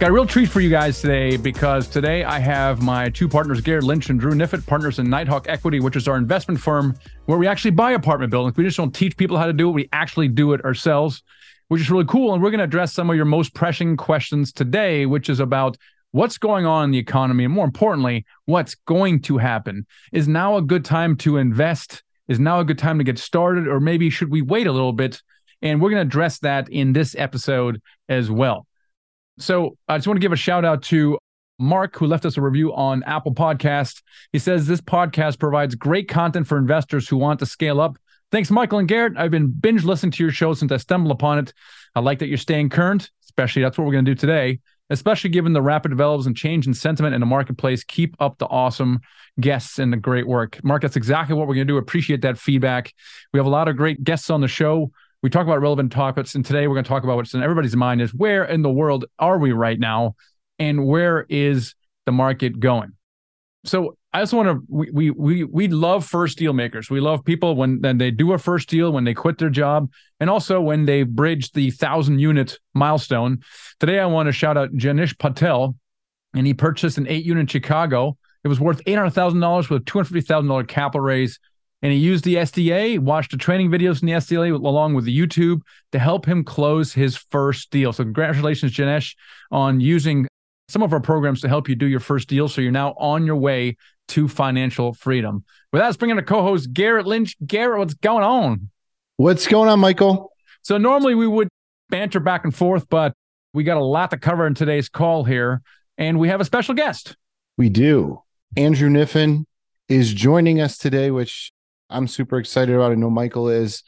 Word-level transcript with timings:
Got 0.00 0.10
a 0.10 0.12
real 0.12 0.26
treat 0.26 0.48
for 0.48 0.60
you 0.60 0.70
guys 0.70 1.00
today 1.00 1.36
because 1.36 1.86
today 1.86 2.24
I 2.24 2.40
have 2.40 2.82
my 2.82 3.08
two 3.10 3.28
partners, 3.28 3.60
Garrett 3.60 3.84
Lynch 3.84 4.10
and 4.10 4.18
Drew 4.18 4.34
Kniffin, 4.34 4.60
partners 4.62 4.98
in 4.98 5.08
Nighthawk 5.08 5.48
Equity, 5.48 5.78
which 5.78 5.94
is 5.94 6.08
our 6.08 6.16
investment 6.16 6.60
firm 6.60 6.96
where 7.26 7.38
we 7.38 7.46
actually 7.46 7.70
buy 7.70 7.92
apartment 7.92 8.32
buildings. 8.32 8.56
We 8.56 8.64
just 8.64 8.76
don't 8.76 8.92
teach 8.92 9.16
people 9.16 9.38
how 9.38 9.46
to 9.46 9.52
do 9.52 9.68
it, 9.68 9.72
we 9.72 9.88
actually 9.92 10.26
do 10.28 10.52
it 10.52 10.64
ourselves, 10.64 11.22
which 11.68 11.80
is 11.80 11.90
really 11.90 12.06
cool. 12.06 12.34
And 12.34 12.42
we're 12.42 12.50
going 12.50 12.58
to 12.58 12.64
address 12.64 12.92
some 12.92 13.08
of 13.08 13.14
your 13.14 13.24
most 13.24 13.54
pressing 13.54 13.96
questions 13.96 14.52
today, 14.52 15.06
which 15.06 15.28
is 15.28 15.38
about 15.38 15.76
what's 16.10 16.38
going 16.38 16.66
on 16.66 16.86
in 16.86 16.90
the 16.90 16.98
economy 16.98 17.44
and 17.44 17.54
more 17.54 17.64
importantly, 17.64 18.26
what's 18.46 18.74
going 18.74 19.22
to 19.22 19.38
happen. 19.38 19.86
Is 20.12 20.26
now 20.26 20.56
a 20.56 20.62
good 20.62 20.84
time 20.84 21.16
to 21.18 21.36
invest? 21.36 22.02
Is 22.26 22.40
now 22.40 22.58
a 22.58 22.64
good 22.64 22.78
time 22.78 22.98
to 22.98 23.04
get 23.04 23.18
started? 23.18 23.68
Or 23.68 23.78
maybe 23.78 24.10
should 24.10 24.30
we 24.30 24.42
wait 24.42 24.66
a 24.66 24.72
little 24.72 24.92
bit? 24.92 25.22
And 25.62 25.80
we're 25.80 25.90
going 25.90 26.02
to 26.02 26.08
address 26.08 26.40
that 26.40 26.68
in 26.68 26.94
this 26.94 27.14
episode 27.16 27.80
as 28.08 28.28
well. 28.28 28.66
So 29.38 29.76
I 29.88 29.98
just 29.98 30.06
want 30.06 30.16
to 30.16 30.20
give 30.20 30.32
a 30.32 30.36
shout 30.36 30.64
out 30.64 30.82
to 30.84 31.18
Mark, 31.58 31.96
who 31.96 32.06
left 32.06 32.24
us 32.24 32.36
a 32.36 32.42
review 32.42 32.74
on 32.74 33.02
Apple 33.04 33.34
Podcast. 33.34 34.02
He 34.32 34.38
says 34.38 34.66
this 34.66 34.80
podcast 34.80 35.38
provides 35.38 35.74
great 35.74 36.08
content 36.08 36.46
for 36.46 36.58
investors 36.58 37.08
who 37.08 37.16
want 37.16 37.40
to 37.40 37.46
scale 37.46 37.80
up. 37.80 37.96
Thanks, 38.32 38.50
Michael 38.50 38.80
and 38.80 38.88
Garrett. 38.88 39.16
I've 39.16 39.30
been 39.30 39.48
binge 39.48 39.84
listening 39.84 40.12
to 40.12 40.22
your 40.24 40.32
show 40.32 40.54
since 40.54 40.72
I 40.72 40.76
stumbled 40.76 41.12
upon 41.12 41.38
it. 41.38 41.52
I 41.94 42.00
like 42.00 42.18
that 42.18 42.26
you're 42.26 42.38
staying 42.38 42.70
current, 42.70 43.10
especially 43.24 43.62
that's 43.62 43.78
what 43.78 43.86
we're 43.86 43.92
going 43.92 44.04
to 44.04 44.10
do 44.10 44.18
today, 44.18 44.60
especially 44.90 45.30
given 45.30 45.52
the 45.52 45.62
rapid 45.62 45.90
develops 45.90 46.26
and 46.26 46.36
change 46.36 46.66
in 46.66 46.74
sentiment 46.74 47.14
in 47.14 47.20
the 47.20 47.26
marketplace. 47.26 47.84
Keep 47.84 48.16
up 48.18 48.38
the 48.38 48.46
awesome 48.46 49.00
guests 49.38 49.78
and 49.78 49.92
the 49.92 49.96
great 49.96 50.26
work. 50.26 50.58
Mark, 50.64 50.82
that's 50.82 50.96
exactly 50.96 51.36
what 51.36 51.46
we're 51.46 51.54
going 51.54 51.66
to 51.66 51.72
do. 51.72 51.76
Appreciate 51.76 52.22
that 52.22 52.38
feedback. 52.38 52.92
We 53.32 53.38
have 53.38 53.46
a 53.46 53.50
lot 53.50 53.68
of 53.68 53.76
great 53.76 54.02
guests 54.02 54.30
on 54.30 54.40
the 54.40 54.48
show. 54.48 54.90
We 55.24 55.30
talk 55.30 55.46
about 55.46 55.62
relevant 55.62 55.90
topics, 55.90 56.34
and 56.34 56.44
today 56.44 56.68
we're 56.68 56.74
going 56.74 56.84
to 56.84 56.88
talk 56.90 57.02
about 57.02 57.16
what's 57.16 57.32
in 57.32 57.42
everybody's 57.42 57.74
mind 57.74 58.02
is 58.02 58.12
where 58.12 58.44
in 58.44 58.60
the 58.60 58.68
world 58.68 59.06
are 59.18 59.38
we 59.38 59.52
right 59.52 59.80
now, 59.80 60.16
and 60.58 60.86
where 60.86 61.24
is 61.30 61.74
the 62.04 62.12
market 62.12 62.60
going? 62.60 62.92
So 63.64 63.96
I 64.12 64.20
just 64.20 64.34
want 64.34 64.48
to 64.48 64.62
we 64.68 65.10
we 65.10 65.44
we 65.44 65.68
love 65.68 66.04
first 66.04 66.36
deal 66.36 66.52
makers. 66.52 66.90
We 66.90 67.00
love 67.00 67.24
people 67.24 67.56
when 67.56 67.80
then 67.80 67.96
they 67.96 68.10
do 68.10 68.34
a 68.34 68.38
first 68.38 68.68
deal, 68.68 68.92
when 68.92 69.04
they 69.04 69.14
quit 69.14 69.38
their 69.38 69.48
job, 69.48 69.90
and 70.20 70.28
also 70.28 70.60
when 70.60 70.84
they 70.84 71.04
bridge 71.04 71.52
the 71.52 71.70
thousand 71.70 72.18
unit 72.18 72.58
milestone. 72.74 73.38
Today 73.80 74.00
I 74.00 74.04
want 74.04 74.26
to 74.26 74.32
shout 74.32 74.58
out 74.58 74.74
Janish 74.74 75.18
Patel, 75.18 75.74
and 76.34 76.46
he 76.46 76.52
purchased 76.52 76.98
an 76.98 77.08
eight 77.08 77.24
unit 77.24 77.50
Chicago. 77.50 78.18
It 78.44 78.48
was 78.48 78.60
worth 78.60 78.82
eight 78.84 78.96
hundred 78.96 79.14
thousand 79.14 79.40
dollars 79.40 79.70
with 79.70 79.80
a 79.80 79.84
two 79.86 80.00
hundred 80.00 80.08
fifty 80.08 80.20
thousand 80.20 80.48
dollar 80.48 80.64
capital 80.64 81.00
raise 81.00 81.40
and 81.84 81.92
he 81.92 81.98
used 81.98 82.24
the 82.24 82.36
SDA, 82.36 82.98
watched 82.98 83.32
the 83.32 83.36
training 83.36 83.70
videos 83.70 84.00
in 84.00 84.06
the 84.06 84.14
SDA 84.14 84.54
along 84.54 84.94
with 84.94 85.04
the 85.04 85.14
YouTube 85.14 85.60
to 85.92 85.98
help 85.98 86.24
him 86.24 86.42
close 86.42 86.94
his 86.94 87.14
first 87.14 87.70
deal. 87.70 87.92
So 87.92 88.04
congratulations, 88.04 88.72
Janesh, 88.72 89.14
on 89.50 89.80
using 89.80 90.26
some 90.70 90.82
of 90.82 90.94
our 90.94 91.00
programs 91.00 91.42
to 91.42 91.48
help 91.48 91.68
you 91.68 91.74
do 91.74 91.84
your 91.84 92.00
first 92.00 92.26
deal. 92.26 92.48
So 92.48 92.62
you're 92.62 92.72
now 92.72 92.94
on 92.96 93.26
your 93.26 93.36
way 93.36 93.76
to 94.08 94.28
financial 94.28 94.94
freedom. 94.94 95.44
With 95.74 95.80
that, 95.80 95.88
let's 95.88 95.98
bring 95.98 96.10
in 96.10 96.16
a 96.16 96.22
co-host, 96.22 96.72
Garrett 96.72 97.06
Lynch. 97.06 97.36
Garrett, 97.46 97.78
what's 97.78 97.92
going 97.92 98.24
on? 98.24 98.70
What's 99.18 99.46
going 99.46 99.68
on, 99.68 99.78
Michael? 99.78 100.32
So 100.62 100.78
normally 100.78 101.14
we 101.14 101.26
would 101.26 101.48
banter 101.90 102.18
back 102.18 102.44
and 102.44 102.54
forth, 102.54 102.88
but 102.88 103.12
we 103.52 103.62
got 103.62 103.76
a 103.76 103.84
lot 103.84 104.10
to 104.12 104.16
cover 104.16 104.46
in 104.46 104.54
today's 104.54 104.88
call 104.88 105.24
here, 105.24 105.60
and 105.98 106.18
we 106.18 106.28
have 106.28 106.40
a 106.40 106.46
special 106.46 106.74
guest. 106.74 107.14
We 107.58 107.68
do. 107.68 108.22
Andrew 108.56 108.88
Kniffin 108.88 109.46
is 109.90 110.14
joining 110.14 110.62
us 110.62 110.78
today, 110.78 111.10
which 111.10 111.52
I'm 111.90 112.08
super 112.08 112.38
excited 112.38 112.74
about. 112.74 112.90
It. 112.90 112.94
I 112.94 112.98
know 112.98 113.10
Michael 113.10 113.48
is. 113.48 113.82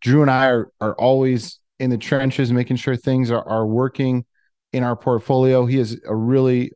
Drew 0.00 0.22
and 0.22 0.30
I 0.30 0.46
are 0.46 0.72
are 0.80 0.94
always 0.94 1.60
in 1.78 1.90
the 1.90 1.98
trenches, 1.98 2.52
making 2.52 2.76
sure 2.76 2.96
things 2.96 3.30
are, 3.30 3.46
are 3.48 3.66
working 3.66 4.24
in 4.72 4.82
our 4.82 4.96
portfolio. 4.96 5.66
He 5.66 5.78
has 5.78 5.98
a 6.06 6.14
really 6.14 6.72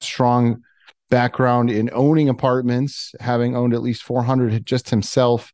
strong 0.00 0.62
background 1.10 1.70
in 1.70 1.90
owning 1.92 2.28
apartments, 2.28 3.14
having 3.20 3.56
owned 3.56 3.74
at 3.74 3.82
least 3.82 4.02
400 4.02 4.64
just 4.64 4.90
himself, 4.90 5.52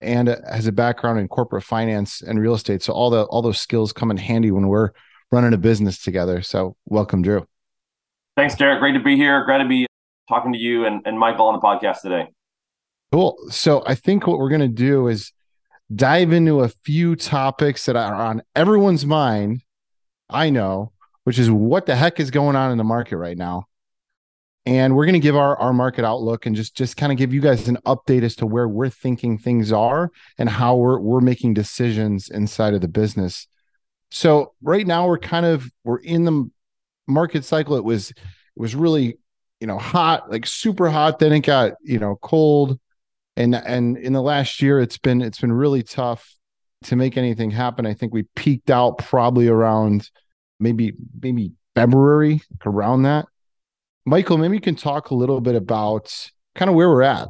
and 0.00 0.28
has 0.28 0.66
a 0.66 0.72
background 0.72 1.20
in 1.20 1.28
corporate 1.28 1.64
finance 1.64 2.22
and 2.22 2.40
real 2.40 2.54
estate. 2.54 2.82
So 2.82 2.92
all 2.92 3.10
the 3.10 3.24
all 3.24 3.42
those 3.42 3.60
skills 3.60 3.92
come 3.92 4.10
in 4.10 4.16
handy 4.16 4.50
when 4.50 4.68
we're 4.68 4.90
running 5.30 5.54
a 5.54 5.58
business 5.58 6.02
together. 6.02 6.42
So 6.42 6.76
welcome, 6.86 7.22
Drew. 7.22 7.46
Thanks, 8.36 8.54
Derek. 8.54 8.80
Great 8.80 8.92
to 8.92 9.00
be 9.00 9.16
here. 9.16 9.44
Great 9.44 9.58
to 9.58 9.68
be 9.68 9.86
talking 10.28 10.52
to 10.52 10.58
you 10.58 10.86
and, 10.86 11.02
and 11.04 11.18
Michael 11.18 11.46
on 11.46 11.54
the 11.54 11.60
podcast 11.60 12.00
today. 12.00 12.28
Cool. 13.12 13.36
So 13.50 13.82
I 13.86 13.94
think 13.94 14.26
what 14.26 14.38
we're 14.38 14.48
going 14.48 14.62
to 14.62 14.68
do 14.68 15.08
is 15.08 15.32
dive 15.94 16.32
into 16.32 16.60
a 16.60 16.68
few 16.68 17.14
topics 17.14 17.84
that 17.84 17.94
are 17.94 18.14
on 18.14 18.42
everyone's 18.56 19.04
mind. 19.04 19.62
I 20.30 20.48
know, 20.48 20.92
which 21.24 21.38
is 21.38 21.50
what 21.50 21.84
the 21.84 21.94
heck 21.94 22.20
is 22.20 22.30
going 22.30 22.56
on 22.56 22.72
in 22.72 22.78
the 22.78 22.84
market 22.84 23.18
right 23.18 23.36
now. 23.36 23.66
And 24.64 24.96
we're 24.96 25.04
going 25.04 25.14
to 25.14 25.20
give 25.20 25.36
our, 25.36 25.58
our 25.58 25.74
market 25.74 26.06
outlook 26.06 26.46
and 26.46 26.56
just, 26.56 26.74
just 26.74 26.96
kind 26.96 27.12
of 27.12 27.18
give 27.18 27.34
you 27.34 27.42
guys 27.42 27.68
an 27.68 27.76
update 27.84 28.22
as 28.22 28.36
to 28.36 28.46
where 28.46 28.68
we're 28.68 28.88
thinking 28.88 29.36
things 29.36 29.72
are 29.72 30.10
and 30.38 30.48
how 30.48 30.76
we're, 30.76 30.98
we're 30.98 31.20
making 31.20 31.52
decisions 31.52 32.30
inside 32.30 32.72
of 32.72 32.80
the 32.80 32.88
business. 32.88 33.46
So 34.10 34.54
right 34.62 34.86
now 34.86 35.06
we're 35.06 35.18
kind 35.18 35.44
of, 35.44 35.70
we're 35.84 35.98
in 35.98 36.24
the 36.24 36.48
market 37.06 37.44
cycle. 37.44 37.76
It 37.76 37.84
was, 37.84 38.10
it 38.10 38.16
was 38.56 38.74
really, 38.74 39.18
you 39.60 39.66
know, 39.66 39.78
hot, 39.78 40.30
like 40.30 40.46
super 40.46 40.88
hot. 40.88 41.18
Then 41.18 41.32
it 41.32 41.40
got, 41.40 41.72
you 41.82 41.98
know, 41.98 42.16
cold 42.22 42.78
and 43.36 43.54
and 43.54 43.96
in 43.96 44.12
the 44.12 44.22
last 44.22 44.60
year 44.60 44.80
it's 44.80 44.98
been 44.98 45.22
it's 45.22 45.40
been 45.40 45.52
really 45.52 45.82
tough 45.82 46.36
to 46.84 46.96
make 46.96 47.16
anything 47.16 47.50
happen. 47.50 47.86
I 47.86 47.94
think 47.94 48.12
we 48.12 48.24
peaked 48.34 48.70
out 48.70 48.98
probably 48.98 49.48
around 49.48 50.10
maybe 50.58 50.92
maybe 51.20 51.52
february 51.74 52.42
around 52.66 53.02
that. 53.02 53.26
Michael 54.04 54.38
maybe 54.38 54.56
you 54.56 54.60
can 54.60 54.74
talk 54.74 55.10
a 55.10 55.14
little 55.14 55.40
bit 55.40 55.54
about 55.54 56.30
kind 56.54 56.68
of 56.68 56.74
where 56.74 56.88
we're 56.88 57.02
at. 57.02 57.28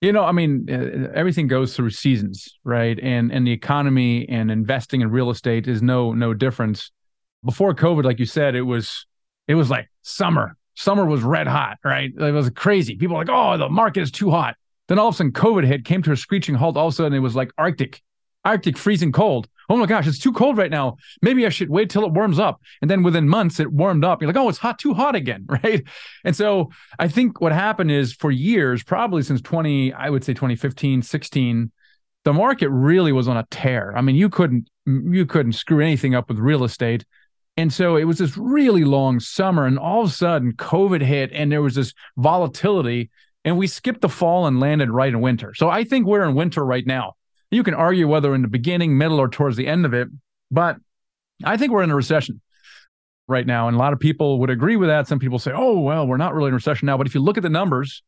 You 0.00 0.12
know 0.12 0.24
i 0.24 0.32
mean 0.32 0.66
uh, 0.68 1.12
everything 1.14 1.46
goes 1.46 1.76
through 1.76 1.90
seasons 1.90 2.58
right? 2.64 2.98
And 3.00 3.32
and 3.32 3.46
the 3.46 3.52
economy 3.52 4.28
and 4.28 4.50
investing 4.50 5.00
in 5.00 5.10
real 5.10 5.30
estate 5.30 5.66
is 5.68 5.82
no 5.82 6.12
no 6.12 6.34
difference. 6.34 6.90
Before 7.44 7.74
covid 7.74 8.04
like 8.04 8.18
you 8.20 8.26
said 8.26 8.54
it 8.54 8.62
was 8.62 9.06
it 9.48 9.54
was 9.54 9.70
like 9.70 9.88
summer. 10.02 10.56
Summer 10.74 11.04
was 11.04 11.22
red 11.22 11.46
hot 11.46 11.78
right? 11.84 12.10
It 12.16 12.32
was 12.32 12.50
crazy. 12.50 12.96
People 12.96 13.16
like 13.16 13.28
oh 13.30 13.56
the 13.58 13.68
market 13.68 14.02
is 14.02 14.10
too 14.10 14.30
hot 14.30 14.56
then 14.88 14.98
all 14.98 15.08
of 15.08 15.14
a 15.14 15.16
sudden, 15.16 15.32
COVID 15.32 15.64
hit, 15.64 15.84
came 15.84 16.02
to 16.02 16.12
a 16.12 16.16
screeching 16.16 16.54
halt. 16.54 16.76
All 16.76 16.88
of 16.88 16.94
a 16.94 16.96
sudden, 16.96 17.14
it 17.14 17.20
was 17.20 17.36
like 17.36 17.52
Arctic, 17.56 18.02
Arctic 18.44 18.76
freezing 18.76 19.12
cold. 19.12 19.48
Oh 19.68 19.76
my 19.76 19.86
gosh, 19.86 20.06
it's 20.06 20.18
too 20.18 20.32
cold 20.32 20.58
right 20.58 20.70
now. 20.70 20.96
Maybe 21.22 21.46
I 21.46 21.48
should 21.48 21.70
wait 21.70 21.88
till 21.88 22.04
it 22.04 22.12
warms 22.12 22.38
up. 22.38 22.60
And 22.82 22.90
then 22.90 23.02
within 23.02 23.28
months, 23.28 23.60
it 23.60 23.72
warmed 23.72 24.04
up. 24.04 24.20
You're 24.20 24.30
like, 24.30 24.36
oh, 24.36 24.48
it's 24.48 24.58
hot, 24.58 24.78
too 24.78 24.92
hot 24.92 25.14
again, 25.14 25.46
right? 25.48 25.82
And 26.24 26.36
so 26.36 26.70
I 26.98 27.08
think 27.08 27.40
what 27.40 27.52
happened 27.52 27.90
is 27.90 28.12
for 28.12 28.30
years, 28.30 28.82
probably 28.82 29.22
since 29.22 29.40
20, 29.40 29.92
I 29.92 30.10
would 30.10 30.24
say 30.24 30.34
2015, 30.34 31.02
16, 31.02 31.72
the 32.24 32.32
market 32.32 32.68
really 32.70 33.12
was 33.12 33.28
on 33.28 33.36
a 33.36 33.46
tear. 33.50 33.96
I 33.96 34.00
mean, 34.00 34.16
you 34.16 34.28
couldn't 34.28 34.68
you 34.84 35.26
couldn't 35.26 35.52
screw 35.52 35.80
anything 35.80 36.14
up 36.14 36.28
with 36.28 36.38
real 36.38 36.64
estate. 36.64 37.04
And 37.56 37.72
so 37.72 37.96
it 37.96 38.04
was 38.04 38.18
this 38.18 38.36
really 38.36 38.84
long 38.84 39.20
summer, 39.20 39.66
and 39.66 39.78
all 39.78 40.02
of 40.02 40.08
a 40.08 40.12
sudden, 40.12 40.54
COVID 40.54 41.02
hit, 41.02 41.30
and 41.32 41.52
there 41.52 41.60
was 41.60 41.74
this 41.74 41.92
volatility 42.16 43.10
and 43.44 43.58
we 43.58 43.66
skipped 43.66 44.00
the 44.00 44.08
fall 44.08 44.46
and 44.46 44.60
landed 44.60 44.90
right 44.90 45.08
in 45.08 45.20
winter. 45.20 45.54
So 45.54 45.68
I 45.68 45.84
think 45.84 46.06
we're 46.06 46.24
in 46.24 46.34
winter 46.34 46.64
right 46.64 46.86
now. 46.86 47.14
You 47.50 47.62
can 47.62 47.74
argue 47.74 48.08
whether 48.08 48.34
in 48.34 48.42
the 48.42 48.48
beginning, 48.48 48.96
middle, 48.96 49.20
or 49.20 49.28
towards 49.28 49.56
the 49.56 49.66
end 49.66 49.84
of 49.84 49.92
it, 49.94 50.08
but 50.50 50.76
I 51.44 51.56
think 51.56 51.72
we're 51.72 51.82
in 51.82 51.90
a 51.90 51.96
recession 51.96 52.40
right 53.28 53.46
now. 53.46 53.68
And 53.68 53.76
a 53.76 53.78
lot 53.78 53.92
of 53.92 54.00
people 54.00 54.38
would 54.40 54.50
agree 54.50 54.76
with 54.76 54.88
that. 54.88 55.08
Some 55.08 55.18
people 55.18 55.38
say, 55.38 55.52
oh, 55.54 55.78
well, 55.80 56.06
we're 56.06 56.16
not 56.16 56.34
really 56.34 56.48
in 56.48 56.54
recession 56.54 56.86
now. 56.86 56.96
But 56.96 57.06
if 57.06 57.14
you 57.14 57.20
look 57.20 57.36
at 57.36 57.42
the 57.42 57.48
numbers, 57.48 58.02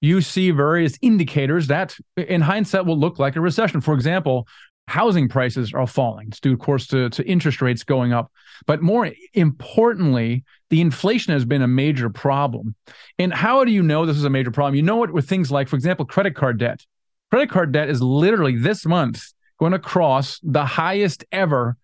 you 0.00 0.20
see 0.20 0.50
various 0.50 0.98
indicators 1.02 1.68
that 1.68 1.96
in 2.16 2.40
hindsight 2.40 2.86
will 2.86 2.98
look 2.98 3.18
like 3.18 3.36
a 3.36 3.40
recession. 3.40 3.80
For 3.80 3.94
example, 3.94 4.46
housing 4.86 5.28
prices 5.28 5.72
are 5.72 5.86
falling. 5.86 6.28
It's 6.28 6.40
due, 6.40 6.52
of 6.52 6.58
course, 6.58 6.86
to, 6.88 7.08
to 7.10 7.26
interest 7.26 7.62
rates 7.62 7.84
going 7.84 8.12
up. 8.12 8.30
But 8.66 8.82
more 8.82 9.10
importantly, 9.32 10.44
the 10.74 10.80
inflation 10.80 11.32
has 11.32 11.44
been 11.44 11.62
a 11.62 11.68
major 11.68 12.10
problem. 12.10 12.74
And 13.18 13.32
how 13.32 13.64
do 13.64 13.70
you 13.70 13.82
know 13.82 14.06
this 14.06 14.16
is 14.16 14.24
a 14.24 14.30
major 14.30 14.50
problem? 14.50 14.74
You 14.74 14.82
know 14.82 15.04
it 15.04 15.12
with 15.12 15.28
things 15.28 15.50
like, 15.52 15.68
for 15.68 15.76
example, 15.76 16.04
credit 16.04 16.34
card 16.34 16.58
debt. 16.58 16.84
Credit 17.30 17.48
card 17.48 17.72
debt 17.72 17.88
is 17.88 18.02
literally 18.02 18.56
this 18.56 18.84
month 18.84 19.22
going 19.58 19.72
to 19.72 19.78
cross 19.78 20.40
the 20.42 20.64
highest 20.64 21.24
ever 21.30 21.76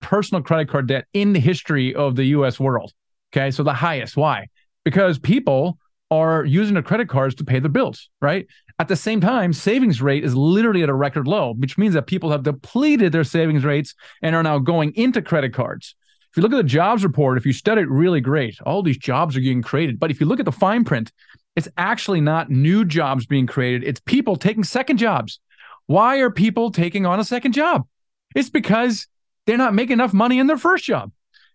personal 0.00 0.42
credit 0.42 0.68
card 0.68 0.86
debt 0.86 1.06
in 1.14 1.32
the 1.32 1.40
history 1.40 1.94
of 1.94 2.16
the 2.16 2.24
US 2.24 2.60
world. 2.60 2.92
Okay. 3.32 3.50
So 3.50 3.62
the 3.62 3.72
highest. 3.74 4.16
Why? 4.16 4.48
because 4.84 5.18
people 5.18 5.78
are 6.10 6.44
using 6.44 6.74
their 6.74 6.82
credit 6.82 7.08
cards 7.08 7.34
to 7.36 7.44
pay 7.44 7.58
their 7.58 7.70
bills, 7.70 8.10
right? 8.20 8.46
At 8.78 8.88
the 8.88 8.96
same 8.96 9.20
time, 9.20 9.52
savings 9.52 10.02
rate 10.02 10.24
is 10.24 10.36
literally 10.36 10.82
at 10.82 10.88
a 10.88 10.94
record 10.94 11.26
low, 11.26 11.54
which 11.54 11.78
means 11.78 11.94
that 11.94 12.06
people 12.06 12.30
have 12.30 12.42
depleted 12.42 13.12
their 13.12 13.24
savings 13.24 13.64
rates 13.64 13.94
and 14.22 14.36
are 14.36 14.42
now 14.42 14.58
going 14.58 14.94
into 14.94 15.22
credit 15.22 15.54
cards. 15.54 15.96
If 16.34 16.38
you 16.38 16.42
look 16.42 16.52
at 16.52 16.56
the 16.56 16.64
jobs 16.64 17.04
report, 17.04 17.38
if 17.38 17.46
you 17.46 17.52
study 17.52 17.82
it 17.82 17.88
really 17.88 18.20
great, 18.20 18.60
all 18.62 18.82
these 18.82 18.98
jobs 18.98 19.36
are 19.36 19.40
getting 19.40 19.62
created. 19.62 20.00
But 20.00 20.10
if 20.10 20.18
you 20.18 20.26
look 20.26 20.40
at 20.40 20.44
the 20.44 20.50
fine 20.50 20.82
print, 20.82 21.12
it's 21.54 21.68
actually 21.76 22.20
not 22.20 22.50
new 22.50 22.84
jobs 22.84 23.24
being 23.24 23.46
created, 23.46 23.84
it's 23.84 24.00
people 24.00 24.34
taking 24.34 24.64
second 24.64 24.96
jobs. 24.96 25.38
Why 25.86 26.18
are 26.18 26.32
people 26.32 26.72
taking 26.72 27.06
on 27.06 27.20
a 27.20 27.24
second 27.24 27.52
job? 27.52 27.86
It's 28.34 28.50
because 28.50 29.06
they're 29.46 29.56
not 29.56 29.74
making 29.74 29.92
enough 29.92 30.12
money 30.12 30.40
in 30.40 30.48
their 30.48 30.58
first 30.58 30.82
job. 30.82 31.12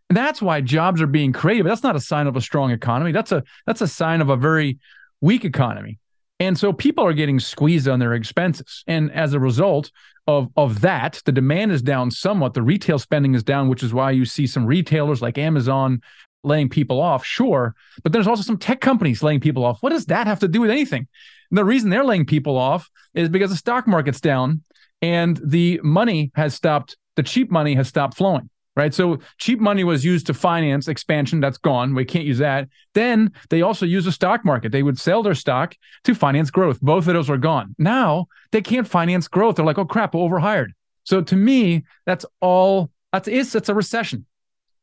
And 0.08 0.16
that's 0.16 0.42
why 0.42 0.62
jobs 0.62 1.02
are 1.02 1.08
being 1.08 1.34
created. 1.34 1.64
But 1.64 1.72
that's 1.72 1.84
not 1.84 1.98
a 1.98 2.00
sign 2.00 2.28
of 2.28 2.38
a 2.38 2.42
strong 2.42 2.72
economy. 2.72 3.12
That's 3.12 3.34
a 3.34 3.44
that's 3.68 3.81
a 3.81 3.88
sign 3.88 4.22
of 4.22 4.30
a 4.30 4.38
very 4.38 4.80
weak 5.20 5.44
economy. 5.44 6.00
And 6.39 6.57
so 6.57 6.71
people 6.71 7.06
are 7.06 7.13
getting 7.13 7.39
squeezed 7.39 7.88
on 7.88 8.00
their 8.00 8.13
expenses. 8.13 8.83
And 8.88 9.12
as 9.12 9.33
a 9.33 9.39
result 9.39 9.91
of, 10.25 10.50
of 10.56 10.81
that, 10.81 11.21
the 11.25 11.31
demand 11.31 11.71
is 11.71 11.81
down 11.81 12.12
somewhat. 12.12 12.53
The 12.53 12.62
retail 12.62 12.97
spending 12.97 13.36
is 13.36 13.44
down, 13.44 13.68
which 13.68 13.83
is 13.83 13.94
why 13.94 14.12
you 14.12 14.25
see 14.25 14.47
some 14.47 14.65
retailers 14.65 15.21
like 15.21 15.38
Amazon 15.38 16.01
laying 16.44 16.69
people 16.69 17.01
off, 17.01 17.25
sure. 17.25 17.75
But 18.03 18.13
there's 18.13 18.27
also 18.27 18.44
some 18.44 18.57
tech 18.57 18.80
companies 18.80 19.21
laying 19.21 19.41
people 19.41 19.65
off. 19.65 19.83
What 19.83 19.89
does 19.89 20.06
that 20.06 20.27
have 20.27 20.39
to 20.39 20.47
do 20.47 20.62
with 20.62 20.71
anything? 20.71 21.07
And 21.51 21.57
the 21.57 21.65
reason 21.65 21.89
they're 21.89 22.06
laying 22.06 22.25
people 22.25 22.57
off 22.57 22.89
is 23.13 23.27
because 23.27 23.50
the 23.50 23.57
stock 23.57 23.88
market's 23.88 24.21
down 24.21 24.63
and 25.01 25.39
the 25.44 25.81
money 25.83 26.31
has 26.35 26.53
stopped, 26.53 26.95
the 27.15 27.24
cheap 27.24 27.51
money 27.51 27.75
has 27.75 27.89
stopped 27.89 28.15
flowing 28.15 28.50
right? 28.80 28.94
So 28.94 29.20
cheap 29.38 29.60
money 29.60 29.84
was 29.84 30.06
used 30.06 30.26
to 30.28 30.34
finance 30.34 30.88
expansion. 30.88 31.42
That's 31.42 31.58
gone. 31.58 31.94
We 31.94 32.06
can't 32.06 32.24
use 32.24 32.38
that. 32.38 32.70
Then 32.94 33.34
they 33.50 33.62
also 33.62 33.86
use 33.86 34.06
the 34.06 34.12
stock 34.14 34.46
market. 34.46 34.72
They 34.72 34.84
would 34.84 34.98
sell 34.98 35.22
their 35.22 35.36
stock 35.36 35.76
to 36.06 36.16
finance 36.16 36.50
growth. 36.50 36.80
Both 36.80 37.08
of 37.08 37.14
those 37.14 37.30
are 37.30 37.38
gone. 37.38 37.76
Now 37.78 38.28
they 38.52 38.62
can't 38.62 38.88
finance 38.88 39.28
growth. 39.28 39.58
They're 39.58 39.66
like, 39.66 39.78
oh 39.78 39.86
crap, 39.86 40.16
overhired. 40.16 40.74
So 41.04 41.22
to 41.22 41.36
me, 41.36 41.84
that's 42.06 42.26
all. 42.40 42.90
That's 43.12 43.28
it's 43.28 43.54
it's 43.54 43.68
a 43.68 43.76
recession, 43.76 44.26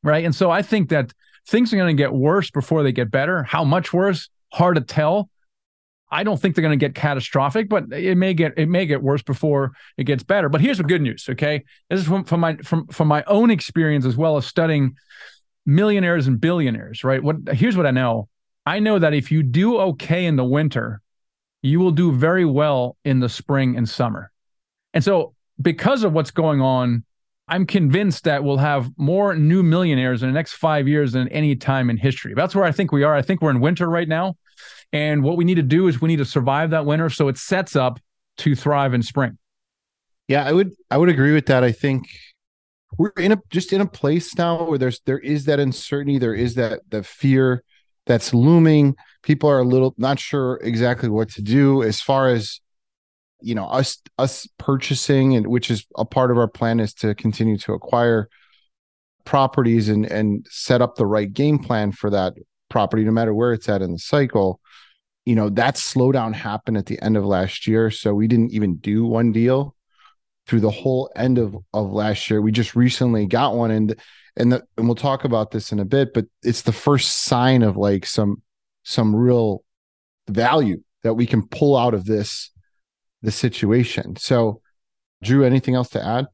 right? 0.03 0.25
And 0.25 0.35
so 0.35 0.51
I 0.51 0.61
think 0.61 0.91
that 0.91 1.15
things 1.47 1.73
are 1.73 1.77
going 1.77 1.97
to 1.97 2.03
get 2.03 2.13
worse 2.13 2.51
before 2.51 2.83
they 2.83 2.93
get 2.93 3.11
better. 3.11 3.45
How 3.45 3.65
much 3.65 3.95
worse? 3.95 4.29
Hard 4.53 4.77
to 4.77 4.83
tell. 4.83 5.31
I 6.11 6.23
don't 6.23 6.41
think 6.41 6.55
they're 6.55 6.63
going 6.63 6.79
to 6.79 6.85
get 6.85 6.95
catastrophic, 6.95 7.69
but 7.69 7.93
it 7.93 8.17
may 8.17 8.33
get 8.33 8.55
it 8.57 8.69
may 8.69 8.87
get 8.87 9.03
worse 9.03 9.23
before 9.23 9.73
it 9.97 10.05
gets 10.05 10.23
better. 10.23 10.49
But 10.49 10.61
here's 10.61 10.79
the 10.79 10.85
good 10.85 11.03
news. 11.03 11.27
Okay, 11.29 11.65
this 11.91 12.01
is 12.01 12.07
from, 12.07 12.25
from 12.25 12.41
my 12.41 12.57
from 12.59 12.87
from 12.89 13.09
my 13.09 13.25
own 13.27 13.51
experience 13.51 14.05
as 14.05 14.17
well 14.17 14.37
as 14.37 14.47
studying 14.47 14.97
millionaires 15.65 16.29
and 16.29 16.41
billionaires. 16.41 17.03
Right. 17.03 17.23
What 17.23 17.37
here's 17.53 17.77
what 17.77 17.87
I 17.87 17.91
know. 17.91 18.29
I 18.65 18.79
know 18.79 18.99
that 18.99 19.15
if 19.15 19.31
you 19.31 19.43
do 19.43 19.79
okay 19.79 20.27
in 20.27 20.37
the 20.37 20.45
winter, 20.45 21.01
you 21.63 21.81
will 21.81 21.93
do 21.93 22.13
very 22.13 22.45
well 22.45 22.97
in 23.05 23.21
the 23.21 23.29
spring 23.29 23.77
and 23.77 23.89
summer. 23.89 24.31
And 24.95 25.03
so, 25.03 25.35
because 25.61 26.05
of 26.05 26.13
what's 26.13 26.31
going 26.31 26.61
on, 26.61 27.05
I'm 27.49 27.67
convinced 27.67 28.25
that 28.25 28.43
we'll 28.43 28.57
have 28.57 28.91
more 28.97 29.35
new 29.37 29.63
millionaires 29.63 30.23
in 30.23 30.29
the 30.29 30.33
next 30.33 30.55
five 30.55 30.89
years 30.89 31.13
than 31.13 31.29
any 31.29 31.55
time 31.55 31.91
in 31.91 31.97
history. 31.97 32.35
That's 32.35 32.55
where 32.55 32.65
I 32.65 32.73
think 32.73 32.93
we 32.93 33.03
are. 33.05 33.15
I 33.15 33.23
think 33.23 33.41
we're 33.41 33.51
in 33.51 33.61
winter 33.61 33.89
right 33.89 34.09
now. 34.09 34.37
And 34.93 35.23
what 35.23 35.37
we 35.37 35.45
need 35.45 35.57
to 35.57 35.63
do 35.63 35.89
is 35.89 36.01
we 36.01 36.09
need 36.09 36.17
to 36.17 36.25
survive 36.25 36.71
that 36.71 36.87
winter 36.87 37.11
so 37.11 37.29
it 37.29 37.39
sets 37.39 37.77
up 37.77 37.99
to 38.39 38.55
thrive 38.55 38.95
in 38.95 39.03
spring. 39.03 39.39
Yeah, 40.29 40.45
I 40.45 40.53
would 40.53 40.73
I 40.91 40.99
would 40.99 41.09
agree 41.09 41.33
with 41.33 41.47
that. 41.47 41.63
I 41.63 41.73
think 41.73 42.09
we're 42.99 43.13
in 43.19 43.33
a 43.33 43.41
just 43.51 43.73
in 43.73 43.81
a 43.81 43.87
place 43.87 44.37
now 44.37 44.65
where 44.65 44.79
there's 44.79 45.01
there 45.07 45.19
is 45.19 45.45
that 45.47 45.61
uncertainty, 45.61 46.19
there 46.19 46.35
is 46.35 46.55
that 46.55 46.81
the 46.89 47.03
fear 47.03 47.63
that's 48.07 48.33
looming. 48.35 48.95
People 49.23 49.51
are 49.51 49.61
a 49.61 49.65
little 49.65 49.95
not 49.99 50.19
sure 50.19 50.59
exactly 50.63 51.09
what 51.09 51.31
to 51.31 51.43
do 51.43 51.83
as 51.83 52.01
far 52.01 52.29
as 52.29 52.61
you 53.41 53.55
know 53.55 53.67
us 53.67 54.03
us 54.19 54.49
purchasing 54.59 55.37
and 55.37 55.47
which 55.47 55.71
is 55.71 55.87
a 55.97 56.05
part 56.05 56.31
of 56.31 56.39
our 56.39 56.49
plan 56.49 56.81
is 56.81 56.95
to 56.95 57.15
continue 57.15 57.59
to 57.59 57.73
acquire 57.73 58.29
properties 59.25 59.89
and 59.89 60.07
and 60.07 60.47
set 60.49 60.81
up 60.81 60.97
the 60.97 61.07
right 61.07 61.33
game 61.33 61.59
plan 61.59 61.93
for 61.93 62.09
that 62.09 62.33
property 62.69 63.05
no 63.05 63.11
matter 63.11 63.35
where 63.35 63.53
it's 63.53 63.69
at 63.69 63.83
in 63.83 63.93
the 63.93 63.99
cycle 63.99 64.61
you 65.27 65.35
know 65.35 65.51
that 65.51 65.75
slowdown 65.75 66.33
happened 66.33 66.79
at 66.79 66.87
the 66.87 67.03
end 67.03 67.17
of 67.17 67.25
last 67.25 67.67
year 67.67 67.91
so 67.91 68.15
we 68.15 68.27
didn't 68.27 68.53
even 68.53 68.77
do 68.77 69.05
one 69.05 69.33
deal 69.33 69.75
through 70.47 70.61
the 70.61 70.71
whole 70.71 71.11
end 71.17 71.37
of 71.37 71.55
of 71.75 71.93
last 71.93 72.31
year 72.31 72.41
we 72.41 72.53
just 72.53 72.75
recently 72.75 73.27
got 73.27 73.55
one 73.55 73.71
and 73.71 74.01
and 74.39 74.53
the, 74.53 74.63
and 74.79 74.87
we'll 74.87 74.95
talk 74.95 75.25
about 75.25 75.51
this 75.51 75.73
in 75.73 75.81
a 75.81 75.85
bit 75.85 76.15
but 76.15 76.25
it's 76.43 76.63
the 76.63 76.73
first 76.73 77.25
sign 77.25 77.63
of 77.63 77.77
like 77.77 78.07
some 78.07 78.41
some 78.85 79.15
real 79.15 79.63
value 80.29 80.81
that 81.03 81.15
we 81.15 81.27
can 81.27 81.47
pull 81.49 81.77
out 81.77 81.93
of 81.93 82.07
this 82.07 82.51
the 83.23 83.33
situation 83.33 84.17
so 84.17 84.63
drew 85.23 85.45
anything 85.45 85.75
else 85.75 85.91
to 85.91 86.03
add 86.03 86.27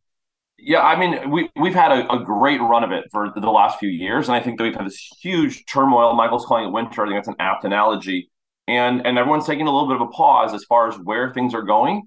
yeah, 0.64 0.82
I 0.82 0.96
mean, 0.96 1.32
we 1.32 1.50
we've 1.60 1.74
had 1.74 1.90
a, 1.90 2.12
a, 2.12 2.24
great 2.24 2.60
run 2.60 2.84
of 2.84 2.92
it 2.92 3.06
for 3.10 3.32
the 3.34 3.50
last 3.50 3.80
few 3.80 3.88
years, 3.88 4.28
and 4.28 4.36
I 4.36 4.40
think 4.40 4.58
that 4.58 4.62
we've 4.62 4.76
had 4.76 4.86
this 4.86 5.10
huge 5.20 5.64
turmoil. 5.66 6.14
Michael's 6.14 6.46
calling 6.46 6.68
it 6.68 6.70
winter. 6.70 7.02
I 7.02 7.06
think 7.06 7.16
that's 7.16 7.26
an 7.26 7.34
apt 7.40 7.64
analogy 7.64 8.30
and 8.68 9.06
and 9.06 9.18
everyone's 9.18 9.46
taking 9.46 9.66
a 9.66 9.72
little 9.72 9.88
bit 9.88 9.96
of 9.96 10.02
a 10.02 10.10
pause 10.10 10.54
as 10.54 10.64
far 10.64 10.88
as 10.88 10.96
where 10.96 11.32
things 11.32 11.54
are 11.54 11.62
going. 11.62 12.02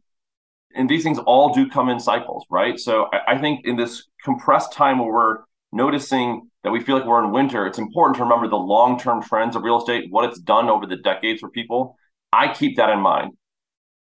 And 0.74 0.90
these 0.90 1.04
things 1.04 1.20
all 1.20 1.54
do 1.54 1.70
come 1.70 1.90
in 1.90 2.00
cycles 2.00 2.46
right? 2.50 2.80
So 2.80 3.08
I, 3.14 3.36
I, 3.36 3.38
think 3.38 3.66
in 3.66 3.78
this 3.78 4.08
compressed 4.24 4.74
time 4.74 5.00
where 5.00 5.14
we're 5.14 5.38
noticing 5.72 6.50
that 6.64 6.72
we 6.72 6.82
feel 6.82 6.98
like 6.98 7.08
we're 7.08 7.24
in 7.24 7.32
winter 7.32 7.66
it's 7.66 7.78
important 7.78 8.18
to 8.18 8.24
remember 8.24 8.48
the 8.48 8.56
long-term 8.58 9.22
trends 9.22 9.56
of 9.56 9.64
real 9.64 9.78
estate 9.78 10.12
what 10.12 10.26
it's 10.26 10.40
done 10.40 10.70
over 10.70 10.86
the 10.86 10.98
decades 10.98 11.40
for 11.40 11.50
people. 11.50 11.98
I 12.34 12.54
keep 12.54 12.78
that 12.78 12.90
in 12.90 13.00
mind. 13.00 13.34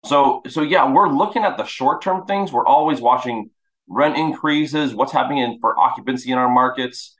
So 0.04 0.42
so 0.48 0.62
yeah 0.62 0.90
we're 0.90 1.08
looking 1.08 1.44
at 1.44 1.56
the 1.56 1.64
short-term 1.64 2.26
things. 2.26 2.52
We're 2.52 2.66
always 2.66 3.00
watching 3.00 3.50
rent 3.88 4.16
increases 4.16 4.94
what's 4.94 5.12
happening 5.12 5.38
in, 5.38 5.58
for 5.60 5.78
occupancy 5.78 6.30
in 6.30 6.38
our 6.38 6.48
markets. 6.48 7.16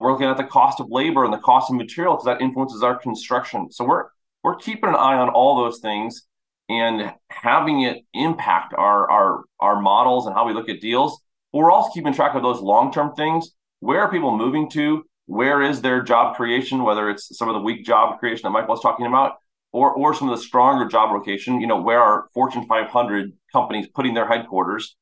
We're 0.00 0.12
looking 0.12 0.28
at 0.28 0.38
the 0.38 0.44
cost 0.44 0.80
of 0.80 0.86
labor 0.90 1.24
and 1.24 1.32
the 1.32 1.38
cost 1.38 1.70
of 1.70 1.76
material 1.76 2.14
because 2.14 2.24
that 2.24 2.40
influences 2.40 2.82
our 2.82 2.96
construction. 2.96 3.70
So 3.70 3.84
we're 3.84 4.06
we're 4.42 4.56
keeping 4.56 4.88
an 4.88 4.96
eye 4.96 5.16
on 5.16 5.28
all 5.28 5.56
those 5.56 5.80
things 5.80 6.26
and 6.68 7.12
having 7.30 7.82
it 7.82 8.04
impact 8.14 8.74
our 8.74 9.10
our 9.10 9.44
our 9.58 9.80
models 9.80 10.26
and 10.26 10.34
how 10.34 10.46
we 10.46 10.54
look 10.54 10.68
at 10.68 10.80
deals. 10.80 11.20
But 11.52 11.58
we're 11.58 11.72
also 11.72 11.90
keeping 11.92 12.12
track 12.12 12.34
of 12.34 12.42
those 12.42 12.60
long 12.60 12.92
term 12.92 13.14
things. 13.14 13.50
Where 13.80 14.00
are 14.00 14.10
people 14.10 14.36
moving 14.36 14.70
to? 14.70 15.04
Where 15.26 15.62
is 15.62 15.80
their 15.82 16.02
job 16.02 16.36
creation? 16.36 16.84
Whether 16.84 17.10
it's 17.10 17.36
some 17.36 17.48
of 17.48 17.54
the 17.54 17.60
weak 17.60 17.84
job 17.84 18.18
creation 18.18 18.42
that 18.44 18.50
Michael 18.50 18.74
was 18.74 18.82
talking 18.82 19.06
about, 19.06 19.36
or 19.72 19.92
or 19.92 20.14
some 20.14 20.28
of 20.28 20.38
the 20.38 20.44
stronger 20.44 20.88
job 20.88 21.12
location. 21.12 21.60
You 21.60 21.66
know, 21.66 21.80
where 21.80 22.00
are 22.00 22.28
Fortune 22.34 22.66
500 22.66 23.32
companies 23.52 23.88
putting 23.88 24.14
their 24.14 24.28
headquarters? 24.28 24.96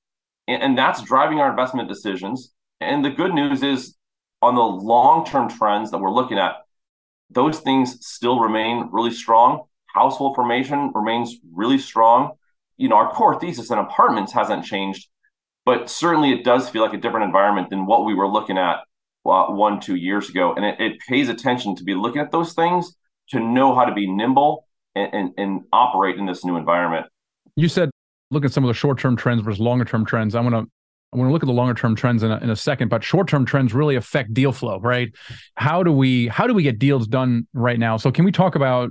And, 0.47 0.63
and 0.63 0.79
that's 0.79 1.03
driving 1.03 1.41
our 1.41 1.51
investment 1.51 1.89
decisions. 1.89 2.53
And 2.81 3.05
the 3.05 3.11
good 3.11 3.35
news 3.35 3.63
is, 3.63 3.97
on 4.41 4.55
the 4.55 4.63
long 4.63 5.27
term 5.27 5.51
trends 5.51 5.91
that 5.91 5.99
we're 5.99 6.13
looking 6.13 6.39
at, 6.39 6.55
those 7.31 7.61
things 7.61 8.05
still 8.07 8.41
remain 8.41 8.89
really 8.93 9.13
strong. 9.13 9.65
Household 9.87 10.35
formation 10.35 10.93
remains 10.95 11.37
really 11.53 11.79
strong. 11.79 12.33
You 12.77 12.89
know, 12.89 12.97
our 12.97 13.11
core 13.11 13.39
thesis 13.39 13.71
in 13.71 13.79
apartments 13.79 14.33
hasn't 14.33 14.65
changed, 14.65 15.09
but 15.65 15.91
certainly 15.91 16.33
it 16.33 16.45
does 16.45 16.69
feel 16.69 16.83
like 16.83 16.95
a 16.95 16.99
different 16.99 17.25
environment 17.25 17.71
than 17.71 17.87
what 17.87 18.05
we 18.05 18.15
were 18.15 18.29
looking 18.29 18.59
at 18.59 18.81
one, 19.23 19.81
two 19.81 19.97
years 19.97 20.31
ago. 20.31 20.55
And 20.55 20.65
it, 20.65 20.81
it, 20.81 20.99
pays 21.07 21.29
attention 21.29 21.77
to 21.77 21.85
be 21.85 21.95
looking 21.95 22.23
at 22.23 22.31
those 22.31 22.55
things 22.55 22.97
to 23.29 23.41
know 23.41 23.75
how 23.75 23.85
to 23.85 23.93
be 23.93 24.11
nimble 24.11 24.67
and, 24.95 25.13
and, 25.13 25.31
and 25.37 25.61
operate 25.71 26.17
in 26.17 26.25
this 26.25 26.45
new 26.47 26.57
environment. 26.57 27.07
You 27.55 27.69
said 27.69 27.91
look 28.31 28.45
at 28.45 28.53
some 28.53 28.65
of 28.65 28.69
the 28.69 28.75
short 28.75 28.99
term 28.99 29.17
trends 29.17 29.43
versus 29.43 29.61
longer 29.61 29.85
term 29.85 30.05
trends. 30.05 30.35
I 30.35 30.41
want 30.41 30.55
to 30.55 30.67
I 31.13 31.17
want 31.17 31.29
to 31.29 31.33
look 31.33 31.43
at 31.43 31.47
the 31.47 31.53
longer 31.53 31.75
term 31.75 31.97
trends 31.97 32.23
in 32.23 32.31
a, 32.31 32.37
in 32.39 32.51
a 32.51 32.57
second, 32.57 32.89
but 32.89 33.03
short 33.03 33.29
term 33.29 33.47
trends 33.47 33.73
really 33.73 33.97
affect 33.97 34.35
deal 34.35 34.53
flow, 34.53 34.79
right? 34.81 35.11
How 35.55 35.83
do 35.83 35.91
we 35.91 36.29
how 36.29 36.47
do 36.47 36.55
we 36.55 36.63
get 36.63 36.79
deals 36.79 37.07
done 37.07 37.47
right 37.55 37.79
now? 37.79 37.97
So 37.97 38.13
can 38.13 38.25
we 38.25 38.33
talk 38.33 38.55
about 38.55 38.91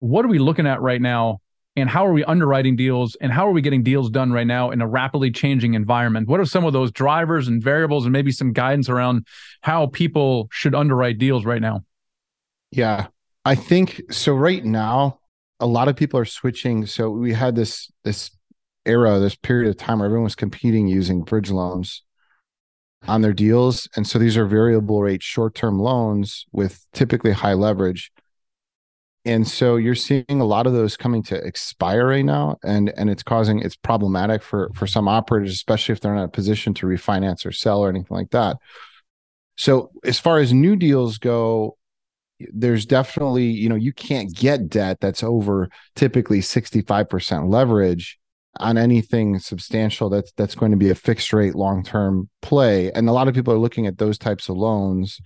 what 0.00 0.24
are 0.24 0.28
we 0.28 0.40
looking 0.40 0.66
at 0.66 0.80
right 0.80 1.00
now, 1.00 1.38
and 1.76 1.88
how 1.88 2.04
are 2.04 2.12
we 2.12 2.24
underwriting 2.24 2.74
deals, 2.74 3.16
and 3.20 3.30
how 3.30 3.46
are 3.46 3.52
we 3.52 3.62
getting 3.62 3.84
deals 3.84 4.10
done 4.10 4.32
right 4.32 4.46
now 4.46 4.70
in 4.72 4.82
a 4.82 4.86
rapidly 4.86 5.30
changing 5.30 5.74
environment? 5.74 6.28
What 6.28 6.40
are 6.40 6.44
some 6.44 6.64
of 6.64 6.72
those 6.72 6.90
drivers 6.90 7.46
and 7.46 7.62
variables, 7.62 8.04
and 8.04 8.12
maybe 8.12 8.32
some 8.32 8.52
guidance 8.52 8.88
around 8.88 9.24
how 9.60 9.86
people 9.86 10.48
should 10.50 10.74
underwrite 10.74 11.18
deals 11.18 11.44
right 11.44 11.62
now? 11.62 11.84
Yeah, 12.72 13.06
I 13.44 13.54
think 13.54 14.02
so. 14.10 14.34
Right 14.34 14.64
now, 14.64 15.20
a 15.60 15.66
lot 15.66 15.86
of 15.86 15.94
people 15.94 16.18
are 16.18 16.24
switching. 16.24 16.84
So 16.86 17.10
we 17.10 17.32
had 17.32 17.54
this 17.54 17.92
this 18.02 18.32
era, 18.84 19.18
this 19.18 19.34
period 19.34 19.68
of 19.68 19.76
time 19.76 19.98
where 19.98 20.06
everyone 20.06 20.24
was 20.24 20.34
competing 20.34 20.88
using 20.88 21.22
bridge 21.22 21.50
loans 21.50 22.02
on 23.06 23.22
their 23.22 23.32
deals. 23.32 23.88
And 23.96 24.06
so 24.06 24.18
these 24.18 24.36
are 24.36 24.46
variable 24.46 25.02
rate 25.02 25.22
short 25.22 25.54
term 25.54 25.78
loans 25.78 26.46
with 26.52 26.86
typically 26.92 27.32
high 27.32 27.54
leverage. 27.54 28.12
And 29.24 29.46
so 29.46 29.76
you're 29.76 29.94
seeing 29.94 30.24
a 30.28 30.44
lot 30.44 30.66
of 30.66 30.72
those 30.72 30.96
coming 30.96 31.22
to 31.24 31.36
expire 31.36 32.08
right 32.08 32.24
now. 32.24 32.58
And 32.64 32.92
and 32.96 33.08
it's 33.08 33.22
causing 33.22 33.60
it's 33.60 33.76
problematic 33.76 34.42
for 34.42 34.70
for 34.74 34.86
some 34.86 35.08
operators, 35.08 35.52
especially 35.52 35.92
if 35.92 36.00
they're 36.00 36.14
not 36.14 36.22
in 36.22 36.28
a 36.28 36.28
position 36.28 36.74
to 36.74 36.86
refinance 36.86 37.46
or 37.46 37.52
sell 37.52 37.80
or 37.80 37.88
anything 37.88 38.16
like 38.16 38.30
that. 38.30 38.56
So 39.56 39.90
as 40.04 40.18
far 40.18 40.38
as 40.38 40.52
new 40.52 40.76
deals 40.76 41.18
go, 41.18 41.76
there's 42.52 42.86
definitely, 42.86 43.44
you 43.46 43.68
know, 43.68 43.76
you 43.76 43.92
can't 43.92 44.34
get 44.34 44.68
debt 44.68 44.98
that's 45.00 45.22
over 45.22 45.68
typically 45.94 46.40
65% 46.40 47.48
leverage 47.48 48.18
on 48.60 48.76
anything 48.76 49.38
substantial 49.38 50.10
that's 50.10 50.32
that's 50.32 50.54
going 50.54 50.70
to 50.72 50.76
be 50.76 50.90
a 50.90 50.94
fixed 50.94 51.32
rate 51.32 51.54
long-term 51.54 52.28
play. 52.42 52.92
And 52.92 53.08
a 53.08 53.12
lot 53.12 53.28
of 53.28 53.34
people 53.34 53.54
are 53.54 53.58
looking 53.58 53.86
at 53.86 53.98
those 53.98 54.18
types 54.18 54.48
of 54.48 54.56
loans 54.56 55.20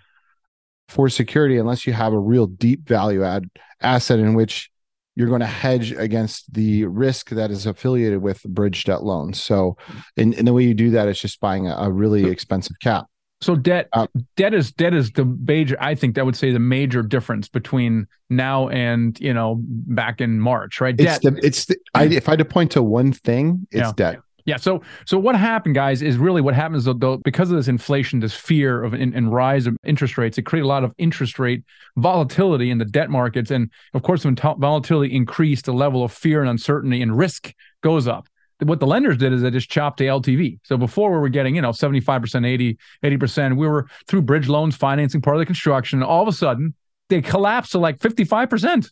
for 0.89 1.09
security 1.09 1.59
unless 1.59 1.87
you 1.87 1.93
have 1.93 2.13
a 2.13 2.19
real 2.19 2.47
deep 2.47 2.89
value 2.89 3.25
add 3.25 3.49
asset 3.81 4.21
in 4.21 4.35
which 4.35 4.71
you're 5.17 5.29
going 5.29 5.41
to 5.41 5.47
hedge 5.47 5.93
against 5.93 6.53
the 6.53 6.85
risk 6.85 7.31
that 7.31 7.51
is 7.51 7.67
affiliated 7.67 8.21
with 8.21 8.43
bridge 8.45 8.85
debt 8.85 9.03
loans. 9.03 9.43
So, 9.43 9.77
and, 10.17 10.35
and 10.35 10.47
the 10.47 10.53
way 10.53 10.63
you 10.63 10.75
do 10.75 10.91
that 10.91 11.09
is 11.09 11.19
just 11.19 11.41
buying 11.41 11.67
a, 11.67 11.75
a 11.75 11.91
really 11.91 12.27
expensive 12.27 12.77
cap. 12.81 13.07
So 13.43 13.55
debt, 13.55 13.89
uh, 13.93 14.07
debt 14.37 14.55
is 14.55 14.73
debt 14.73 14.95
is 14.95 15.11
the 15.13 15.25
major. 15.25 15.77
I 15.79 15.95
think 15.95 16.15
that 16.15 16.25
would 16.25 16.37
say 16.37 16.53
the 16.53 16.59
major 16.59 17.03
difference 17.03 17.49
between 17.49 18.07
now 18.31 18.69
and 18.69 19.19
you 19.21 19.35
know 19.35 19.57
back 19.61 20.21
in 20.21 20.41
March, 20.41 20.81
right? 20.81 20.97
Debt. 20.97 21.21
It's 21.23 21.25
the, 21.25 21.47
it's 21.47 21.65
the, 21.67 21.77
I, 21.95 22.05
if 22.05 22.29
I 22.29 22.33
had 22.33 22.39
to 22.39 22.45
point 22.47 22.71
to 22.73 22.83
one 22.83 23.13
thing, 23.13 23.67
it's 23.71 23.81
yeah. 23.81 23.93
debt. 23.95 24.21
Yeah. 24.47 24.57
So 24.57 24.81
so 25.05 25.19
what 25.19 25.37
happened, 25.37 25.75
guys, 25.75 26.01
is 26.01 26.17
really 26.17 26.41
what 26.41 26.55
happens 26.55 26.85
though, 26.85 27.19
because 27.19 27.51
of 27.51 27.57
this 27.57 27.69
inflation, 27.69 28.21
this 28.21 28.33
fear 28.33 28.83
of 28.83 28.95
and 28.95 29.31
rise 29.33 29.67
of 29.67 29.77
interest 29.85 30.17
rates, 30.17 30.39
it 30.39 30.43
created 30.43 30.65
a 30.65 30.69
lot 30.69 30.85
of 30.85 30.95
interest 30.97 31.39
rate 31.39 31.63
volatility 31.97 32.71
in 32.71 32.79
the 32.79 32.85
debt 32.85 33.11
markets, 33.11 33.51
and 33.51 33.71
of 33.93 34.03
course, 34.03 34.25
when 34.25 34.37
t- 34.37 34.55
volatility 34.57 35.15
increased, 35.15 35.67
the 35.67 35.75
level 35.75 36.03
of 36.03 36.13
fear 36.13 36.41
and 36.41 36.49
uncertainty 36.49 37.03
and 37.03 37.19
risk 37.19 37.53
goes 37.83 38.09
up 38.09 38.29
what 38.63 38.81
the 38.81 38.87
lenders 38.87 39.19
did 39.19 39.33
is 39.33 39.43
they 39.43 39.51
just 39.51 39.71
chopped 39.71 39.99
the 39.99 40.07
LTV. 40.07 40.61
So 40.65 40.77
before 40.77 41.13
we 41.13 41.19
were 41.19 41.29
getting, 41.29 41.57
you 41.57 41.63
know, 41.63 41.71
75%, 41.71 42.47
80, 42.47 42.79
80%, 43.05 43.57
we 43.57 43.69
were 43.69 43.87
through 44.07 44.23
bridge 44.23 44.49
loans 44.49 44.77
financing 44.77 45.21
part 45.21 45.37
of 45.37 45.41
the 45.41 45.47
construction. 45.47 46.03
All 46.03 46.23
of 46.23 46.29
a 46.29 46.33
sudden, 46.33 46.75
they 47.09 47.21
collapsed 47.21 47.73
to 47.73 47.79
like 47.79 47.99
55%. 47.99 48.91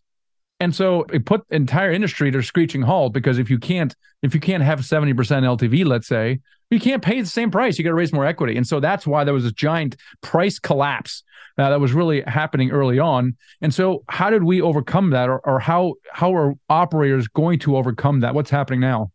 And 0.61 0.75
so 0.75 1.05
it 1.13 1.27
put 1.27 1.43
entire 1.51 1.91
industry 1.91 2.31
to 2.31 2.39
a 2.39 2.43
screeching 2.43 2.83
halt 2.83 3.13
because 3.13 3.39
if 3.39 3.51
you 3.51 3.59
can't, 3.59 3.95
if 4.23 4.35
you 4.35 4.41
can't 4.41 4.63
have 4.63 4.81
70% 4.81 5.15
LTV, 5.15 5.85
let's 5.85 6.07
say, 6.07 6.41
you 6.71 6.81
can't 6.81 7.03
pay 7.03 7.21
the 7.21 7.27
same 7.27 7.51
price. 7.51 7.79
You 7.79 7.85
got 7.85 7.91
to 7.91 7.95
raise 7.95 8.13
more 8.13 8.27
equity. 8.27 8.57
And 8.57 8.67
so 8.67 8.81
that's 8.81 9.07
why 9.07 9.25
there 9.25 9.35
was 9.35 9.45
a 9.45 9.53
giant 9.53 9.97
price 10.23 10.59
collapse 10.59 11.23
uh, 11.59 11.71
that 11.71 11.81
was 11.81 11.93
really 11.93 12.23
happening 12.23 12.71
early 12.71 12.99
on. 12.99 13.37
And 13.61 13.73
so 13.73 14.05
how 14.09 14.31
did 14.31 14.45
we 14.45 14.61
overcome 14.61 15.11
that 15.11 15.29
or, 15.29 15.39
or 15.41 15.61
how 15.61 15.95
how 16.13 16.35
are 16.35 16.55
operators 16.69 17.29
going 17.29 17.59
to 17.61 17.77
overcome 17.77 18.21
that? 18.21 18.35
What's 18.35 18.51
happening 18.51 18.81
now? 18.81 19.13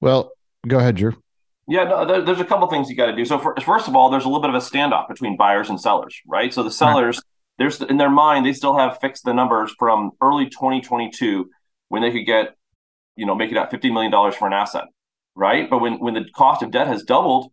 Well, 0.00 0.32
go 0.66 0.78
ahead, 0.78 0.96
Drew. 0.96 1.14
Yeah, 1.66 1.84
no, 1.84 2.06
there, 2.06 2.22
there's 2.22 2.40
a 2.40 2.44
couple 2.44 2.66
things 2.68 2.88
you 2.88 2.96
got 2.96 3.06
to 3.06 3.16
do. 3.16 3.26
So 3.26 3.38
for, 3.38 3.54
first 3.60 3.88
of 3.88 3.94
all, 3.94 4.08
there's 4.08 4.24
a 4.24 4.28
little 4.28 4.40
bit 4.40 4.48
of 4.48 4.56
a 4.56 4.64
standoff 4.64 5.06
between 5.06 5.36
buyers 5.36 5.68
and 5.68 5.78
sellers, 5.78 6.18
right? 6.26 6.52
So 6.52 6.62
the 6.62 6.70
sellers, 6.70 7.16
right. 7.16 7.24
there's 7.58 7.82
in 7.82 7.98
their 7.98 8.10
mind, 8.10 8.46
they 8.46 8.54
still 8.54 8.76
have 8.78 8.98
fixed 9.00 9.24
the 9.24 9.34
numbers 9.34 9.74
from 9.78 10.12
early 10.22 10.48
2022 10.48 11.50
when 11.88 12.00
they 12.00 12.10
could 12.10 12.24
get, 12.24 12.56
you 13.16 13.26
know, 13.26 13.34
make 13.34 13.50
it 13.50 13.58
at 13.58 13.70
$50 13.70 13.92
million 13.92 14.32
for 14.32 14.46
an 14.46 14.54
asset, 14.54 14.84
right? 15.34 15.68
But 15.68 15.80
when 15.80 15.98
when 16.00 16.14
the 16.14 16.24
cost 16.34 16.62
of 16.62 16.70
debt 16.70 16.86
has 16.86 17.02
doubled, 17.02 17.52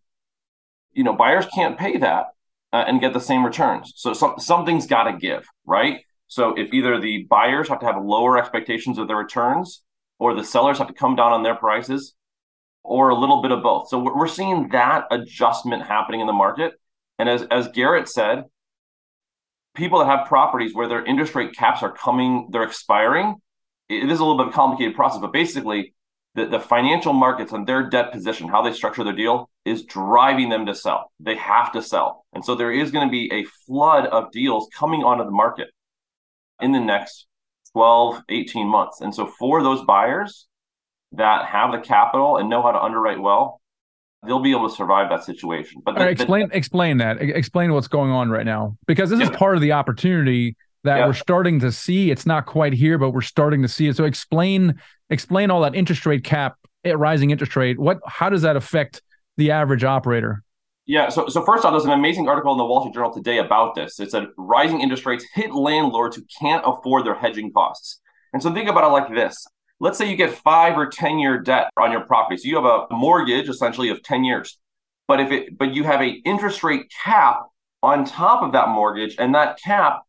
you 0.93 1.03
know, 1.03 1.13
buyers 1.13 1.45
can't 1.53 1.77
pay 1.77 1.97
that 1.97 2.27
uh, 2.71 2.85
and 2.87 3.01
get 3.01 3.11
the 3.11 3.19
same 3.19 3.45
returns. 3.45 3.91
So 3.97 4.13
some, 4.13 4.35
something's 4.37 4.87
got 4.87 5.11
to 5.11 5.17
give, 5.17 5.45
right? 5.65 5.99
So 6.27 6.53
if 6.57 6.73
either 6.73 7.01
the 7.01 7.27
buyers 7.29 7.67
have 7.67 7.79
to 7.81 7.85
have 7.85 8.01
lower 8.01 8.37
expectations 8.37 8.97
of 8.97 9.09
their 9.09 9.17
returns 9.17 9.83
or 10.19 10.33
the 10.33 10.43
sellers 10.43 10.77
have 10.77 10.87
to 10.87 10.93
come 10.93 11.17
down 11.17 11.33
on 11.33 11.43
their 11.43 11.55
prices 11.55 12.13
or 12.85 13.09
a 13.09 13.15
little 13.15 13.41
bit 13.41 13.51
of 13.51 13.63
both. 13.63 13.89
So 13.89 13.99
we're 13.99 14.27
seeing 14.27 14.69
that 14.69 15.05
adjustment 15.11 15.83
happening 15.83 16.21
in 16.21 16.27
the 16.27 16.33
market. 16.33 16.73
And 17.17 17.27
as, 17.27 17.43
as 17.49 17.67
Garrett 17.69 18.07
said, 18.07 18.45
people 19.75 19.99
that 19.99 20.05
have 20.05 20.27
properties 20.27 20.73
where 20.73 20.87
their 20.87 21.03
interest 21.03 21.35
rate 21.35 21.53
caps 21.55 21.81
are 21.83 21.91
coming, 21.91 22.49
they're 22.51 22.63
expiring. 22.63 23.35
It 23.89 24.09
is 24.09 24.19
a 24.19 24.23
little 24.23 24.37
bit 24.37 24.47
of 24.47 24.53
a 24.53 24.55
complicated 24.55 24.95
process, 24.95 25.19
but 25.19 25.33
basically, 25.33 25.93
the, 26.35 26.45
the 26.45 26.59
financial 26.59 27.13
markets 27.13 27.53
and 27.53 27.65
their 27.65 27.89
debt 27.89 28.11
position, 28.11 28.49
how 28.49 28.61
they 28.61 28.73
structure 28.73 29.05
their 29.05 29.15
deal, 29.15 29.49
is 29.63 29.85
driving 29.85 30.49
them 30.49 30.65
to 30.65 30.75
sell. 30.75 31.11
They 31.19 31.35
have 31.35 31.71
to 31.71 31.81
sell. 31.81 32.25
And 32.33 32.43
so 32.43 32.55
there 32.55 32.71
is 32.71 32.91
going 32.91 33.07
to 33.07 33.11
be 33.11 33.31
a 33.31 33.45
flood 33.65 34.05
of 34.07 34.31
deals 34.31 34.67
coming 34.77 35.01
onto 35.01 35.23
the 35.23 35.31
market 35.31 35.69
in 36.61 36.73
the 36.73 36.79
next 36.79 37.25
12, 37.71 38.21
18 38.27 38.67
months. 38.67 38.99
And 38.99 39.15
so 39.15 39.27
for 39.27 39.63
those 39.63 39.85
buyers, 39.85 40.47
that 41.13 41.45
have 41.45 41.71
the 41.71 41.79
capital 41.79 42.37
and 42.37 42.49
know 42.49 42.61
how 42.61 42.71
to 42.71 42.81
underwrite 42.81 43.21
well, 43.21 43.61
they'll 44.25 44.41
be 44.41 44.51
able 44.51 44.69
to 44.69 44.75
survive 44.75 45.09
that 45.09 45.23
situation. 45.23 45.81
But 45.85 45.95
the, 45.95 46.07
explain 46.07 46.49
the, 46.49 46.57
explain 46.57 46.97
that. 46.97 47.21
Explain 47.21 47.73
what's 47.73 47.87
going 47.87 48.11
on 48.11 48.29
right 48.29 48.45
now 48.45 48.77
because 48.87 49.09
this 49.09 49.19
yeah. 49.19 49.29
is 49.29 49.37
part 49.37 49.55
of 49.55 49.61
the 49.61 49.71
opportunity 49.71 50.55
that 50.83 50.97
yeah. 50.97 51.07
we're 51.07 51.13
starting 51.13 51.59
to 51.61 51.71
see. 51.71 52.11
It's 52.11 52.25
not 52.25 52.45
quite 52.45 52.73
here, 52.73 52.97
but 52.97 53.11
we're 53.11 53.21
starting 53.21 53.61
to 53.61 53.67
see 53.67 53.87
it. 53.87 53.95
So 53.95 54.05
explain 54.05 54.79
explain 55.09 55.51
all 55.51 55.61
that 55.61 55.75
interest 55.75 56.05
rate 56.05 56.23
cap, 56.23 56.57
eh, 56.83 56.93
rising 56.93 57.31
interest 57.31 57.55
rate. 57.55 57.79
What 57.79 57.99
how 58.05 58.29
does 58.29 58.41
that 58.43 58.55
affect 58.55 59.01
the 59.37 59.51
average 59.51 59.83
operator? 59.83 60.43
Yeah, 60.87 61.09
so 61.09 61.27
so 61.27 61.43
first 61.43 61.65
off, 61.65 61.73
there's 61.73 61.85
an 61.85 61.91
amazing 61.91 62.29
article 62.29 62.51
in 62.51 62.57
the 62.57 62.65
Wall 62.65 62.81
Street 62.81 62.93
Journal 62.93 63.11
today 63.11 63.39
about 63.39 63.73
this. 63.73 63.99
It 63.99 64.11
said 64.11 64.27
rising 64.37 64.81
interest 64.81 65.05
rates 65.05 65.25
hit 65.33 65.53
landlords 65.53 66.15
who 66.15 66.23
can't 66.39 66.63
afford 66.65 67.05
their 67.05 67.15
hedging 67.15 67.51
costs. 67.51 67.99
And 68.33 68.43
so 68.43 68.53
think 68.53 68.69
about 68.69 68.83
it 68.83 68.87
like 68.87 69.13
this: 69.13 69.47
let's 69.79 69.97
say 69.97 70.09
you 70.09 70.15
get 70.15 70.37
five 70.37 70.77
or 70.77 70.87
10 70.87 71.19
year 71.19 71.39
debt 71.39 71.69
on 71.77 71.91
your 71.91 72.01
property. 72.01 72.37
So 72.37 72.47
you 72.47 72.55
have 72.55 72.65
a 72.65 72.87
mortgage 72.91 73.49
essentially 73.49 73.89
of 73.89 74.03
10 74.03 74.23
years. 74.23 74.57
But 75.07 75.19
if 75.19 75.31
it 75.31 75.57
but 75.57 75.73
you 75.73 75.83
have 75.83 76.01
a 76.01 76.09
interest 76.25 76.63
rate 76.63 76.91
cap 77.03 77.43
on 77.83 78.05
top 78.05 78.41
of 78.41 78.53
that 78.53 78.69
mortgage, 78.69 79.15
and 79.19 79.35
that 79.35 79.59
cap 79.63 80.03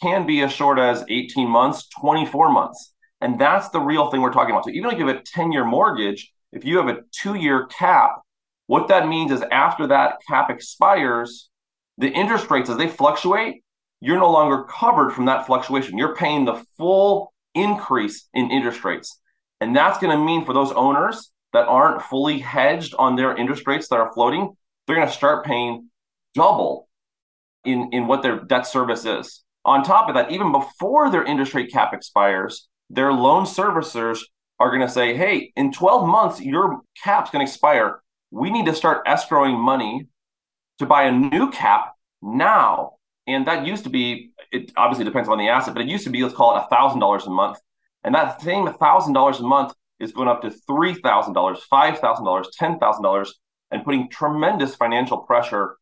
can 0.00 0.26
be 0.26 0.40
as 0.40 0.52
short 0.52 0.78
as 0.78 1.04
18 1.08 1.48
months, 1.48 1.88
24 2.00 2.50
months. 2.50 2.92
And 3.20 3.38
that's 3.38 3.68
the 3.68 3.80
real 3.80 4.10
thing 4.10 4.20
we're 4.20 4.32
talking 4.32 4.50
about. 4.50 4.64
So 4.64 4.70
even 4.70 4.90
if 4.90 4.98
you 4.98 5.06
have 5.06 5.16
a 5.16 5.22
10 5.22 5.52
year 5.52 5.64
mortgage, 5.64 6.32
if 6.52 6.64
you 6.64 6.78
have 6.78 6.88
a 6.88 7.02
two 7.12 7.34
year 7.34 7.66
cap, 7.66 8.22
what 8.66 8.88
that 8.88 9.08
means 9.08 9.30
is 9.30 9.42
after 9.52 9.86
that 9.88 10.16
cap 10.28 10.50
expires, 10.50 11.48
the 11.98 12.08
interest 12.08 12.50
rates 12.50 12.70
as 12.70 12.76
they 12.76 12.88
fluctuate, 12.88 13.62
you're 14.00 14.18
no 14.18 14.30
longer 14.30 14.64
covered 14.64 15.10
from 15.10 15.26
that 15.26 15.46
fluctuation. 15.46 15.98
You're 15.98 16.16
paying 16.16 16.44
the 16.44 16.64
full 16.76 17.31
increase 17.54 18.28
in 18.34 18.50
interest 18.50 18.84
rates. 18.84 19.18
And 19.60 19.76
that's 19.76 19.98
going 19.98 20.16
to 20.16 20.24
mean 20.24 20.44
for 20.44 20.52
those 20.52 20.72
owners 20.72 21.30
that 21.52 21.68
aren't 21.68 22.02
fully 22.02 22.38
hedged 22.38 22.94
on 22.98 23.16
their 23.16 23.36
interest 23.36 23.66
rates 23.66 23.88
that 23.88 24.00
are 24.00 24.12
floating, 24.12 24.56
they're 24.86 24.96
going 24.96 25.08
to 25.08 25.14
start 25.14 25.44
paying 25.44 25.88
double 26.34 26.88
in, 27.64 27.90
in 27.92 28.06
what 28.06 28.22
their 28.22 28.40
debt 28.40 28.66
service 28.66 29.04
is. 29.04 29.44
On 29.64 29.84
top 29.84 30.08
of 30.08 30.14
that, 30.14 30.32
even 30.32 30.50
before 30.50 31.10
their 31.10 31.24
interest 31.24 31.54
rate 31.54 31.70
cap 31.72 31.94
expires, 31.94 32.68
their 32.90 33.12
loan 33.12 33.44
servicers 33.44 34.20
are 34.58 34.70
going 34.70 34.86
to 34.86 34.88
say, 34.88 35.16
hey, 35.16 35.52
in 35.56 35.72
12 35.72 36.08
months, 36.08 36.40
your 36.40 36.80
cap's 37.02 37.30
going 37.30 37.44
to 37.44 37.50
expire. 37.50 38.02
We 38.30 38.50
need 38.50 38.66
to 38.66 38.74
start 38.74 39.06
escrowing 39.06 39.58
money 39.58 40.06
to 40.78 40.86
buy 40.86 41.04
a 41.04 41.12
new 41.12 41.50
cap 41.50 41.94
now. 42.20 42.94
And 43.26 43.46
that 43.46 43.66
used 43.66 43.84
to 43.84 43.90
be 43.90 44.32
it 44.50 44.72
obviously 44.76 45.04
depends 45.04 45.28
on 45.28 45.38
the 45.38 45.48
asset, 45.48 45.74
but 45.74 45.82
it 45.82 45.88
used 45.88 46.04
to 46.04 46.10
be 46.10 46.22
let's 46.22 46.34
call 46.34 46.56
it 46.56 46.64
thousand 46.70 47.00
dollars 47.00 47.26
a 47.26 47.30
month, 47.30 47.58
and 48.04 48.14
that 48.14 48.40
same 48.40 48.72
thousand 48.74 49.12
dollars 49.12 49.38
a 49.38 49.42
month 49.42 49.74
is 50.00 50.12
going 50.12 50.28
up 50.28 50.42
to 50.42 50.50
three 50.50 50.94
thousand 50.94 51.32
dollars, 51.32 51.62
five 51.70 51.98
thousand 51.98 52.24
dollars, 52.24 52.48
ten 52.58 52.78
thousand 52.78 53.04
dollars, 53.04 53.38
and 53.70 53.84
putting 53.84 54.08
tremendous 54.08 54.74
financial 54.74 55.18
pressure 55.18 55.76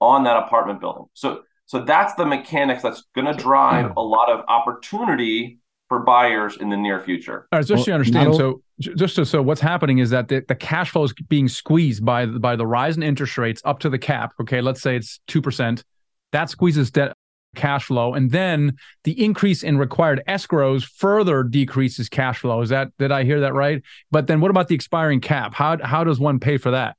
on 0.00 0.24
that 0.24 0.36
apartment 0.36 0.80
building. 0.80 1.04
So 1.14 1.42
so 1.66 1.84
that's 1.84 2.14
the 2.14 2.24
mechanics 2.24 2.82
that's 2.82 3.04
going 3.14 3.26
to 3.26 3.34
drive 3.34 3.92
a 3.96 4.02
lot 4.02 4.30
of 4.30 4.44
opportunity 4.48 5.58
for 5.88 6.00
buyers 6.00 6.56
in 6.56 6.70
the 6.70 6.76
near 6.76 7.00
future. 7.00 7.46
All 7.52 7.58
right, 7.58 7.66
just 7.66 7.70
well, 7.70 7.84
so 7.84 7.90
you 7.90 7.94
understand, 7.94 8.34
so 8.34 8.62
just 8.78 9.16
to, 9.16 9.26
so 9.26 9.42
what's 9.42 9.60
happening 9.60 9.98
is 9.98 10.10
that 10.10 10.28
the, 10.28 10.44
the 10.46 10.54
cash 10.54 10.90
flow 10.90 11.04
is 11.04 11.12
being 11.28 11.48
squeezed 11.48 12.04
by 12.04 12.26
by 12.26 12.56
the 12.56 12.66
rise 12.66 12.96
in 12.96 13.02
interest 13.02 13.36
rates 13.38 13.62
up 13.64 13.80
to 13.80 13.90
the 13.90 13.98
cap. 13.98 14.32
Okay, 14.40 14.60
let's 14.60 14.80
say 14.80 14.96
it's 14.96 15.20
two 15.26 15.42
percent. 15.42 15.84
That 16.32 16.50
squeezes 16.50 16.90
debt 16.90 17.12
cash 17.56 17.86
flow. 17.86 18.14
And 18.14 18.30
then 18.30 18.76
the 19.02 19.22
increase 19.22 19.64
in 19.64 19.78
required 19.78 20.22
escrows 20.28 20.84
further 20.84 21.42
decreases 21.42 22.08
cash 22.08 22.40
flow. 22.40 22.60
Is 22.60 22.68
that 22.68 22.88
did 22.98 23.10
i 23.10 23.24
hear 23.24 23.40
that 23.40 23.54
right? 23.54 23.82
But 24.12 24.28
then 24.28 24.40
what 24.40 24.52
about 24.52 24.68
the 24.68 24.76
expiring 24.76 25.20
cap? 25.20 25.54
How 25.54 25.78
how 25.82 26.04
does 26.04 26.20
one 26.20 26.38
pay 26.38 26.58
for 26.58 26.70
that? 26.70 26.96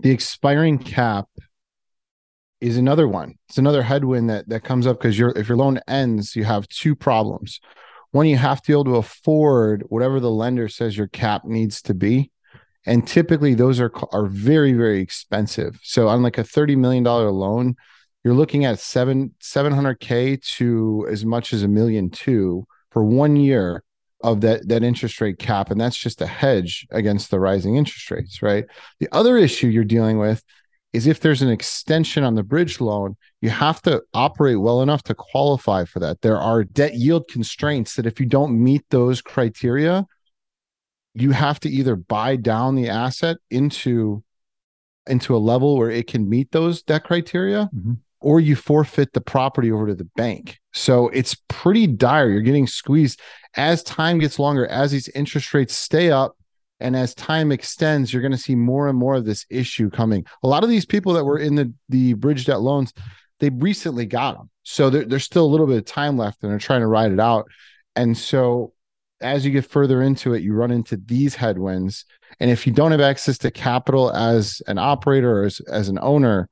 The 0.00 0.10
expiring 0.10 0.78
cap 0.78 1.26
is 2.60 2.76
another 2.76 3.08
one. 3.08 3.34
It's 3.48 3.58
another 3.58 3.82
headwind 3.82 4.30
that 4.30 4.48
that 4.48 4.62
comes 4.62 4.86
up 4.86 4.98
because 4.98 5.18
your 5.18 5.30
if 5.30 5.48
your 5.48 5.58
loan 5.58 5.80
ends 5.88 6.36
you 6.36 6.44
have 6.44 6.68
two 6.68 6.94
problems. 6.94 7.60
One 8.12 8.26
you 8.26 8.36
have 8.36 8.62
to 8.62 8.66
be 8.68 8.72
able 8.72 8.84
to 8.84 8.96
afford 8.96 9.84
whatever 9.88 10.20
the 10.20 10.30
lender 10.30 10.68
says 10.68 10.96
your 10.96 11.08
cap 11.08 11.44
needs 11.44 11.82
to 11.82 11.94
be. 11.94 12.30
And 12.86 13.06
typically 13.06 13.54
those 13.54 13.80
are 13.80 13.90
are 14.12 14.26
very 14.26 14.74
very 14.74 15.00
expensive. 15.00 15.80
So 15.82 16.08
on 16.08 16.22
like 16.22 16.38
a 16.38 16.44
30 16.44 16.76
million 16.76 17.02
dollar 17.02 17.30
loan 17.30 17.74
you're 18.26 18.34
looking 18.34 18.64
at 18.64 18.80
seven 18.80 19.32
700k 19.40 20.42
to 20.56 21.06
as 21.08 21.24
much 21.24 21.52
as 21.52 21.62
a 21.62 21.68
million 21.68 22.10
two 22.10 22.66
for 22.90 23.04
one 23.04 23.36
year 23.36 23.84
of 24.24 24.40
that 24.40 24.66
that 24.66 24.82
interest 24.82 25.20
rate 25.20 25.38
cap 25.38 25.70
and 25.70 25.80
that's 25.80 25.96
just 25.96 26.20
a 26.20 26.26
hedge 26.26 26.88
against 26.90 27.30
the 27.30 27.38
rising 27.38 27.76
interest 27.76 28.10
rates 28.10 28.42
right 28.42 28.64
the 28.98 29.08
other 29.12 29.36
issue 29.36 29.68
you're 29.68 29.84
dealing 29.84 30.18
with 30.18 30.42
is 30.92 31.06
if 31.06 31.20
there's 31.20 31.42
an 31.42 31.50
extension 31.50 32.24
on 32.24 32.36
the 32.36 32.42
bridge 32.42 32.80
loan, 32.80 33.16
you 33.42 33.50
have 33.50 33.82
to 33.82 34.02
operate 34.14 34.58
well 34.58 34.80
enough 34.80 35.02
to 35.02 35.14
qualify 35.14 35.84
for 35.84 36.00
that. 36.00 36.22
There 36.22 36.38
are 36.38 36.64
debt 36.64 36.94
yield 36.94 37.28
constraints 37.28 37.96
that 37.96 38.06
if 38.06 38.18
you 38.18 38.24
don't 38.24 38.58
meet 38.58 38.82
those 38.88 39.20
criteria, 39.20 40.06
you 41.12 41.32
have 41.32 41.60
to 41.60 41.68
either 41.68 41.96
buy 41.96 42.36
down 42.36 42.76
the 42.76 42.88
asset 42.88 43.36
into 43.50 44.24
into 45.06 45.36
a 45.36 45.38
level 45.38 45.76
where 45.76 45.90
it 45.90 46.06
can 46.06 46.28
meet 46.28 46.50
those 46.50 46.82
debt 46.82 47.04
criteria 47.04 47.70
mm-hmm. 47.74 47.92
Or 48.20 48.40
you 48.40 48.56
forfeit 48.56 49.12
the 49.12 49.20
property 49.20 49.70
over 49.70 49.86
to 49.86 49.94
the 49.94 50.08
bank. 50.16 50.58
So 50.72 51.08
it's 51.08 51.36
pretty 51.48 51.86
dire. 51.86 52.28
You're 52.28 52.42
getting 52.42 52.66
squeezed 52.66 53.20
as 53.56 53.82
time 53.82 54.18
gets 54.18 54.38
longer, 54.38 54.66
as 54.66 54.92
these 54.92 55.08
interest 55.08 55.52
rates 55.54 55.74
stay 55.74 56.10
up, 56.10 56.36
and 56.80 56.94
as 56.94 57.14
time 57.14 57.52
extends, 57.52 58.12
you're 58.12 58.22
going 58.22 58.32
to 58.32 58.38
see 58.38 58.54
more 58.54 58.88
and 58.88 58.98
more 58.98 59.14
of 59.14 59.24
this 59.24 59.46
issue 59.48 59.88
coming. 59.90 60.26
A 60.42 60.48
lot 60.48 60.62
of 60.62 60.68
these 60.68 60.84
people 60.84 61.14
that 61.14 61.24
were 61.24 61.38
in 61.38 61.54
the 61.54 61.72
the 61.88 62.12
bridge 62.14 62.44
debt 62.44 62.60
loans, 62.60 62.92
they 63.40 63.48
recently 63.48 64.04
got 64.04 64.36
them, 64.36 64.50
so 64.62 64.90
there, 64.90 65.04
there's 65.04 65.24
still 65.24 65.44
a 65.44 65.48
little 65.48 65.66
bit 65.66 65.78
of 65.78 65.84
time 65.84 66.18
left, 66.18 66.42
and 66.42 66.50
they're 66.50 66.58
trying 66.58 66.80
to 66.80 66.86
ride 66.86 67.12
it 67.12 67.20
out. 67.20 67.46
And 67.94 68.16
so, 68.16 68.72
as 69.20 69.46
you 69.46 69.50
get 69.50 69.64
further 69.64 70.02
into 70.02 70.34
it, 70.34 70.42
you 70.42 70.52
run 70.52 70.70
into 70.70 70.96
these 70.98 71.34
headwinds. 71.34 72.04
And 72.40 72.50
if 72.50 72.66
you 72.66 72.72
don't 72.72 72.90
have 72.90 73.00
access 73.00 73.38
to 73.38 73.50
capital 73.50 74.10
as 74.12 74.60
an 74.66 74.76
operator 74.76 75.40
or 75.40 75.44
as, 75.44 75.60
as 75.60 75.88
an 75.88 75.98
owner, 76.02 76.50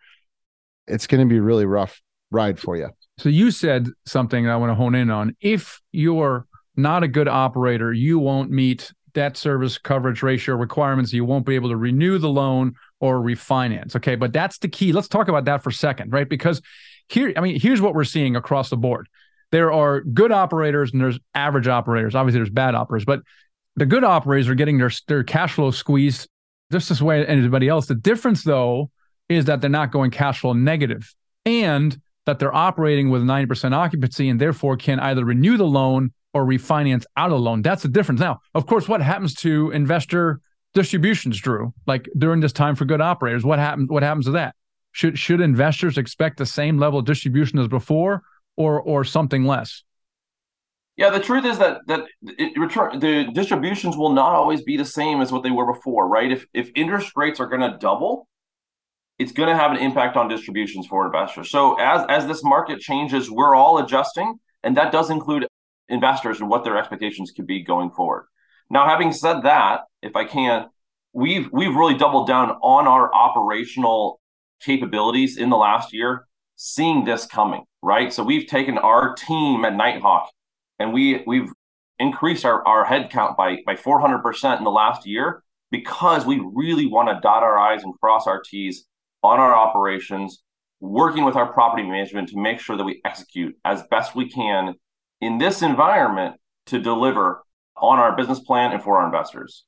it's 0.86 1.06
going 1.06 1.26
to 1.26 1.32
be 1.32 1.38
a 1.38 1.42
really 1.42 1.66
rough 1.66 2.00
ride 2.30 2.58
for 2.58 2.76
you. 2.76 2.88
So 3.18 3.28
you 3.28 3.50
said 3.50 3.88
something 4.06 4.48
I 4.48 4.56
want 4.56 4.70
to 4.70 4.74
hone 4.74 4.94
in 4.94 5.10
on. 5.10 5.36
If 5.40 5.80
you're 5.92 6.46
not 6.76 7.02
a 7.02 7.08
good 7.08 7.28
operator, 7.28 7.92
you 7.92 8.18
won't 8.18 8.50
meet 8.50 8.92
debt 9.12 9.36
service 9.36 9.78
coverage 9.78 10.22
ratio 10.22 10.56
requirements. 10.56 11.12
You 11.12 11.24
won't 11.24 11.46
be 11.46 11.54
able 11.54 11.68
to 11.68 11.76
renew 11.76 12.18
the 12.18 12.28
loan 12.28 12.74
or 13.00 13.20
refinance. 13.20 13.94
Okay. 13.94 14.16
But 14.16 14.32
that's 14.32 14.58
the 14.58 14.68
key. 14.68 14.92
Let's 14.92 15.08
talk 15.08 15.28
about 15.28 15.44
that 15.44 15.62
for 15.62 15.70
a 15.70 15.72
second, 15.72 16.12
right? 16.12 16.28
Because 16.28 16.60
here, 17.08 17.32
I 17.36 17.40
mean, 17.40 17.60
here's 17.60 17.80
what 17.80 17.94
we're 17.94 18.04
seeing 18.04 18.34
across 18.34 18.70
the 18.70 18.76
board. 18.76 19.08
There 19.52 19.72
are 19.72 20.00
good 20.00 20.32
operators 20.32 20.92
and 20.92 21.00
there's 21.00 21.18
average 21.34 21.68
operators. 21.68 22.16
Obviously, 22.16 22.40
there's 22.40 22.50
bad 22.50 22.74
operators, 22.74 23.04
but 23.04 23.20
the 23.76 23.86
good 23.86 24.02
operators 24.02 24.48
are 24.48 24.54
getting 24.56 24.78
their, 24.78 24.90
their 25.06 25.22
cash 25.22 25.52
flow 25.52 25.70
squeezed 25.70 26.28
just 26.72 26.90
as 26.90 27.02
way 27.02 27.24
anybody 27.24 27.68
else. 27.68 27.86
The 27.86 27.94
difference, 27.94 28.42
though, 28.42 28.90
is 29.28 29.46
that 29.46 29.60
they're 29.60 29.70
not 29.70 29.90
going 29.90 30.10
cash 30.10 30.40
flow 30.40 30.52
negative 30.52 31.14
and 31.44 31.98
that 32.26 32.38
they're 32.38 32.54
operating 32.54 33.10
with 33.10 33.22
90% 33.22 33.72
occupancy 33.72 34.28
and 34.28 34.40
therefore 34.40 34.76
can 34.76 34.98
either 35.00 35.24
renew 35.24 35.56
the 35.56 35.64
loan 35.64 36.12
or 36.32 36.44
refinance 36.44 37.04
out 37.16 37.26
of 37.26 37.32
the 37.32 37.38
loan. 37.38 37.62
That's 37.62 37.82
the 37.82 37.88
difference. 37.88 38.20
Now, 38.20 38.40
of 38.54 38.66
course, 38.66 38.88
what 38.88 39.00
happens 39.00 39.34
to 39.36 39.70
investor 39.70 40.40
distributions, 40.74 41.38
Drew? 41.38 41.72
Like 41.86 42.08
during 42.16 42.40
this 42.40 42.52
time 42.52 42.74
for 42.74 42.84
good 42.84 43.00
operators, 43.00 43.44
what 43.44 43.58
happens? 43.58 43.88
What 43.88 44.02
happens 44.02 44.26
to 44.26 44.32
that? 44.32 44.54
Should 44.92 45.18
should 45.18 45.40
investors 45.40 45.98
expect 45.98 46.38
the 46.38 46.46
same 46.46 46.78
level 46.78 46.98
of 46.98 47.04
distribution 47.04 47.58
as 47.58 47.68
before, 47.68 48.22
or 48.56 48.80
or 48.80 49.04
something 49.04 49.44
less? 49.44 49.82
Yeah, 50.96 51.10
the 51.10 51.20
truth 51.20 51.44
is 51.44 51.58
that 51.58 51.78
that 51.86 52.04
it, 52.22 52.58
return 52.58 53.00
the 53.00 53.28
distributions 53.32 53.96
will 53.96 54.12
not 54.12 54.32
always 54.32 54.62
be 54.62 54.76
the 54.76 54.84
same 54.84 55.20
as 55.20 55.32
what 55.32 55.42
they 55.42 55.50
were 55.50 55.72
before, 55.72 56.08
right? 56.08 56.30
If 56.30 56.46
if 56.52 56.70
interest 56.74 57.12
rates 57.16 57.40
are 57.40 57.46
going 57.46 57.62
to 57.62 57.76
double, 57.78 58.28
it's 59.18 59.32
going 59.32 59.48
to 59.48 59.56
have 59.56 59.70
an 59.70 59.78
impact 59.78 60.16
on 60.16 60.28
distributions 60.28 60.86
for 60.86 61.06
investors. 61.06 61.50
So 61.50 61.74
as 61.74 62.04
as 62.08 62.26
this 62.26 62.42
market 62.42 62.80
changes, 62.80 63.30
we're 63.30 63.54
all 63.54 63.78
adjusting, 63.78 64.38
and 64.62 64.76
that 64.76 64.92
does 64.92 65.10
include 65.10 65.46
investors 65.88 66.40
and 66.40 66.48
what 66.48 66.64
their 66.64 66.76
expectations 66.76 67.30
could 67.30 67.46
be 67.46 67.62
going 67.62 67.90
forward. 67.90 68.26
Now, 68.70 68.86
having 68.88 69.12
said 69.12 69.42
that, 69.42 69.82
if 70.02 70.16
I 70.16 70.24
can, 70.24 70.66
we've 71.12 71.48
we've 71.52 71.74
really 71.74 71.96
doubled 71.96 72.26
down 72.26 72.50
on 72.62 72.86
our 72.86 73.14
operational 73.14 74.20
capabilities 74.60 75.36
in 75.36 75.50
the 75.50 75.56
last 75.56 75.92
year, 75.92 76.26
seeing 76.56 77.04
this 77.04 77.26
coming, 77.26 77.64
right? 77.82 78.12
So 78.12 78.22
we've 78.22 78.46
taken 78.46 78.78
our 78.78 79.14
team 79.14 79.64
at 79.64 79.74
Nighthawk 79.74 80.30
and 80.78 80.92
we 80.92 81.22
we've 81.26 81.50
increased 81.98 82.44
our, 82.44 82.66
our 82.66 82.84
headcount 82.84 83.36
by 83.36 83.58
by 83.66 83.76
400% 83.76 84.58
in 84.58 84.64
the 84.64 84.70
last 84.70 85.06
year 85.06 85.42
because 85.70 86.26
we 86.26 86.40
really 86.54 86.86
want 86.86 87.08
to 87.08 87.20
dot 87.22 87.42
our 87.42 87.58
I's 87.58 87.84
and 87.84 87.94
cross 88.00 88.26
our 88.26 88.42
T's 88.42 88.86
on 89.24 89.40
our 89.40 89.56
operations, 89.56 90.42
working 90.80 91.24
with 91.24 91.34
our 91.34 91.50
property 91.50 91.82
management 91.82 92.28
to 92.28 92.38
make 92.38 92.60
sure 92.60 92.76
that 92.76 92.84
we 92.84 93.00
execute 93.04 93.56
as 93.64 93.82
best 93.90 94.14
we 94.14 94.28
can 94.28 94.74
in 95.20 95.38
this 95.38 95.62
environment 95.62 96.36
to 96.66 96.78
deliver 96.78 97.42
on 97.78 97.98
our 97.98 98.14
business 98.14 98.38
plan 98.38 98.72
and 98.72 98.82
for 98.82 98.98
our 98.98 99.06
investors. 99.06 99.64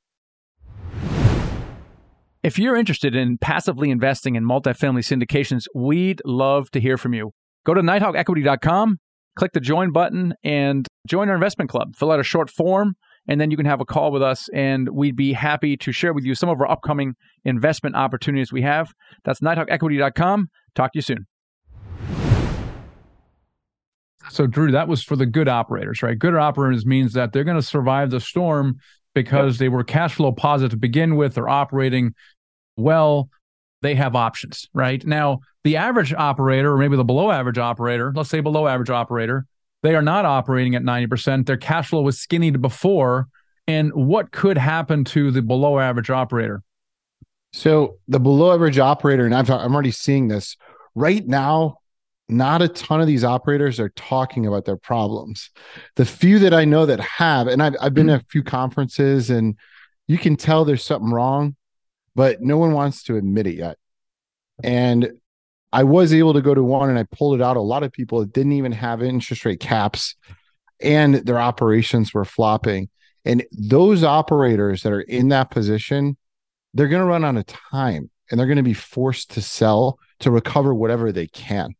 If 2.43 2.59
you're 2.59 2.77
interested 2.77 3.15
in 3.15 3.39
passively 3.39 3.89
investing 3.89 4.35
in 4.35 4.45
multifamily 4.45 5.03
syndications, 5.03 5.63
we'd 5.73 6.21
love 6.23 6.69
to 6.71 6.79
hear 6.79 6.97
from 6.97 7.13
you. 7.13 7.31
Go 7.65 7.73
to 7.73 7.81
nighthawkequity.com, 7.81 8.99
click 9.37 9.51
the 9.53 9.59
join 9.59 9.91
button, 9.91 10.35
and 10.43 10.87
join 11.07 11.29
our 11.29 11.35
investment 11.35 11.69
club. 11.69 11.95
Fill 11.95 12.11
out 12.11 12.19
a 12.19 12.23
short 12.23 12.49
form, 12.49 12.95
and 13.27 13.39
then 13.39 13.51
you 13.51 13.57
can 13.57 13.65
have 13.65 13.81
a 13.81 13.85
call 13.85 14.11
with 14.11 14.21
us, 14.21 14.49
and 14.53 14.89
we'd 14.89 15.15
be 15.15 15.33
happy 15.33 15.77
to 15.77 15.91
share 15.91 16.13
with 16.13 16.23
you 16.23 16.35
some 16.35 16.49
of 16.49 16.59
our 16.59 16.69
upcoming 16.69 17.15
investment 17.45 17.95
opportunities 17.95 18.51
we 18.51 18.61
have. 18.61 18.93
That's 19.25 19.39
nighthawkequity.com. 19.41 20.49
Talk 20.75 20.93
to 20.93 20.97
you 20.97 21.01
soon. 21.01 21.27
So, 24.29 24.45
Drew, 24.45 24.71
that 24.71 24.87
was 24.87 25.03
for 25.03 25.15
the 25.15 25.25
good 25.25 25.47
operators, 25.47 26.03
right? 26.03 26.17
Good 26.17 26.35
operators 26.35 26.85
means 26.85 27.13
that 27.13 27.31
they're 27.31 27.43
going 27.43 27.57
to 27.57 27.65
survive 27.65 28.09
the 28.09 28.19
storm 28.19 28.77
because 29.13 29.55
yep. 29.55 29.59
they 29.59 29.69
were 29.69 29.83
cash 29.83 30.15
flow 30.15 30.31
positive 30.31 30.71
to 30.71 30.77
begin 30.77 31.15
with. 31.15 31.35
They're 31.35 31.49
operating 31.49 32.13
well. 32.75 33.29
They 33.81 33.95
have 33.95 34.15
options, 34.15 34.67
right? 34.73 35.05
Now, 35.05 35.39
the 35.63 35.77
average 35.77 36.13
operator, 36.13 36.73
or 36.73 36.77
maybe 36.77 36.97
the 36.97 37.03
below 37.03 37.31
average 37.31 37.57
operator, 37.57 38.11
let's 38.15 38.29
say 38.29 38.39
below 38.39 38.67
average 38.67 38.89
operator, 38.89 39.45
they 39.83 39.95
are 39.95 40.01
not 40.01 40.25
operating 40.25 40.75
at 40.75 40.81
90%. 40.81 41.45
Their 41.45 41.57
cash 41.57 41.89
flow 41.89 42.01
was 42.01 42.19
skinny 42.19 42.51
before. 42.51 43.27
And 43.67 43.93
what 43.93 44.31
could 44.31 44.57
happen 44.57 45.03
to 45.05 45.31
the 45.31 45.41
below 45.41 45.79
average 45.79 46.09
operator? 46.09 46.63
So, 47.53 47.97
the 48.07 48.19
below 48.19 48.53
average 48.53 48.79
operator, 48.79 49.25
and 49.25 49.33
I've, 49.33 49.49
I'm 49.49 49.73
already 49.73 49.91
seeing 49.91 50.27
this 50.27 50.57
right 50.95 51.25
now, 51.25 51.79
not 52.29 52.61
a 52.61 52.67
ton 52.67 52.99
of 53.01 53.07
these 53.07 53.23
operators 53.23 53.79
are 53.79 53.89
talking 53.89 54.45
about 54.45 54.65
their 54.65 54.77
problems. 54.77 55.49
The 55.95 56.05
few 56.05 56.39
that 56.39 56.53
I 56.53 56.65
know 56.65 56.85
that 56.85 56.99
have, 56.99 57.47
and 57.47 57.63
I've, 57.63 57.75
I've 57.81 57.93
been 57.93 58.07
to 58.07 58.15
a 58.15 58.23
few 58.29 58.43
conferences 58.43 59.29
and 59.29 59.57
you 60.07 60.17
can 60.17 60.35
tell 60.35 60.65
there's 60.65 60.83
something 60.83 61.11
wrong, 61.11 61.55
but 62.15 62.41
no 62.41 62.57
one 62.57 62.73
wants 62.73 63.03
to 63.03 63.15
admit 63.15 63.47
it 63.47 63.55
yet. 63.55 63.77
And 64.63 65.11
I 65.71 65.83
was 65.83 66.13
able 66.13 66.33
to 66.33 66.41
go 66.41 66.53
to 66.53 66.63
one 66.63 66.89
and 66.89 66.97
I 66.97 67.03
pulled 67.03 67.39
it 67.39 67.43
out. 67.43 67.57
A 67.57 67.61
lot 67.61 67.83
of 67.83 67.91
people 67.91 68.23
didn't 68.25 68.53
even 68.53 68.71
have 68.71 69.03
interest 69.03 69.45
rate 69.45 69.59
caps 69.59 70.15
and 70.79 71.15
their 71.15 71.39
operations 71.39 72.13
were 72.13 72.25
flopping. 72.25 72.89
And 73.25 73.45
those 73.51 74.03
operators 74.03 74.83
that 74.83 74.93
are 74.93 75.01
in 75.01 75.29
that 75.29 75.51
position, 75.51 76.15
they're 76.73 76.87
going 76.87 77.01
to 77.01 77.07
run 77.07 77.25
out 77.25 77.35
of 77.35 77.45
time 77.45 78.09
and 78.29 78.39
they're 78.39 78.47
going 78.47 78.57
to 78.57 78.63
be 78.63 78.73
forced 78.73 79.31
to 79.31 79.41
sell 79.41 79.99
to 80.19 80.31
recover 80.31 80.73
whatever 80.73 81.11
they 81.11 81.27
can 81.27 81.75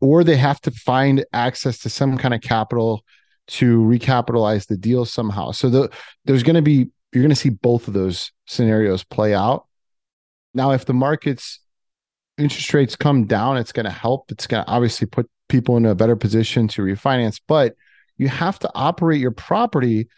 or 0.00 0.24
they 0.24 0.36
have 0.36 0.60
to 0.62 0.70
find 0.70 1.24
access 1.32 1.78
to 1.78 1.90
some 1.90 2.18
kind 2.18 2.34
of 2.34 2.40
capital 2.40 3.04
to 3.46 3.80
recapitalize 3.80 4.66
the 4.66 4.76
deal 4.76 5.04
somehow. 5.04 5.50
So 5.50 5.68
the, 5.68 5.90
there's 6.24 6.42
going 6.42 6.56
to 6.56 6.62
be 6.62 6.88
you're 7.12 7.22
going 7.22 7.30
to 7.30 7.36
see 7.36 7.48
both 7.48 7.88
of 7.88 7.94
those 7.94 8.30
scenarios 8.46 9.02
play 9.02 9.34
out. 9.34 9.66
Now, 10.54 10.70
if 10.70 10.84
the 10.84 10.94
markets 10.94 11.58
interest 12.40 12.72
rates 12.74 12.96
come 12.96 13.26
down, 13.26 13.56
it's 13.56 13.72
going 13.72 13.84
to 13.84 13.90
help. 13.90 14.30
It's 14.30 14.46
going 14.46 14.64
to 14.64 14.70
obviously 14.70 15.06
put 15.06 15.28
people 15.48 15.76
in 15.76 15.86
a 15.86 15.94
better 15.94 16.16
position 16.16 16.68
to 16.68 16.82
refinance, 16.82 17.40
but 17.46 17.74
you 18.16 18.28
have 18.28 18.58
to 18.60 18.70
operate 18.74 19.20
your 19.20 19.30
property 19.30 20.08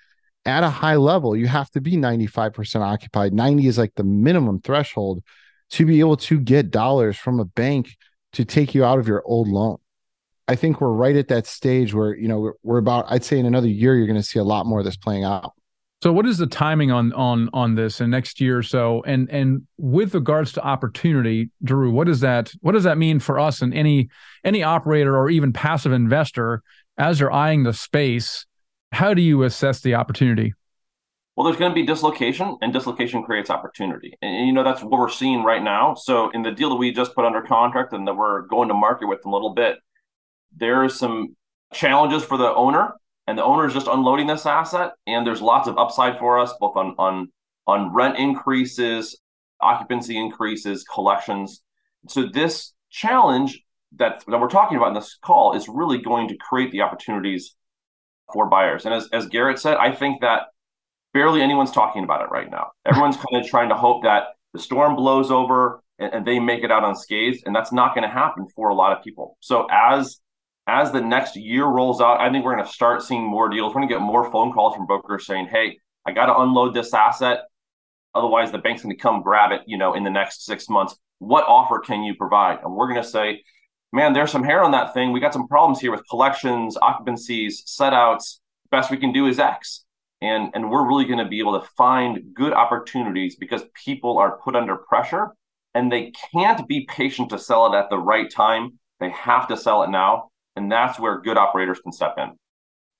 at 0.45 0.65
a 0.65 0.71
high 0.71 0.97
level. 0.97 1.37
You 1.37 1.47
have 1.47 1.71
to 1.71 1.81
be 1.81 1.97
95% 1.97 2.81
occupied. 2.81 3.33
90 3.33 3.67
is 3.67 3.79
like 3.79 3.95
the 3.95 4.05
minimum 4.05 4.61
threshold 4.61 5.23
to 5.71 5.87
be 5.87 6.01
able 6.01 6.17
to 6.17 6.39
get 6.39 6.71
dollars 6.71 7.17
from 7.17 7.41
a 7.41 7.45
bank 7.45 7.97
to 8.35 8.45
take 8.45 8.75
you 8.75 8.85
out 8.85 8.99
of 8.99 9.09
your 9.09 9.23
old 9.25 9.49
loan. 9.49 9.79
I 10.49 10.57
think 10.57 10.81
we're 10.81 10.91
right 10.91 11.17
at 11.17 11.29
that 11.29 11.47
stage 11.47 11.95
where, 11.95 12.15
you 12.15 12.29
know, 12.29 12.41
we're, 12.41 12.55
we're 12.63 12.79
about, 12.79 13.07
I'd 13.09 13.25
say 13.25 13.39
in 13.39 13.47
another 13.47 13.69
year, 13.69 13.95
you're 13.95 14.07
going 14.07 14.21
to 14.21 14.23
see 14.23 14.39
a 14.39 14.45
lot 14.45 14.67
more 14.67 14.81
of 14.81 14.85
this 14.85 14.97
playing 14.97 15.25
out. 15.25 15.53
So 16.03 16.13
what 16.13 16.27
is 16.27 16.39
the 16.39 16.49
timing 16.49 16.91
on 16.91 17.13
on 17.13 17.49
on 17.53 17.77
this 17.77 18.01
in 18.01 18.11
next 18.11 18.41
year 18.41 18.59
or 18.59 18.63
so? 18.65 19.05
And 19.07 19.31
and 19.31 19.69
with 19.79 20.15
regards 20.15 20.53
to 20.55 20.63
opportunity, 20.63 21.51
Drew, 21.63 21.93
what 21.93 22.09
does 22.09 22.21
that 22.21 22.53
what 22.61 22.73
does 22.73 22.83
that 22.83 22.99
mean 22.99 23.21
for 23.21 23.39
us 23.39 23.63
and 23.63 23.73
any 23.73 24.09
any 24.43 24.65
operator 24.65 25.17
or 25.17 25.31
even 25.31 25.53
passive 25.53 25.93
investor 25.93 26.65
as 26.99 27.21
they're 27.21 27.31
eyeing 27.31 27.63
the 27.63 27.73
space? 27.73 28.47
How 28.91 29.15
do 29.15 29.23
you 29.23 29.45
assess 29.45 29.81
the 29.81 29.95
opportunity? 29.95 30.55
Well, 31.37 31.47
there's 31.47 31.57
going 31.57 31.71
to 31.71 31.75
be 31.75 31.87
dislocation, 31.87 32.59
and 32.61 32.75
dislocation 32.75 33.23
creates 33.23 33.49
opportunity. 33.49 34.19
And, 34.21 34.47
you 34.47 34.53
know, 34.53 34.63
that's 34.63 34.83
what 34.83 34.91
we're 34.91 35.09
seeing 35.09 35.43
right 35.43 35.63
now. 35.63 35.95
So, 35.95 36.29
in 36.31 36.43
the 36.43 36.51
deal 36.51 36.69
that 36.69 36.77
we 36.77 36.93
just 36.93 37.15
put 37.15 37.25
under 37.25 37.41
contract 37.41 37.95
and 37.95 38.07
that 38.07 38.15
we're 38.15 38.43
going 38.43 38.69
to 38.69 38.75
market 38.75 39.07
with 39.07 39.21
in 39.25 39.31
a 39.31 39.33
little 39.33 39.55
bit, 39.55 39.79
there 40.55 40.85
are 40.85 40.91
some 40.91 41.35
challenges 41.73 42.23
for 42.23 42.37
the 42.37 42.53
owner, 42.53 42.93
and 43.27 43.39
the 43.39 43.45
owner 43.45 43.67
is 43.67 43.75
just 43.75 43.87
unloading 43.87 44.27
this 44.27 44.47
asset. 44.47 44.93
And 45.07 45.27
there's 45.27 45.43
lots 45.43 45.69
of 45.69 45.79
upside 45.79 46.19
for 46.19 46.39
us, 46.39 46.53
both 46.61 46.77
on 46.77 46.95
on 46.99 47.29
on 47.67 47.95
rent 47.95 48.19
increases, 48.19 49.19
occupancy 49.61 50.19
increases, 50.19 50.85
collections. 50.85 51.63
So 52.09 52.27
this 52.27 52.73
challenge 52.91 53.63
that, 53.97 54.25
that 54.27 54.41
we're 54.41 54.49
talking 54.49 54.77
about 54.77 54.89
in 54.89 54.95
this 54.95 55.19
call 55.23 55.55
is 55.55 55.69
really 55.69 55.99
going 55.99 56.29
to 56.29 56.37
create 56.37 56.73
the 56.73 56.83
opportunities 56.83 57.55
for 58.33 58.49
buyers. 58.49 58.85
And 58.85 58.95
as, 58.95 59.09
as 59.13 59.27
Garrett 59.27 59.59
said, 59.59 59.77
I 59.77 59.93
think 59.93 60.21
that 60.23 60.49
barely 61.13 61.43
anyone's 61.43 61.71
talking 61.71 62.05
about 62.05 62.23
it 62.23 62.31
right 62.31 62.51
now. 62.51 62.73
Everyone's 62.87 63.17
kind 63.17 63.43
of 63.43 63.49
trying 63.49 63.69
to 63.69 63.75
hope 63.75 64.03
that 64.05 64.25
the 64.53 64.59
storm 64.59 64.97
blows 64.97 65.31
over 65.31 65.83
and, 65.99 66.13
and 66.13 66.27
they 66.27 66.39
make 66.39 66.65
it 66.65 66.71
out 66.71 66.85
unscathed, 66.85 67.43
and 67.47 67.55
that's 67.55 67.73
not 67.73 67.95
going 67.95 68.07
to 68.07 68.13
happen 68.13 68.47
for 68.49 68.71
a 68.71 68.75
lot 68.75 68.97
of 68.97 69.05
people. 69.05 69.37
So 69.41 69.67
as 69.71 70.21
as 70.67 70.93
the 70.93 71.01
next 71.01 71.37
year 71.37 71.67
rolls 71.67 72.01
out, 72.01 72.21
I 72.21 72.31
think 72.31 72.45
we're 72.45 72.55
going 72.55 72.65
to 72.65 72.73
start 72.73 73.03
seeing 73.03 73.25
more 73.25 73.49
deals. 73.49 73.75
We're 73.75 73.81
going 73.81 73.89
to 73.89 73.95
get 73.95 74.01
more 74.01 74.31
phone 74.31 74.53
calls 74.53 74.77
from 74.77 74.87
brokers 74.87 75.27
saying, 75.27 75.49
"Hey, 75.49 75.79
I 76.07 76.13
got 76.13 76.27
to 76.27 76.39
unload 76.39 76.75
this 76.75 76.95
asset, 76.95 77.41
otherwise 78.15 78.53
the 78.53 78.59
bank's 78.59 78.83
going 78.83 78.95
to 78.95 79.03
come 79.03 79.23
grab 79.23 79.53
it." 79.53 79.63
You 79.67 79.79
know, 79.79 79.95
in 79.95 80.05
the 80.05 80.11
next 80.11 80.45
six 80.45 80.69
months, 80.69 80.97
what 81.19 81.45
offer 81.47 81.81
can 81.81 82.03
you 82.03 82.15
provide? 82.15 82.61
And 82.63 82.75
we're 82.75 82.89
going 82.89 83.03
to 83.03 83.09
say, 83.09 83.43
"Man, 83.93 84.13
there's 84.13 84.31
some 84.31 84.45
hair 84.45 84.63
on 84.63 84.71
that 84.73 84.95
thing. 84.95 85.13
We 85.13 85.21
got 85.21 85.33
some 85.33 85.49
problems 85.49 85.81
here 85.81 85.91
with 85.91 86.09
collections, 86.09 86.77
occupancies, 86.77 87.63
set 87.67 87.93
outs. 87.93 88.41
Best 88.71 88.91
we 88.91 88.97
can 88.99 89.13
do 89.13 89.27
is 89.27 89.39
X." 89.39 89.85
And, 90.21 90.53
and 90.55 90.71
we're 90.71 90.87
really 90.87 91.05
going 91.05 91.19
to 91.19 91.29
be 91.29 91.41
able 91.41 91.61
to 91.61 91.67
find 91.77 92.33
good 92.33 92.53
opportunities 92.53 93.35
because 93.35 93.63
people 93.75 94.19
are 94.19 94.39
put 94.39 94.55
under 94.55 94.77
pressure 94.77 95.33
and 95.75 95.91
they 95.91 96.13
can't 96.33 96.67
be 96.69 96.87
patient 96.89 97.31
to 97.31 97.41
sell 97.41 97.67
it 97.67 97.77
at 97.77 97.91
the 97.91 97.99
right 97.99 98.31
time. 98.31 98.79
They 99.01 99.11
have 99.11 99.49
to 99.49 99.57
sell 99.57 99.83
it 99.83 99.91
now. 99.91 100.31
And 100.57 100.71
that's 100.71 100.99
where 100.99 101.21
good 101.21 101.37
operators 101.37 101.81
can 101.81 101.93
step 101.93 102.15
in. 102.19 102.33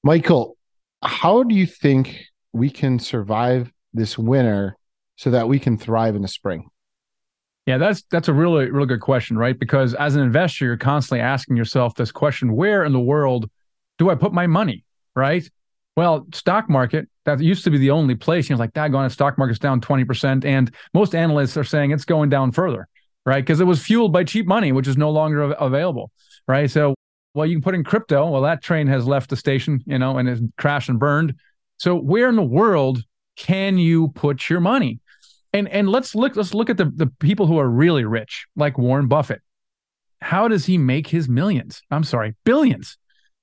Michael, 0.03 0.57
how 1.03 1.43
do 1.43 1.55
you 1.55 1.67
think 1.67 2.25
we 2.53 2.71
can 2.71 2.99
survive 2.99 3.71
this 3.93 4.19
winter 4.19 4.77
so 5.17 5.31
that 5.31 5.49
we 5.49 5.59
can 5.59 5.77
thrive 5.77 6.17
in 6.17 6.23
the 6.23 6.29
spring? 6.29 6.69
Yeah, 7.67 7.79
that's 7.79 8.03
that's 8.11 8.27
a 8.27 8.33
really 8.33 8.71
really 8.71 8.89
good 8.89 9.01
question, 9.01 9.39
right? 9.39 9.57
Because 9.57 9.95
as 9.95 10.17
an 10.17 10.23
investor, 10.23 10.65
you're 10.65 10.77
constantly 10.77 11.21
asking 11.21 11.57
yourself 11.57 11.95
this 11.95 12.11
question: 12.11 12.57
Where 12.57 12.85
in 12.85 12.93
the 12.93 13.01
world 13.01 13.49
do 13.99 14.11
I 14.11 14.17
put 14.17 14.33
my 14.33 14.49
money? 14.49 14.85
Right? 15.15 15.49
Well, 15.97 16.27
stock 16.33 16.71
market, 16.71 17.09
that 17.25 17.41
used 17.41 17.65
to 17.65 17.71
be 17.71 17.79
the 17.79 17.91
only 17.91 18.15
place. 18.15 18.49
You 18.49 18.57
know, 18.57 18.61
like 18.61 18.73
that 18.75 18.91
going 18.91 19.09
stock 19.11 19.37
market's 19.37 19.59
down 19.59 19.81
20%. 19.81 20.45
And 20.45 20.75
most 20.95 21.15
analysts 21.15 21.57
are 21.57 21.65
saying 21.65 21.91
it's 21.91 22.07
going 22.07 22.31
down 22.31 22.53
further, 22.53 22.89
right? 23.27 23.45
Because 23.45 23.61
it 23.61 23.65
was 23.65 23.83
fueled 23.83 24.13
by 24.13 24.25
cheap 24.25 24.47
money, 24.47 24.73
which 24.73 24.89
is 24.89 24.97
no 24.97 25.11
longer 25.11 25.43
available. 25.43 26.11
Right. 26.49 26.71
So 26.71 26.95
well, 27.35 27.47
you 27.47 27.57
can 27.57 27.63
put 27.63 27.75
in 27.75 27.85
crypto. 27.85 28.29
Well, 28.31 28.43
that 28.43 28.63
train 28.63 28.87
has 28.89 29.07
left 29.07 29.31
the 29.31 29.37
station, 29.37 29.83
you 29.87 29.99
know, 29.99 30.19
and 30.19 30.29
has 30.29 30.41
crashed 30.59 30.89
and 30.89 30.99
burned. 30.99 31.35
So 31.79 31.97
where 31.97 32.29
in 32.29 32.37
the 32.37 32.43
world 32.43 33.03
can 33.37 33.79
you 33.79 34.09
put 34.09 34.49
your 34.49 34.61
money? 34.61 35.01
And 35.53 35.69
and 35.69 35.89
let's 35.89 36.15
look 36.15 36.37
let's 36.37 36.55
look 36.55 36.71
at 36.71 36.77
the, 36.77 36.87
the 36.95 37.07
people 37.07 37.47
who 37.47 37.59
are 37.59 37.69
really 37.69 38.05
rich, 38.05 38.47
like 38.57 38.79
Warren 38.79 39.09
Buffett. 39.09 39.43
How 40.21 40.49
does 40.49 40.67
he 40.67 40.79
make 40.79 41.09
his 41.09 41.29
millions? 41.29 41.83
I'm 41.91 42.05
sorry, 42.05 42.35
billions, 42.45 42.97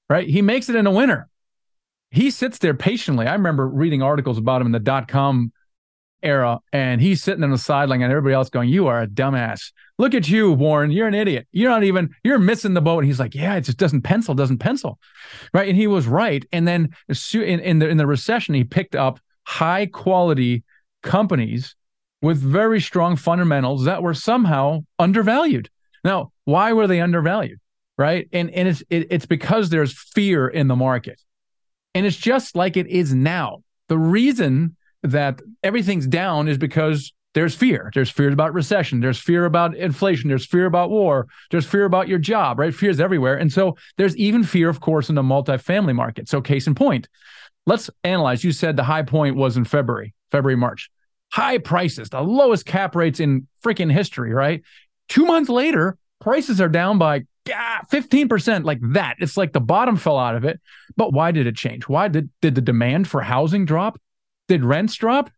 right? 0.09 0.27
He 0.27 0.41
makes 0.41 0.69
it 0.69 0.75
in 0.75 0.87
a 0.87 0.91
winter 0.91 1.27
he 2.11 2.31
sits 2.31 2.57
there 2.57 2.73
patiently. 2.73 3.27
I 3.27 3.33
remember 3.33 3.67
reading 3.67 4.01
articles 4.01 4.37
about 4.37 4.61
him 4.61 4.67
in 4.67 4.71
the 4.71 4.79
dot 4.79 5.07
com 5.07 5.51
era, 6.23 6.59
and 6.73 6.99
he's 6.99 7.23
sitting 7.23 7.43
on 7.43 7.51
the 7.51 7.57
sideline, 7.57 8.01
and 8.01 8.11
everybody 8.11 8.33
else 8.33 8.49
going, 8.49 8.69
"You 8.69 8.87
are 8.87 9.01
a 9.01 9.07
dumbass. 9.07 9.71
Look 9.99 10.15
at 10.15 10.27
you, 10.27 10.51
Warren. 10.53 10.89
You're 10.89 11.07
an 11.07 11.13
idiot. 11.13 11.47
You're 11.51 11.69
not 11.69 11.83
even. 11.83 12.09
You're 12.23 12.39
missing 12.39 12.73
the 12.73 12.81
boat." 12.81 12.99
And 12.99 13.07
he's 13.07 13.19
like, 13.19 13.35
"Yeah, 13.35 13.55
it 13.55 13.61
just 13.61 13.77
doesn't 13.77 14.01
pencil. 14.01 14.33
Doesn't 14.33 14.57
pencil." 14.57 14.97
Right, 15.53 15.69
and 15.69 15.77
he 15.77 15.85
was 15.85 16.07
right. 16.07 16.43
And 16.51 16.67
then 16.67 16.89
in, 17.07 17.59
in 17.59 17.79
the 17.79 17.87
in 17.87 17.97
the 17.97 18.07
recession, 18.07 18.55
he 18.55 18.63
picked 18.63 18.95
up 18.95 19.19
high 19.43 19.85
quality 19.85 20.63
companies 21.03 21.75
with 22.21 22.37
very 22.41 22.81
strong 22.81 23.15
fundamentals 23.15 23.85
that 23.85 24.01
were 24.01 24.15
somehow 24.15 24.83
undervalued. 24.97 25.69
Now, 26.03 26.31
why 26.45 26.73
were 26.73 26.87
they 26.87 27.01
undervalued? 27.01 27.59
Right, 27.97 28.27
and 28.33 28.49
and 28.51 28.67
it's 28.67 28.81
it, 28.89 29.07
it's 29.11 29.25
because 29.27 29.69
there's 29.69 29.93
fear 29.93 30.47
in 30.47 30.67
the 30.67 30.75
market 30.75 31.21
and 31.93 32.05
it's 32.05 32.17
just 32.17 32.55
like 32.55 32.77
it 32.77 32.87
is 32.87 33.13
now. 33.13 33.63
The 33.87 33.97
reason 33.97 34.75
that 35.03 35.41
everything's 35.63 36.07
down 36.07 36.47
is 36.47 36.57
because 36.57 37.13
there's 37.39 37.55
fear. 37.55 37.89
There's 37.93 38.09
fear 38.09 38.29
about 38.33 38.53
recession. 38.53 38.99
There's 38.99 39.17
fear 39.17 39.45
about 39.45 39.73
inflation. 39.73 40.27
There's 40.27 40.45
fear 40.45 40.65
about 40.65 40.89
war. 40.89 41.27
There's 41.51 41.65
fear 41.65 41.85
about 41.85 42.09
your 42.09 42.19
job, 42.19 42.59
right? 42.59 42.75
Fear 42.75 42.89
is 42.89 42.99
everywhere. 42.99 43.37
And 43.37 43.49
so 43.49 43.77
there's 43.95 44.13
even 44.17 44.43
fear, 44.43 44.67
of 44.67 44.81
course, 44.81 45.07
in 45.07 45.15
the 45.15 45.21
multifamily 45.21 45.95
market. 45.95 46.27
So, 46.27 46.41
case 46.41 46.67
in 46.67 46.75
point, 46.75 47.07
let's 47.65 47.89
analyze. 48.03 48.43
You 48.43 48.51
said 48.51 48.75
the 48.75 48.83
high 48.83 49.03
point 49.03 49.37
was 49.37 49.55
in 49.55 49.63
February, 49.63 50.13
February, 50.31 50.57
March. 50.57 50.89
High 51.31 51.59
prices, 51.59 52.09
the 52.09 52.19
lowest 52.19 52.65
cap 52.65 52.93
rates 52.93 53.21
in 53.21 53.47
freaking 53.63 53.89
history, 53.89 54.33
right? 54.33 54.61
Two 55.07 55.25
months 55.25 55.49
later, 55.49 55.97
prices 56.19 56.59
are 56.59 56.67
down 56.67 56.97
by 56.97 57.23
yeah, 57.47 57.79
15% 57.89 58.65
like 58.65 58.79
that. 58.91 59.15
It's 59.19 59.37
like 59.37 59.53
the 59.53 59.61
bottom 59.61 59.95
fell 59.95 60.17
out 60.17 60.35
of 60.35 60.43
it. 60.43 60.59
But 60.97 61.13
why 61.13 61.31
did 61.31 61.47
it 61.47 61.55
change? 61.55 61.87
Why 61.87 62.09
did 62.09 62.29
did 62.41 62.55
the 62.55 62.61
demand 62.61 63.07
for 63.07 63.21
housing 63.21 63.63
drop? 63.63 63.97
Did 64.49 64.65
rents 64.65 64.95
drop? 64.95 65.29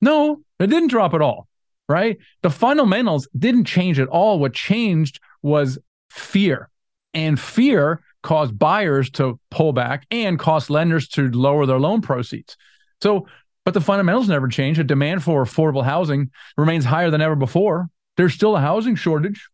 No, 0.00 0.43
it 0.58 0.68
didn't 0.68 0.88
drop 0.88 1.14
at 1.14 1.22
all. 1.22 1.48
Right? 1.88 2.18
The 2.42 2.50
fundamentals 2.50 3.28
didn't 3.36 3.64
change 3.64 3.98
at 3.98 4.08
all. 4.08 4.38
What 4.38 4.54
changed 4.54 5.20
was 5.42 5.78
fear. 6.10 6.70
And 7.12 7.38
fear 7.38 8.02
caused 8.22 8.58
buyers 8.58 9.10
to 9.10 9.38
pull 9.50 9.74
back 9.74 10.06
and 10.10 10.38
caused 10.38 10.70
lenders 10.70 11.08
to 11.08 11.30
lower 11.30 11.66
their 11.66 11.78
loan 11.78 12.00
proceeds. 12.00 12.56
So, 13.02 13.26
but 13.66 13.74
the 13.74 13.82
fundamentals 13.82 14.28
never 14.28 14.48
change. 14.48 14.78
The 14.78 14.84
demand 14.84 15.22
for 15.22 15.44
affordable 15.44 15.84
housing 15.84 16.30
remains 16.56 16.86
higher 16.86 17.10
than 17.10 17.20
ever 17.20 17.36
before. 17.36 17.88
There's 18.16 18.32
still 18.32 18.56
a 18.56 18.60
housing 18.60 18.94
shortage 18.94 19.48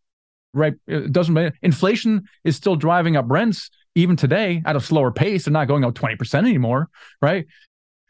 right? 0.53 0.73
It 0.87 1.11
doesn't 1.11 1.33
matter. 1.33 1.55
Inflation 1.61 2.27
is 2.43 2.55
still 2.55 2.75
driving 2.75 3.15
up 3.15 3.25
rents 3.27 3.69
even 3.95 4.15
today 4.15 4.61
at 4.65 4.75
a 4.75 4.81
slower 4.81 5.11
pace. 5.11 5.45
They're 5.45 5.51
not 5.51 5.67
going 5.67 5.83
up 5.83 5.93
20% 5.93 6.35
anymore, 6.39 6.89
right? 7.21 7.45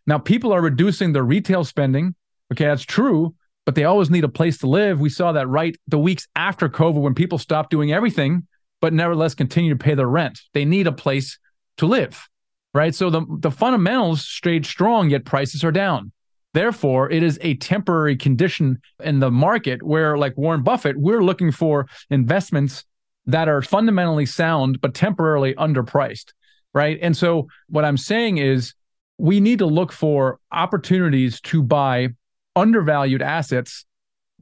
Now, 0.07 0.17
people 0.17 0.51
are 0.51 0.61
reducing 0.61 1.13
their 1.13 1.23
retail 1.23 1.63
spending. 1.63 2.15
Okay, 2.51 2.65
that's 2.65 2.83
true, 2.83 3.33
but 3.65 3.75
they 3.75 3.85
always 3.85 4.09
need 4.09 4.23
a 4.23 4.29
place 4.29 4.57
to 4.59 4.67
live. 4.67 4.99
We 4.99 5.09
saw 5.09 5.31
that 5.31 5.47
right 5.47 5.75
the 5.87 5.99
weeks 5.99 6.27
after 6.35 6.67
COVID 6.67 7.01
when 7.01 7.15
people 7.15 7.37
stopped 7.37 7.69
doing 7.69 7.93
everything, 7.93 8.47
but 8.81 8.93
nevertheless 8.93 9.35
continue 9.35 9.71
to 9.71 9.83
pay 9.83 9.93
their 9.93 10.07
rent. 10.07 10.41
They 10.53 10.65
need 10.65 10.87
a 10.87 10.91
place 10.91 11.39
to 11.77 11.85
live, 11.85 12.27
right? 12.73 12.93
So 12.93 13.09
the, 13.09 13.25
the 13.39 13.51
fundamentals 13.51 14.25
stayed 14.25 14.65
strong, 14.65 15.09
yet 15.09 15.25
prices 15.25 15.63
are 15.63 15.71
down. 15.71 16.11
Therefore, 16.53 17.09
it 17.09 17.23
is 17.23 17.39
a 17.41 17.55
temporary 17.55 18.17
condition 18.17 18.81
in 19.01 19.19
the 19.19 19.31
market 19.31 19.81
where, 19.81 20.17
like 20.17 20.35
Warren 20.35 20.63
Buffett, 20.63 20.97
we're 20.97 21.23
looking 21.23 21.51
for 21.51 21.87
investments 22.09 22.83
that 23.25 23.47
are 23.47 23.61
fundamentally 23.61 24.25
sound 24.25 24.81
but 24.81 24.93
temporarily 24.93 25.53
underpriced. 25.55 26.33
Right. 26.73 26.99
And 27.01 27.15
so, 27.15 27.47
what 27.69 27.85
I'm 27.85 27.97
saying 27.97 28.37
is, 28.37 28.73
we 29.17 29.39
need 29.39 29.59
to 29.59 29.65
look 29.65 29.91
for 29.91 30.39
opportunities 30.51 31.39
to 31.41 31.61
buy 31.61 32.09
undervalued 32.55 33.21
assets 33.21 33.85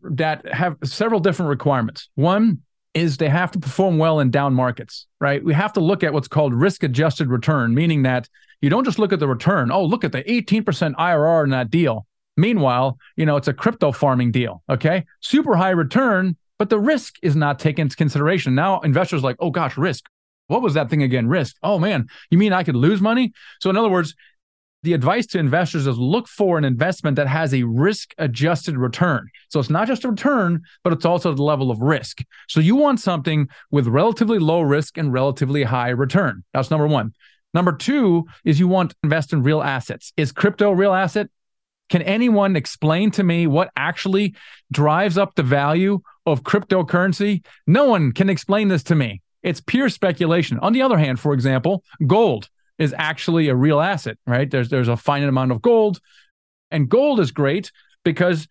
that 0.01 0.51
have 0.53 0.77
several 0.83 1.19
different 1.19 1.49
requirements. 1.49 2.09
One 2.15 2.59
is 2.93 3.17
they 3.17 3.29
have 3.29 3.51
to 3.51 3.59
perform 3.59 3.97
well 3.97 4.19
in 4.19 4.31
down 4.31 4.53
markets, 4.53 5.07
right? 5.19 5.43
We 5.43 5.53
have 5.53 5.73
to 5.73 5.79
look 5.79 6.03
at 6.03 6.13
what's 6.13 6.27
called 6.27 6.53
risk 6.53 6.83
adjusted 6.83 7.29
return, 7.29 7.73
meaning 7.73 8.03
that 8.03 8.27
you 8.61 8.69
don't 8.69 8.83
just 8.83 8.99
look 8.99 9.13
at 9.13 9.19
the 9.19 9.27
return. 9.27 9.71
Oh, 9.71 9.83
look 9.83 10.03
at 10.03 10.11
the 10.11 10.23
18% 10.23 10.63
IRR 10.95 11.43
in 11.43 11.49
that 11.51 11.69
deal. 11.69 12.05
Meanwhile, 12.35 12.97
you 13.15 13.25
know, 13.25 13.35
it's 13.35 13.47
a 13.47 13.53
crypto 13.53 13.91
farming 13.91 14.31
deal. 14.31 14.63
Okay. 14.69 15.05
Super 15.19 15.55
high 15.55 15.69
return, 15.69 16.37
but 16.57 16.69
the 16.69 16.79
risk 16.79 17.15
is 17.21 17.35
not 17.35 17.59
taken 17.59 17.83
into 17.83 17.95
consideration. 17.95 18.55
Now 18.55 18.79
investors 18.81 19.23
like, 19.23 19.35
oh 19.39 19.51
gosh, 19.51 19.77
risk. 19.77 20.05
What 20.47 20.61
was 20.61 20.73
that 20.73 20.89
thing 20.89 21.03
again? 21.03 21.27
Risk. 21.27 21.57
Oh 21.61 21.77
man, 21.77 22.07
you 22.31 22.37
mean 22.37 22.53
I 22.53 22.63
could 22.63 22.75
lose 22.75 23.01
money? 23.01 23.33
So 23.59 23.69
in 23.69 23.77
other 23.77 23.89
words, 23.89 24.15
the 24.83 24.93
advice 24.93 25.25
to 25.27 25.39
investors 25.39 25.87
is 25.87 25.97
look 25.97 26.27
for 26.27 26.57
an 26.57 26.63
investment 26.63 27.17
that 27.17 27.27
has 27.27 27.53
a 27.53 27.63
risk 27.63 28.13
adjusted 28.17 28.77
return. 28.77 29.29
So 29.49 29.59
it's 29.59 29.69
not 29.69 29.87
just 29.87 30.05
a 30.05 30.09
return, 30.09 30.61
but 30.83 30.93
it's 30.93 31.05
also 31.05 31.33
the 31.33 31.43
level 31.43 31.69
of 31.69 31.81
risk. 31.81 32.23
So 32.47 32.59
you 32.59 32.75
want 32.75 32.99
something 32.99 33.49
with 33.71 33.87
relatively 33.87 34.39
low 34.39 34.61
risk 34.61 34.97
and 34.97 35.11
relatively 35.11 35.63
high 35.63 35.89
return. 35.89 36.43
That's 36.53 36.71
number 36.71 36.87
one. 36.87 37.13
Number 37.53 37.73
two 37.73 38.25
is 38.45 38.59
you 38.59 38.67
want 38.67 38.91
to 38.91 38.95
invest 39.03 39.33
in 39.33 39.43
real 39.43 39.61
assets. 39.61 40.13
Is 40.15 40.31
crypto 40.31 40.71
real 40.71 40.93
asset? 40.93 41.29
Can 41.89 42.01
anyone 42.03 42.55
explain 42.55 43.09
to 43.11 43.23
me 43.23 43.47
what 43.47 43.71
actually 43.75 44.35
drives 44.71 45.17
up 45.17 45.33
the 45.35 45.43
value 45.43 45.99
of 46.25 46.43
cryptocurrency? 46.43 47.43
No 47.65 47.85
one 47.85 48.11
can 48.11 48.29
explain 48.29 48.67
this 48.67 48.83
to 48.83 48.95
me. 48.95 49.21
It's 49.41 49.59
pure 49.59 49.89
speculation. 49.89 50.59
On 50.59 50.73
the 50.73 50.83
other 50.83 50.97
hand, 50.97 51.19
for 51.19 51.33
example, 51.33 51.83
gold 52.05 52.47
is 52.79 52.95
actually 52.97 53.49
a 53.49 53.55
real 53.55 53.79
asset, 53.79 54.17
right? 54.25 54.49
There's 54.49 54.69
there's 54.69 54.87
a 54.87 54.97
finite 54.97 55.29
amount 55.29 55.51
of 55.51 55.61
gold, 55.61 55.99
and 56.71 56.89
gold 56.89 57.19
is 57.19 57.31
great 57.31 57.71
because 58.03 58.47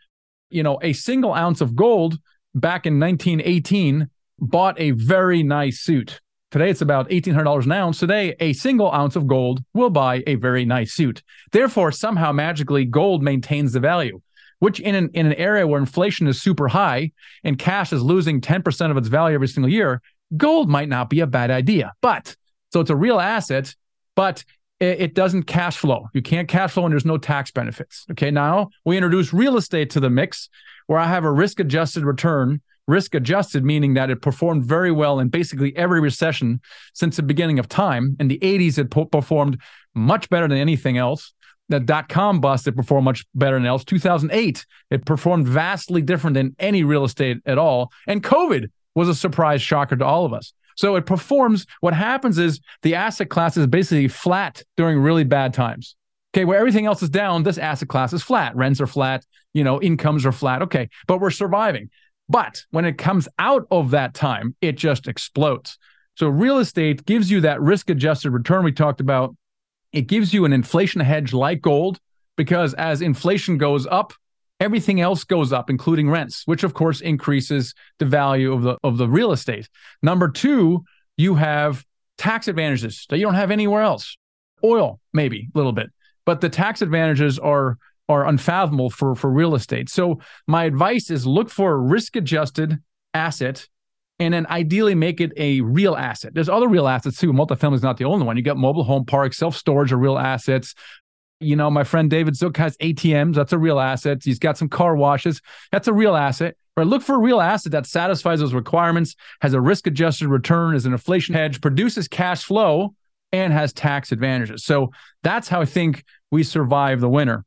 you 0.50 0.62
know 0.62 0.78
a 0.82 0.92
single 0.92 1.34
ounce 1.34 1.60
of 1.60 1.74
gold 1.74 2.18
back 2.54 2.86
in 2.86 3.00
1918 3.00 4.08
bought 4.38 4.78
a 4.78 4.92
very 4.92 5.42
nice 5.42 5.80
suit. 5.80 6.20
Today 6.50 6.70
it's 6.70 6.80
about 6.80 7.10
$1,800 7.10 7.64
an 7.64 7.72
ounce. 7.72 7.98
Today, 7.98 8.34
a 8.40 8.54
single 8.54 8.90
ounce 8.90 9.16
of 9.16 9.26
gold 9.26 9.62
will 9.74 9.90
buy 9.90 10.22
a 10.26 10.36
very 10.36 10.64
nice 10.64 10.94
suit. 10.94 11.22
Therefore, 11.52 11.92
somehow 11.92 12.32
magically, 12.32 12.86
gold 12.86 13.22
maintains 13.22 13.72
the 13.72 13.80
value. 13.80 14.20
which 14.60 14.80
in 14.80 14.94
an, 14.94 15.10
in 15.14 15.26
an 15.26 15.34
area 15.34 15.66
where 15.66 15.78
inflation 15.78 16.26
is 16.26 16.42
super 16.42 16.66
high 16.68 17.12
and 17.44 17.58
cash 17.58 17.92
is 17.92 18.02
losing 18.02 18.40
10% 18.40 18.90
of 18.90 18.96
its 18.96 19.08
value 19.08 19.34
every 19.34 19.46
single 19.46 19.70
year, 19.70 20.00
gold 20.36 20.68
might 20.68 20.88
not 20.88 21.08
be 21.10 21.20
a 21.20 21.26
bad 21.26 21.50
idea. 21.50 21.92
But 22.00 22.34
so 22.72 22.80
it's 22.80 22.90
a 22.90 22.96
real 22.96 23.20
asset, 23.20 23.74
but 24.18 24.44
it, 24.80 25.00
it 25.00 25.14
doesn't 25.14 25.44
cash 25.44 25.76
flow. 25.76 26.08
You 26.12 26.22
can't 26.22 26.48
cash 26.48 26.72
flow 26.72 26.84
and 26.84 26.92
there's 26.92 27.04
no 27.04 27.18
tax 27.18 27.52
benefits. 27.52 28.04
Okay. 28.10 28.32
Now 28.32 28.70
we 28.84 28.96
introduce 28.96 29.32
real 29.32 29.56
estate 29.56 29.90
to 29.90 30.00
the 30.00 30.10
mix 30.10 30.48
where 30.88 30.98
I 30.98 31.06
have 31.06 31.22
a 31.22 31.30
risk 31.30 31.60
adjusted 31.60 32.04
return 32.04 32.60
risk 32.88 33.14
adjusted, 33.14 33.64
meaning 33.64 33.94
that 33.94 34.10
it 34.10 34.20
performed 34.20 34.64
very 34.64 34.90
well 34.90 35.20
in 35.20 35.28
basically 35.28 35.76
every 35.76 36.00
recession 36.00 36.60
since 36.94 37.16
the 37.16 37.22
beginning 37.22 37.60
of 37.60 37.68
time. 37.68 38.16
In 38.18 38.26
the 38.26 38.38
80s, 38.38 38.78
it 38.78 38.90
po- 38.90 39.04
performed 39.04 39.60
much 39.94 40.28
better 40.30 40.48
than 40.48 40.58
anything 40.58 40.96
else. 40.96 41.32
The 41.68 41.78
dot 41.78 42.08
com 42.08 42.40
bust, 42.40 42.66
it 42.66 42.74
performed 42.74 43.04
much 43.04 43.26
better 43.34 43.56
than 43.56 43.66
else. 43.66 43.84
2008, 43.84 44.64
it 44.90 45.04
performed 45.04 45.46
vastly 45.46 46.00
different 46.00 46.34
than 46.34 46.56
any 46.58 46.82
real 46.82 47.04
estate 47.04 47.36
at 47.44 47.58
all. 47.58 47.92
And 48.06 48.22
COVID 48.22 48.70
was 48.94 49.10
a 49.10 49.14
surprise 49.14 49.60
shocker 49.60 49.94
to 49.94 50.04
all 50.04 50.24
of 50.24 50.32
us. 50.32 50.54
So 50.78 50.94
it 50.94 51.06
performs. 51.06 51.66
What 51.80 51.92
happens 51.92 52.38
is 52.38 52.60
the 52.82 52.94
asset 52.94 53.28
class 53.28 53.56
is 53.56 53.66
basically 53.66 54.06
flat 54.06 54.62
during 54.76 55.00
really 55.00 55.24
bad 55.24 55.52
times. 55.52 55.96
Okay, 56.32 56.44
where 56.44 56.56
everything 56.56 56.86
else 56.86 57.02
is 57.02 57.10
down, 57.10 57.42
this 57.42 57.58
asset 57.58 57.88
class 57.88 58.12
is 58.12 58.22
flat. 58.22 58.54
Rents 58.54 58.80
are 58.80 58.86
flat, 58.86 59.26
you 59.52 59.64
know, 59.64 59.82
incomes 59.82 60.24
are 60.24 60.30
flat. 60.30 60.62
Okay, 60.62 60.88
but 61.08 61.20
we're 61.20 61.32
surviving. 61.32 61.90
But 62.28 62.62
when 62.70 62.84
it 62.84 62.96
comes 62.96 63.26
out 63.40 63.66
of 63.72 63.90
that 63.90 64.14
time, 64.14 64.54
it 64.60 64.76
just 64.76 65.08
explodes. 65.08 65.78
So 66.14 66.28
real 66.28 66.58
estate 66.58 67.04
gives 67.04 67.28
you 67.28 67.40
that 67.40 67.60
risk 67.60 67.90
adjusted 67.90 68.30
return 68.30 68.62
we 68.62 68.70
talked 68.70 69.00
about. 69.00 69.34
It 69.92 70.02
gives 70.02 70.32
you 70.32 70.44
an 70.44 70.52
inflation 70.52 71.00
hedge 71.00 71.32
like 71.32 71.60
gold 71.60 71.98
because 72.36 72.72
as 72.74 73.02
inflation 73.02 73.58
goes 73.58 73.84
up, 73.84 74.12
everything 74.60 75.00
else 75.00 75.24
goes 75.24 75.52
up 75.52 75.70
including 75.70 76.10
rents, 76.10 76.42
which 76.46 76.64
of 76.64 76.74
course 76.74 77.00
increases 77.00 77.74
the 77.98 78.04
value 78.04 78.52
of 78.52 78.62
the 78.62 78.76
of 78.82 78.98
the 78.98 79.08
real 79.08 79.32
estate. 79.32 79.68
Number 80.02 80.28
2, 80.28 80.82
you 81.16 81.34
have 81.36 81.84
tax 82.16 82.48
advantages 82.48 83.06
that 83.08 83.18
you 83.18 83.24
don't 83.24 83.34
have 83.34 83.50
anywhere 83.50 83.82
else. 83.82 84.16
Oil 84.64 85.00
maybe 85.12 85.48
a 85.54 85.58
little 85.58 85.72
bit, 85.72 85.90
but 86.26 86.40
the 86.40 86.48
tax 86.48 86.82
advantages 86.82 87.38
are 87.38 87.78
are 88.08 88.26
unfathomable 88.26 88.90
for 88.90 89.14
for 89.14 89.30
real 89.30 89.54
estate. 89.54 89.88
So 89.88 90.20
my 90.46 90.64
advice 90.64 91.10
is 91.10 91.26
look 91.26 91.50
for 91.50 91.72
a 91.72 91.78
risk 91.78 92.16
adjusted 92.16 92.78
asset 93.14 93.66
and 94.18 94.34
then 94.34 94.46
ideally 94.48 94.94
make 94.94 95.20
it 95.20 95.32
a 95.36 95.60
real 95.60 95.94
asset. 95.94 96.34
There's 96.34 96.48
other 96.48 96.68
real 96.68 96.88
assets 96.88 97.18
too. 97.18 97.32
Multifamily 97.32 97.74
is 97.74 97.82
not 97.82 97.98
the 97.98 98.04
only 98.04 98.26
one. 98.26 98.36
You 98.36 98.42
got 98.42 98.56
mobile 98.56 98.82
home 98.82 99.04
parks, 99.04 99.36
self 99.36 99.56
storage 99.56 99.92
are 99.92 99.98
real 99.98 100.18
assets. 100.18 100.74
You 101.40 101.56
know, 101.56 101.70
my 101.70 101.84
friend 101.84 102.10
David 102.10 102.36
Zook 102.36 102.56
has 102.56 102.76
ATMs. 102.78 103.34
That's 103.34 103.52
a 103.52 103.58
real 103.58 103.78
asset. 103.78 104.22
He's 104.24 104.38
got 104.38 104.58
some 104.58 104.68
car 104.68 104.96
washes. 104.96 105.40
That's 105.70 105.88
a 105.88 105.92
real 105.92 106.16
asset. 106.16 106.56
Right? 106.76 106.86
Look 106.86 107.02
for 107.02 107.14
a 107.14 107.18
real 107.18 107.40
asset 107.40 107.72
that 107.72 107.86
satisfies 107.86 108.40
those 108.40 108.54
requirements, 108.54 109.16
has 109.40 109.52
a 109.52 109.60
risk 109.60 109.86
adjusted 109.86 110.28
return, 110.28 110.74
is 110.74 110.86
an 110.86 110.92
inflation 110.92 111.34
hedge, 111.34 111.60
produces 111.60 112.08
cash 112.08 112.44
flow, 112.44 112.94
and 113.32 113.52
has 113.52 113.72
tax 113.72 114.12
advantages. 114.12 114.64
So 114.64 114.90
that's 115.22 115.48
how 115.48 115.60
I 115.60 115.64
think 115.64 116.04
we 116.30 116.42
survive 116.42 117.00
the 117.00 117.08
winter. 117.08 117.44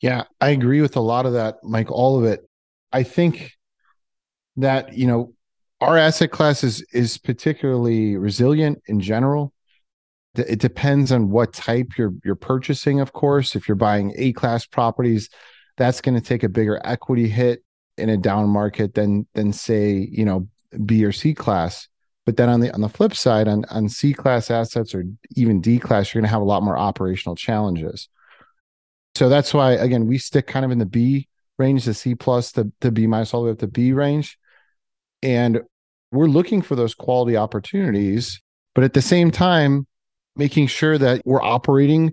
Yeah, 0.00 0.24
I 0.40 0.50
agree 0.50 0.82
with 0.82 0.96
a 0.96 1.00
lot 1.00 1.24
of 1.24 1.32
that, 1.32 1.56
Mike, 1.62 1.90
all 1.90 2.18
of 2.18 2.24
it. 2.24 2.46
I 2.92 3.04
think 3.04 3.52
that, 4.56 4.92
you 4.96 5.06
know, 5.06 5.32
our 5.80 5.96
asset 5.96 6.30
class 6.30 6.62
is 6.62 6.84
is 6.92 7.16
particularly 7.18 8.16
resilient 8.16 8.82
in 8.86 9.00
general. 9.00 9.53
It 10.36 10.58
depends 10.58 11.12
on 11.12 11.30
what 11.30 11.52
type 11.52 11.96
you're 11.96 12.12
you're 12.24 12.34
purchasing, 12.34 13.00
of 13.00 13.12
course. 13.12 13.54
If 13.54 13.68
you're 13.68 13.76
buying 13.76 14.12
A 14.16 14.32
class 14.32 14.66
properties, 14.66 15.30
that's 15.76 16.00
going 16.00 16.14
to 16.14 16.20
take 16.20 16.42
a 16.42 16.48
bigger 16.48 16.80
equity 16.84 17.28
hit 17.28 17.64
in 17.96 18.08
a 18.08 18.16
down 18.16 18.48
market 18.48 18.94
than 18.94 19.26
than 19.34 19.52
say, 19.52 20.08
you 20.10 20.24
know, 20.24 20.48
B 20.84 21.04
or 21.04 21.12
C 21.12 21.34
class. 21.34 21.88
But 22.26 22.36
then 22.36 22.48
on 22.48 22.60
the 22.60 22.72
on 22.72 22.80
the 22.80 22.88
flip 22.88 23.14
side, 23.14 23.48
on 23.48 23.64
on 23.66 23.88
C 23.88 24.12
class 24.12 24.50
assets 24.50 24.94
or 24.94 25.04
even 25.36 25.60
D 25.60 25.78
class, 25.78 26.12
you're 26.12 26.20
going 26.20 26.28
to 26.28 26.32
have 26.32 26.42
a 26.42 26.44
lot 26.44 26.62
more 26.62 26.78
operational 26.78 27.36
challenges. 27.36 28.08
So 29.14 29.28
that's 29.28 29.54
why 29.54 29.72
again 29.72 30.06
we 30.06 30.18
stick 30.18 30.46
kind 30.46 30.64
of 30.64 30.70
in 30.70 30.78
the 30.78 30.86
B 30.86 31.28
range, 31.58 31.84
the 31.84 31.94
C 31.94 32.14
plus, 32.14 32.52
the 32.52 32.72
the 32.80 32.90
B 32.90 33.06
minus, 33.06 33.32
all 33.32 33.42
the 33.42 33.46
way 33.46 33.52
up 33.52 33.58
to 33.58 33.66
B 33.66 33.92
range, 33.92 34.38
and 35.22 35.60
we're 36.10 36.26
looking 36.26 36.62
for 36.62 36.76
those 36.76 36.94
quality 36.94 37.36
opportunities, 37.36 38.40
but 38.74 38.84
at 38.84 38.94
the 38.94 39.02
same 39.02 39.30
time, 39.30 39.86
making 40.36 40.66
sure 40.66 40.98
that 40.98 41.22
we're 41.24 41.42
operating 41.42 42.12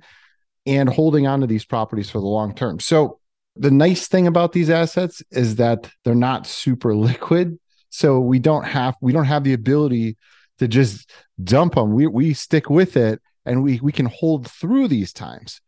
and 0.66 0.90
holding 0.90 1.28
on 1.28 1.42
to 1.42 1.48
these 1.48 1.66
properties 1.66 2.10
for 2.10 2.20
the 2.20 2.28
long 2.28 2.54
term. 2.54 2.80
So 2.80 3.20
the 3.56 3.72
nice 3.72 4.08
thing 4.08 4.28
about 4.28 4.54
these 4.54 4.70
assets 4.70 5.22
is 5.32 5.58
that 5.58 5.90
they're 6.04 6.16
not 6.16 6.48
super 6.48 6.96
liquid. 7.10 7.60
So 7.90 8.20
we 8.20 8.40
don't 8.40 8.66
have 8.66 8.96
we 9.02 9.12
don't 9.12 9.26
have 9.26 9.44
the 9.44 9.54
ability 9.54 10.18
to 10.60 10.68
just 10.68 11.10
dump 11.44 11.76
them. 11.76 11.94
We 11.94 12.08
we 12.08 12.34
stick 12.34 12.70
with 12.70 12.96
it 12.96 13.22
and 13.46 13.64
we 13.64 13.80
we 13.82 13.92
can 13.92 14.06
hold 14.06 14.50
through 14.50 14.88
these 14.88 15.12
times. 15.12 15.62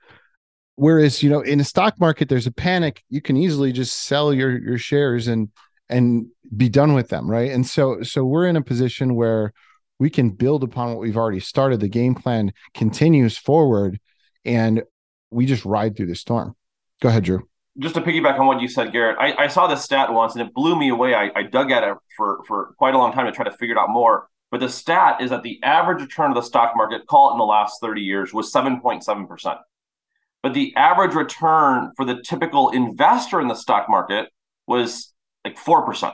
Whereas, 0.76 1.22
you 1.22 1.30
know, 1.30 1.42
in 1.42 1.60
a 1.60 1.64
stock 1.64 2.00
market, 2.00 2.30
there's 2.30 2.48
a 2.48 2.52
panic. 2.52 3.04
You 3.10 3.22
can 3.22 3.38
easily 3.38 3.72
just 3.72 4.06
sell 4.06 4.34
your 4.34 4.58
your 4.58 4.78
shares 4.78 5.28
and 5.28 5.50
and 5.90 6.28
be 6.56 6.70
done 6.70 6.94
with 6.94 7.10
them, 7.10 7.30
right? 7.30 7.52
And 7.52 7.68
so 7.68 8.02
so 8.04 8.24
we're 8.24 8.48
in 8.48 8.56
a 8.56 8.62
position 8.62 9.16
where 9.16 9.54
we 10.04 10.10
can 10.10 10.32
build 10.32 10.64
upon 10.64 10.90
what 10.90 11.00
we've 11.00 11.16
already 11.16 11.40
started. 11.40 11.80
The 11.80 11.88
game 11.88 12.14
plan 12.14 12.52
continues 12.74 13.38
forward, 13.38 14.02
and 14.44 14.84
we 15.32 15.46
just 15.46 15.64
ride 15.64 15.96
through 15.96 16.08
the 16.08 16.16
storm. 16.16 16.58
Go 17.02 17.08
ahead, 17.08 17.24
Drew. 17.24 17.48
Just 17.80 17.96
to 17.96 18.02
piggyback 18.02 18.38
on 18.38 18.46
what 18.46 18.62
you 18.62 18.68
said, 18.68 18.92
Garrett, 18.92 19.18
I, 19.18 19.46
I 19.46 19.48
saw 19.48 19.68
this 19.68 19.82
stat 19.82 20.12
once 20.12 20.36
and 20.36 20.46
it 20.46 20.54
blew 20.54 20.78
me 20.78 20.90
away. 20.90 21.16
I, 21.16 21.32
I 21.34 21.44
dug 21.44 21.72
at 21.72 21.84
it 21.84 21.96
for 22.18 22.44
for 22.48 22.76
quite 22.78 22.94
a 22.94 22.98
long 22.98 23.14
time 23.14 23.26
to 23.28 23.32
try 23.32 23.46
to 23.46 23.52
figure 23.52 23.76
it 23.76 23.80
out 23.80 23.90
more. 23.90 24.28
But 24.52 24.60
the 24.60 24.70
stat 24.70 25.22
is 25.22 25.30
that 25.30 25.42
the 25.42 25.64
average 25.64 26.02
return 26.02 26.32
of 26.32 26.36
the 26.36 26.44
stock 26.44 26.74
market, 26.76 27.08
call 27.08 27.30
it 27.30 27.34
in 27.34 27.38
the 27.40 27.46
last 27.46 27.80
30 27.82 28.02
years, 28.02 28.34
was 28.34 28.54
7.7% 28.54 29.58
but 30.44 30.54
the 30.54 30.76
average 30.76 31.16
return 31.16 31.94
for 31.96 32.06
the 32.06 32.22
typical 32.22 32.70
investor 32.70 33.40
in 33.40 33.48
the 33.48 33.56
stock 33.56 33.90
market 33.90 34.28
was 34.68 35.14
like 35.46 35.58
4%. 35.58 36.14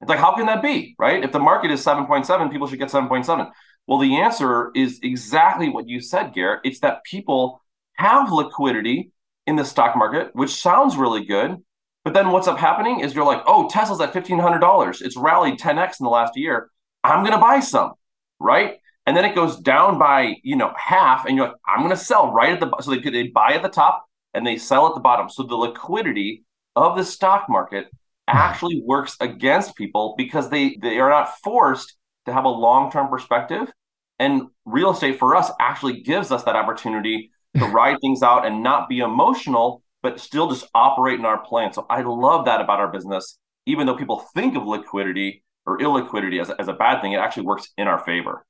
It's 0.00 0.08
like, 0.08 0.18
how 0.18 0.34
can 0.36 0.46
that 0.46 0.62
be, 0.62 0.94
right? 0.98 1.22
If 1.24 1.32
the 1.32 1.38
market 1.38 1.70
is 1.70 1.84
7.7, 1.84 2.50
people 2.52 2.66
should 2.68 2.78
get 2.78 2.90
7.7. 2.90 3.50
Well, 3.86 3.98
the 3.98 4.16
answer 4.16 4.70
is 4.74 5.00
exactly 5.02 5.68
what 5.68 5.88
you 5.88 6.00
said, 6.00 6.34
Garrett. 6.34 6.60
It's 6.64 6.80
that 6.80 7.04
people 7.04 7.62
have 7.94 8.30
liquidity 8.30 9.10
in 9.46 9.56
the 9.56 9.64
stock 9.64 9.96
market, 9.96 10.30
which 10.34 10.50
sounds 10.50 10.96
really 10.96 11.24
good. 11.24 11.56
But 12.04 12.14
then 12.14 12.30
what's 12.30 12.46
up 12.46 12.58
happening 12.58 13.00
is 13.00 13.14
you're 13.14 13.24
like, 13.24 13.42
oh, 13.46 13.68
Tesla's 13.68 14.00
at 14.00 14.12
$1,500. 14.12 15.02
It's 15.02 15.16
rallied 15.16 15.58
10x 15.58 16.00
in 16.00 16.04
the 16.04 16.10
last 16.10 16.36
year. 16.36 16.70
I'm 17.02 17.22
going 17.22 17.34
to 17.34 17.40
buy 17.40 17.60
some, 17.60 17.92
right? 18.38 18.78
and 19.08 19.16
then 19.16 19.24
it 19.24 19.34
goes 19.34 19.56
down 19.56 19.98
by 19.98 20.34
you 20.42 20.54
know 20.54 20.70
half, 20.76 21.24
and 21.24 21.34
you're 21.34 21.46
like, 21.46 21.56
I'm 21.66 21.78
going 21.78 21.90
to 21.90 21.96
sell 21.96 22.30
right 22.30 22.52
at 22.52 22.60
the 22.60 22.70
so 22.82 22.90
they 22.90 22.98
they 22.98 23.28
buy 23.28 23.54
at 23.54 23.62
the 23.62 23.70
top 23.70 24.04
and 24.34 24.46
they 24.46 24.58
sell 24.58 24.86
at 24.86 24.92
the 24.92 25.00
bottom. 25.00 25.30
So 25.30 25.44
the 25.44 25.56
liquidity 25.56 26.44
of 26.76 26.94
the 26.94 27.04
stock 27.04 27.46
market 27.48 27.86
Hmm. 28.28 28.36
actually 28.36 28.82
works 28.84 29.16
against 29.20 29.76
people 29.76 30.14
because 30.16 30.50
they 30.50 30.76
they 30.80 30.98
are 30.98 31.10
not 31.10 31.38
forced 31.42 31.96
to 32.26 32.32
have 32.32 32.44
a 32.44 32.50
long 32.50 32.90
term 32.90 33.08
perspective. 33.08 33.72
And 34.18 34.48
real 34.64 34.90
estate 34.90 35.18
for 35.18 35.36
us 35.36 35.50
actually 35.60 36.02
gives 36.02 36.32
us 36.32 36.44
that 36.44 36.56
opportunity 36.56 37.30
to 37.56 37.64
ride 37.66 37.98
things 38.00 38.22
out 38.22 38.44
and 38.46 38.62
not 38.62 38.88
be 38.88 38.98
emotional, 38.98 39.82
but 40.02 40.20
still 40.20 40.50
just 40.50 40.66
operate 40.74 41.18
in 41.18 41.24
our 41.24 41.38
plan. 41.38 41.72
So 41.72 41.86
I 41.88 42.02
love 42.02 42.44
that 42.46 42.60
about 42.60 42.80
our 42.80 42.88
business. 42.88 43.38
Even 43.66 43.86
though 43.86 43.96
people 43.96 44.24
think 44.34 44.56
of 44.56 44.66
liquidity 44.66 45.44
or 45.66 45.78
illiquidity 45.78 46.40
as, 46.40 46.50
as 46.50 46.68
a 46.68 46.72
bad 46.72 47.00
thing, 47.00 47.12
it 47.12 47.18
actually 47.18 47.44
works 47.44 47.68
in 47.76 47.86
our 47.86 47.98
favor. 47.98 48.44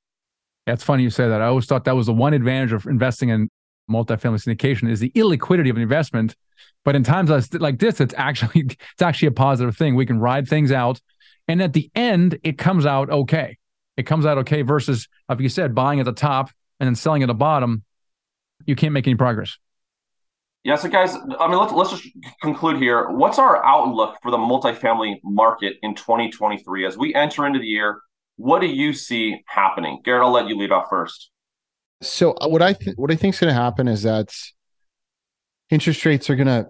that's 0.67 0.85
funny 0.85 1.03
you 1.03 1.11
say 1.11 1.29
that. 1.29 1.43
I 1.43 1.47
always 1.47 1.67
thought 1.67 1.85
that 1.85 1.97
was 1.97 2.07
the 2.07 2.13
one 2.13 2.35
advantage 2.35 2.73
of 2.73 2.87
investing 2.87 3.29
in 3.29 3.49
multifamily 3.89 4.45
syndication 4.45 4.91
is 4.91 5.01
the 5.01 5.11
illiquidity 5.11 5.71
of 5.71 5.77
an 5.77 5.83
investment. 5.83 6.37
But 6.85 6.97
in 6.97 7.03
times 7.03 7.31
like 7.55 7.79
this, 7.79 8.01
it's 8.01 8.15
actually 8.17 8.61
it's 8.93 9.03
actually 9.03 9.29
a 9.29 9.33
positive 9.33 9.77
thing. 9.77 9.95
We 9.95 10.07
can 10.07 10.21
ride 10.21 10.49
things 10.49 10.73
out, 10.73 11.01
and 11.47 11.63
at 11.63 11.73
the 11.73 11.91
end, 11.95 12.39
it 12.43 12.59
comes 12.59 12.87
out 12.87 13.11
okay. 13.11 13.59
It 13.97 14.05
comes 14.05 14.27
out 14.27 14.39
okay. 14.39 14.63
Versus, 14.63 15.09
like 15.29 15.41
you 15.41 15.49
said, 15.49 15.75
buying 15.75 16.01
at 16.01 16.07
the 16.07 16.13
top 16.13 16.51
and 16.81 16.87
then 16.87 16.95
selling 16.95 17.23
at 17.23 17.27
the 17.27 17.35
bottom, 17.35 17.83
you 18.65 18.77
can't 18.77 18.93
make 18.93 19.07
any 19.07 19.17
progress. 19.17 19.59
Yeah, 20.65 20.77
so 20.77 20.89
guys, 20.89 21.15
I 21.15 21.49
mean, 21.49 21.59
let's 21.59 21.73
let's 21.73 21.91
just 21.91 22.07
conclude 22.43 22.77
here. 22.77 23.09
What's 23.11 23.39
our 23.39 23.65
outlook 23.65 24.17
for 24.23 24.31
the 24.31 24.37
multifamily 24.37 25.21
market 25.23 25.77
in 25.83 25.95
2023 25.95 26.87
as 26.87 26.99
we 26.99 27.15
enter 27.15 27.47
into 27.47 27.59
the 27.59 27.67
year? 27.67 28.03
What 28.37 28.61
do 28.61 28.67
you 28.67 28.93
see 28.93 29.43
happening? 29.47 30.01
Garrett, 30.05 30.25
I'll 30.25 30.33
let 30.33 30.47
you 30.47 30.57
lead 30.57 30.71
off 30.71 30.87
first. 30.91 31.31
So 32.01 32.33
uh, 32.33 32.49
what 32.49 32.63
I 32.63 32.73
th- 32.73 32.97
what 32.97 33.11
I 33.11 33.17
think 33.17 33.35
is 33.35 33.41
going 33.41 33.53
to 33.53 33.61
happen 33.61 33.89
is 33.89 34.03
that 34.05 34.33
interest 35.71 36.05
rates 36.05 36.31
are 36.31 36.37
going 36.37 36.47
to 36.47 36.69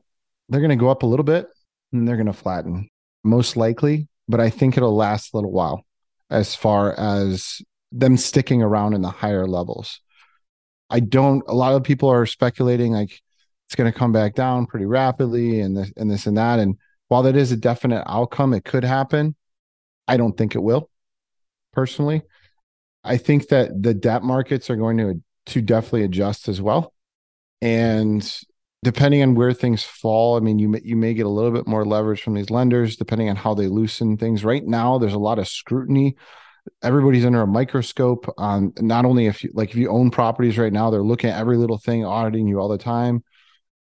they're 0.49 0.61
going 0.61 0.71
to 0.71 0.77
go 0.77 0.89
up 0.89 1.03
a 1.03 1.07
little 1.07 1.25
bit 1.25 1.47
and 1.93 2.07
they're 2.07 2.17
going 2.17 2.27
to 2.27 2.33
flatten 2.33 2.89
most 3.25 3.57
likely, 3.57 4.09
but 4.29 4.41
I 4.41 4.51
think 4.51 4.77
it'll 4.77 4.97
last 4.97 5.33
a 5.33 5.37
little 5.37 5.53
while 5.53 5.85
as 6.31 6.55
far 6.55 6.99
as 6.99 7.61
them 7.93 8.17
sticking 8.17 8.63
around 8.63 8.95
in 8.95 9.03
the 9.03 9.11
higher 9.11 9.47
levels. 9.47 10.01
I 10.91 11.01
don't 11.01 11.43
a 11.47 11.55
lot 11.55 11.75
of 11.75 11.85
people 11.85 12.09
are 12.09 12.27
speculating 12.27 12.93
like 12.93 13.21
it's 13.67 13.75
going 13.75 13.91
to 13.91 13.99
come 13.99 14.13
back 14.13 14.35
down 14.35 14.67
pretty 14.67 14.87
rapidly 14.87 15.61
and 15.61 15.77
this 15.77 15.93
and 15.97 16.11
this 16.11 16.27
and 16.27 16.39
that. 16.39 16.59
And 16.59 16.77
while 17.09 17.23
that 17.25 17.37
is 17.37 17.53
a 17.53 17.57
definite 17.57 18.03
outcome, 18.07 18.55
it 18.55 18.65
could 18.65 18.85
happen. 18.85 19.37
I 20.07 20.17
don't 20.17 20.37
think 20.37 20.55
it 20.55 20.63
will 20.63 20.89
personally. 21.75 22.23
I 23.09 23.17
think 23.17 23.49
that 23.49 23.83
the 23.83 23.95
debt 23.95 24.23
markets 24.23 24.71
are 24.71 24.77
going 24.77 24.99
to 24.99 25.23
to 25.47 25.63
definitely 25.63 26.05
adjust 26.05 26.49
as 26.49 26.61
well. 26.61 26.93
And 27.63 28.23
depending 28.85 29.23
on 29.23 29.35
where 29.35 29.53
things 29.53 29.83
fall, 29.83 30.37
I 30.37 30.41
mean, 30.41 30.59
you 30.59 30.69
may, 30.69 30.81
you 30.85 30.95
may 30.95 31.15
get 31.15 31.27
a 31.27 31.31
little 31.31 31.51
bit 31.51 31.67
more 31.67 31.85
leverage 31.85 32.23
from 32.23 32.35
these 32.35 32.51
lenders, 32.51 32.97
depending 32.97 33.31
on 33.31 33.37
how 33.37 33.55
they 33.55 33.67
loosen 33.67 34.19
things. 34.19 34.45
Right 34.45 34.65
now, 34.65 34.99
there's 34.99 35.15
a 35.15 35.19
lot 35.19 35.39
of 35.39 35.49
scrutiny. 35.49 36.17
Everybody's 36.83 37.25
under 37.25 37.41
a 37.41 37.47
microscope 37.47 38.33
on 38.37 38.75
not 38.79 39.07
only 39.07 39.27
if 39.27 39.43
you 39.43 39.51
like 39.55 39.71
if 39.71 39.77
you 39.77 39.89
own 39.89 40.11
properties 40.11 40.59
right 40.59 40.73
now, 40.73 40.91
they're 40.91 41.03
looking 41.03 41.31
at 41.31 41.41
every 41.41 41.57
little 41.57 41.79
thing, 41.79 42.05
auditing 42.05 42.47
you 42.47 42.61
all 42.61 42.69
the 42.69 42.77
time, 42.77 43.25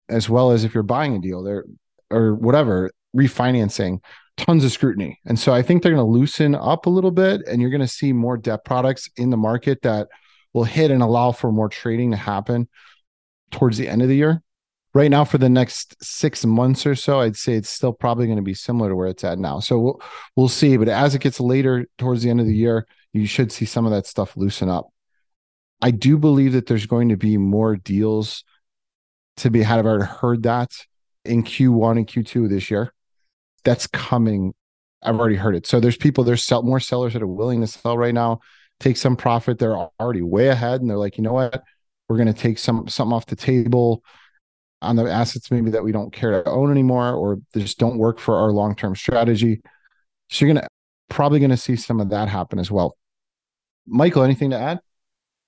as 0.09 0.29
well 0.29 0.51
as 0.51 0.65
if 0.65 0.75
you're 0.75 0.83
buying 0.83 1.15
a 1.15 1.21
deal 1.21 1.45
there 1.45 1.65
or 2.11 2.35
whatever, 2.35 2.91
refinancing, 3.17 4.01
tons 4.37 4.65
of 4.65 4.73
scrutiny. 4.73 5.21
And 5.27 5.39
so 5.39 5.53
I 5.53 5.63
think 5.63 5.83
they're 5.83 5.95
going 5.95 6.05
to 6.05 6.11
loosen 6.11 6.55
up 6.55 6.87
a 6.87 6.91
little 6.91 7.11
bit, 7.11 7.43
and 7.47 7.61
you're 7.61 7.71
going 7.71 7.81
to 7.81 7.89
see 7.89 8.13
more 8.13 8.37
debt 8.37 8.65
products 8.65 9.09
in 9.17 9.31
the 9.31 9.37
market 9.37 9.83
that 9.83 10.09
will 10.53 10.65
hit 10.65 10.91
and 10.91 11.03
allow 11.03 11.33
for 11.33 11.53
more 11.53 11.69
trading 11.69 12.11
to 12.13 12.17
happen 12.17 12.69
towards 13.51 13.79
the 13.79 13.89
end 13.89 14.03
of 14.03 14.09
the 14.09 14.17
year 14.17 14.43
right 14.95 15.11
now 15.11 15.25
for 15.25 15.39
the 15.39 15.49
next 15.49 16.03
six 16.03 16.45
months 16.47 16.87
or 16.87 16.95
so, 16.95 17.21
I'd 17.21 17.37
say 17.37 17.55
it's 17.55 17.69
still 17.69 17.93
probably 17.93 18.27
going 18.27 18.39
to 18.39 18.43
be 18.43 18.55
similar 18.55 18.89
to 18.89 18.97
where 18.97 19.09
it's 19.09 19.25
at 19.25 19.39
now. 19.39 19.61
So 19.61 19.79
we'll 19.79 20.03
we'll 20.37 20.49
see. 20.49 20.77
But 20.77 20.89
as 20.89 21.15
it 21.15 21.21
gets 21.21 21.41
later 21.41 21.87
towards 21.99 22.23
the 22.23 22.31
end 22.31 22.41
of 22.41 22.47
the 22.47 22.55
year, 22.55 22.87
you 23.13 23.27
should 23.27 23.53
see 23.53 23.65
some 23.65 23.85
of 23.85 23.93
that 23.93 24.07
stuff 24.07 24.37
loosen 24.37 24.69
up. 24.69 24.89
I 25.83 25.91
do 25.91 26.17
believe 26.17 26.53
that 26.53 26.67
there's 26.67 26.87
going 26.87 27.11
to 27.11 27.17
be 27.17 27.37
more 27.37 27.77
deals 27.77 28.45
to 29.39 29.51
be 29.51 29.63
had. 29.63 29.81
I've 29.81 29.87
already 29.87 30.07
heard 30.07 30.45
that 30.45 30.73
in 31.25 31.43
Q1 31.43 31.99
and 31.99 32.07
Q2 32.07 32.49
this 32.49 32.71
year. 32.71 32.94
That's 33.65 33.87
coming. 33.87 34.55
I've 35.03 35.19
already 35.19 35.37
heard 35.37 35.55
it. 35.55 35.67
So 35.67 35.81
there's 35.81 35.97
people, 35.97 36.25
there's 36.25 36.45
sell, 36.45 36.63
more 36.63 36.81
sellers 36.81 37.13
that 37.13 37.23
are 37.23 37.27
willing 37.27 37.61
to 37.61 37.67
sell 37.67 37.99
right 37.99 38.15
now, 38.15 38.41
take 38.81 38.97
some 38.97 39.17
profit. 39.17 39.59
They're 39.59 39.77
already 40.01 40.23
way 40.23 40.49
ahead, 40.49 40.81
and 40.81 40.89
they're 40.89 40.97
like, 40.97 41.19
you 41.19 41.25
know 41.25 41.33
what, 41.33 41.63
we're 42.09 42.17
going 42.17 42.33
to 42.33 42.33
take 42.33 42.59
some 42.59 42.89
something 42.89 43.13
off 43.13 43.27
the 43.27 43.37
table 43.37 44.03
on 44.85 44.97
the 44.97 45.11
assets 45.11 45.51
maybe 45.51 45.71
that 45.71 45.83
we 45.83 45.93
don't 45.93 46.13
care 46.13 46.43
to 46.43 46.49
own 46.49 46.71
anymore 46.71 47.15
or 47.15 47.39
just 47.57 47.79
don't 47.79 47.99
work 47.99 48.19
for 48.19 48.37
our 48.37 48.53
long-term 48.53 48.95
strategy. 48.95 49.61
So 50.29 50.45
you're 50.45 50.55
gonna 50.55 50.69
probably 51.09 51.41
gonna 51.41 51.57
see 51.57 51.77
some 51.77 52.01
of 52.01 52.11
that 52.11 52.29
happen 52.29 52.59
as 52.59 52.71
well. 52.71 52.97
Michael, 53.87 54.23
anything 54.23 54.51
to 54.51 54.59
add? 54.59 54.81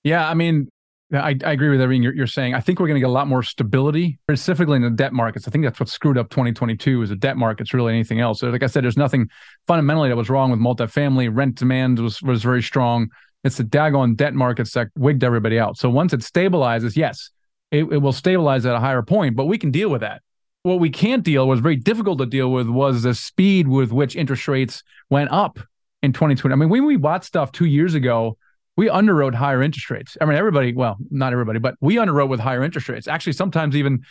Yeah, 0.03 0.27
I 0.27 0.33
mean, 0.33 0.69
I, 1.13 1.37
I 1.45 1.51
agree 1.53 1.69
with 1.69 1.79
everything 1.79 2.03
you're, 2.03 2.13
you're 2.13 2.27
saying. 2.27 2.53
I 2.53 2.59
think 2.59 2.79
we're 2.79 2.87
going 2.87 2.95
to 2.95 2.99
get 2.99 3.09
a 3.09 3.11
lot 3.11 3.27
more 3.27 3.41
stability, 3.41 4.19
specifically 4.29 4.75
in 4.75 4.81
the 4.81 4.89
debt 4.89 5.13
markets. 5.13 5.47
I 5.47 5.51
think 5.51 5.63
that's 5.63 5.79
what 5.79 5.87
screwed 5.87 6.17
up 6.17 6.29
2022 6.29 7.03
is 7.03 7.09
the 7.09 7.15
debt 7.15 7.37
markets. 7.37 7.73
Really, 7.73 7.93
anything 7.93 8.19
else? 8.19 8.41
So 8.41 8.49
like 8.49 8.63
I 8.63 8.67
said, 8.67 8.83
there's 8.83 8.97
nothing 8.97 9.29
fundamentally 9.67 10.09
that 10.09 10.17
was 10.17 10.29
wrong 10.29 10.51
with 10.51 10.59
multifamily. 10.59 11.29
Rent 11.33 11.55
demand 11.55 11.99
was 11.99 12.21
was 12.21 12.43
very 12.43 12.61
strong. 12.61 13.07
It's 13.43 13.57
the 13.57 13.63
daggone 13.63 14.17
debt 14.17 14.33
markets 14.33 14.73
that 14.73 14.89
wigged 14.97 15.23
everybody 15.23 15.57
out. 15.59 15.77
So 15.77 15.89
once 15.89 16.11
it 16.11 16.19
stabilizes, 16.19 16.97
yes, 16.97 17.29
it, 17.71 17.85
it 17.85 17.97
will 17.99 18.11
stabilize 18.11 18.65
at 18.65 18.75
a 18.75 18.79
higher 18.79 19.01
point, 19.01 19.35
but 19.35 19.45
we 19.45 19.57
can 19.57 19.71
deal 19.71 19.89
with 19.89 20.01
that. 20.01 20.21
What 20.63 20.79
we 20.79 20.89
can't 20.89 21.23
deal 21.23 21.47
was 21.47 21.61
very 21.61 21.77
difficult 21.77 22.17
to 22.19 22.25
deal 22.25 22.51
with 22.51 22.67
was 22.67 23.03
the 23.03 23.15
speed 23.15 23.69
with 23.69 23.91
which 23.93 24.17
interest 24.17 24.47
rates 24.49 24.83
went 25.09 25.31
up 25.31 25.59
in 26.01 26.11
2020. 26.11 26.51
I 26.51 26.55
mean, 26.57 26.69
when 26.69 26.85
we 26.85 26.97
bought 26.97 27.23
stuff 27.23 27.53
two 27.53 27.65
years 27.65 27.93
ago, 27.93 28.37
we 28.77 28.87
underwrote 28.87 29.33
higher 29.33 29.61
interest 29.61 29.89
rates. 29.89 30.15
I 30.21 30.25
mean, 30.25 30.37
everybody, 30.37 30.73
well, 30.73 30.97
not 31.09 31.33
everybody, 31.33 31.59
but 31.59 31.75
we 31.81 31.95
underwrote 31.95 32.29
with 32.29 32.39
higher 32.39 32.63
interest 32.63 32.87
rates. 32.87 33.07
Actually, 33.07 33.33
sometimes 33.33 33.75
even 33.75 34.03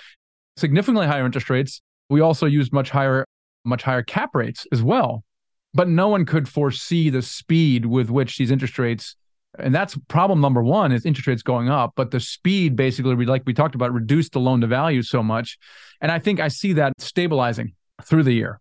significantly 0.56 1.06
higher 1.06 1.24
interest 1.24 1.48
rates. 1.48 1.80
We 2.10 2.20
also 2.20 2.46
used 2.46 2.72
much 2.72 2.90
higher, 2.90 3.24
much 3.64 3.82
higher 3.82 4.02
cap 4.02 4.34
rates 4.34 4.66
as 4.72 4.82
well. 4.82 5.24
But 5.72 5.88
no 5.88 6.08
one 6.08 6.24
could 6.24 6.48
foresee 6.48 7.10
the 7.10 7.22
speed 7.22 7.86
with 7.86 8.10
which 8.10 8.36
these 8.36 8.50
interest 8.50 8.78
rates 8.78 9.16
and 9.58 9.74
that's 9.74 9.96
problem 10.08 10.40
number 10.40 10.62
one 10.62 10.92
is 10.92 11.06
interest 11.06 11.26
rates 11.26 11.42
going 11.42 11.70
up 11.70 11.92
but 11.96 12.10
the 12.10 12.20
speed 12.20 12.76
basically 12.76 13.14
we 13.14 13.24
like 13.24 13.42
we 13.46 13.54
talked 13.54 13.74
about 13.74 13.92
reduced 13.92 14.32
the 14.32 14.40
loan 14.40 14.60
to 14.60 14.66
value 14.66 15.02
so 15.02 15.22
much 15.22 15.58
and 16.02 16.12
i 16.12 16.18
think 16.18 16.40
i 16.40 16.48
see 16.48 16.74
that 16.74 16.92
stabilizing 16.98 17.72
through 18.04 18.22
the 18.22 18.32
year 18.32 18.60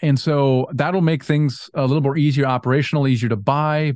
and 0.00 0.18
so 0.18 0.66
that'll 0.72 1.00
make 1.00 1.22
things 1.22 1.70
a 1.74 1.82
little 1.82 2.02
more 2.02 2.16
easier 2.16 2.44
operational 2.44 3.06
easier 3.06 3.28
to 3.28 3.36
buy 3.36 3.92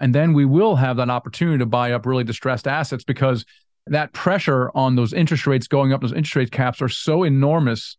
and 0.00 0.14
then 0.14 0.32
we 0.32 0.44
will 0.44 0.76
have 0.76 0.96
that 0.96 1.10
opportunity 1.10 1.58
to 1.58 1.66
buy 1.66 1.92
up 1.92 2.06
really 2.06 2.24
distressed 2.24 2.66
assets 2.66 3.04
because 3.04 3.44
that 3.86 4.12
pressure 4.12 4.70
on 4.74 4.96
those 4.96 5.12
interest 5.12 5.46
rates 5.46 5.68
going 5.68 5.92
up 5.92 6.00
those 6.00 6.12
interest 6.12 6.36
rate 6.36 6.50
caps 6.50 6.82
are 6.82 6.88
so 6.88 7.22
enormous 7.22 7.96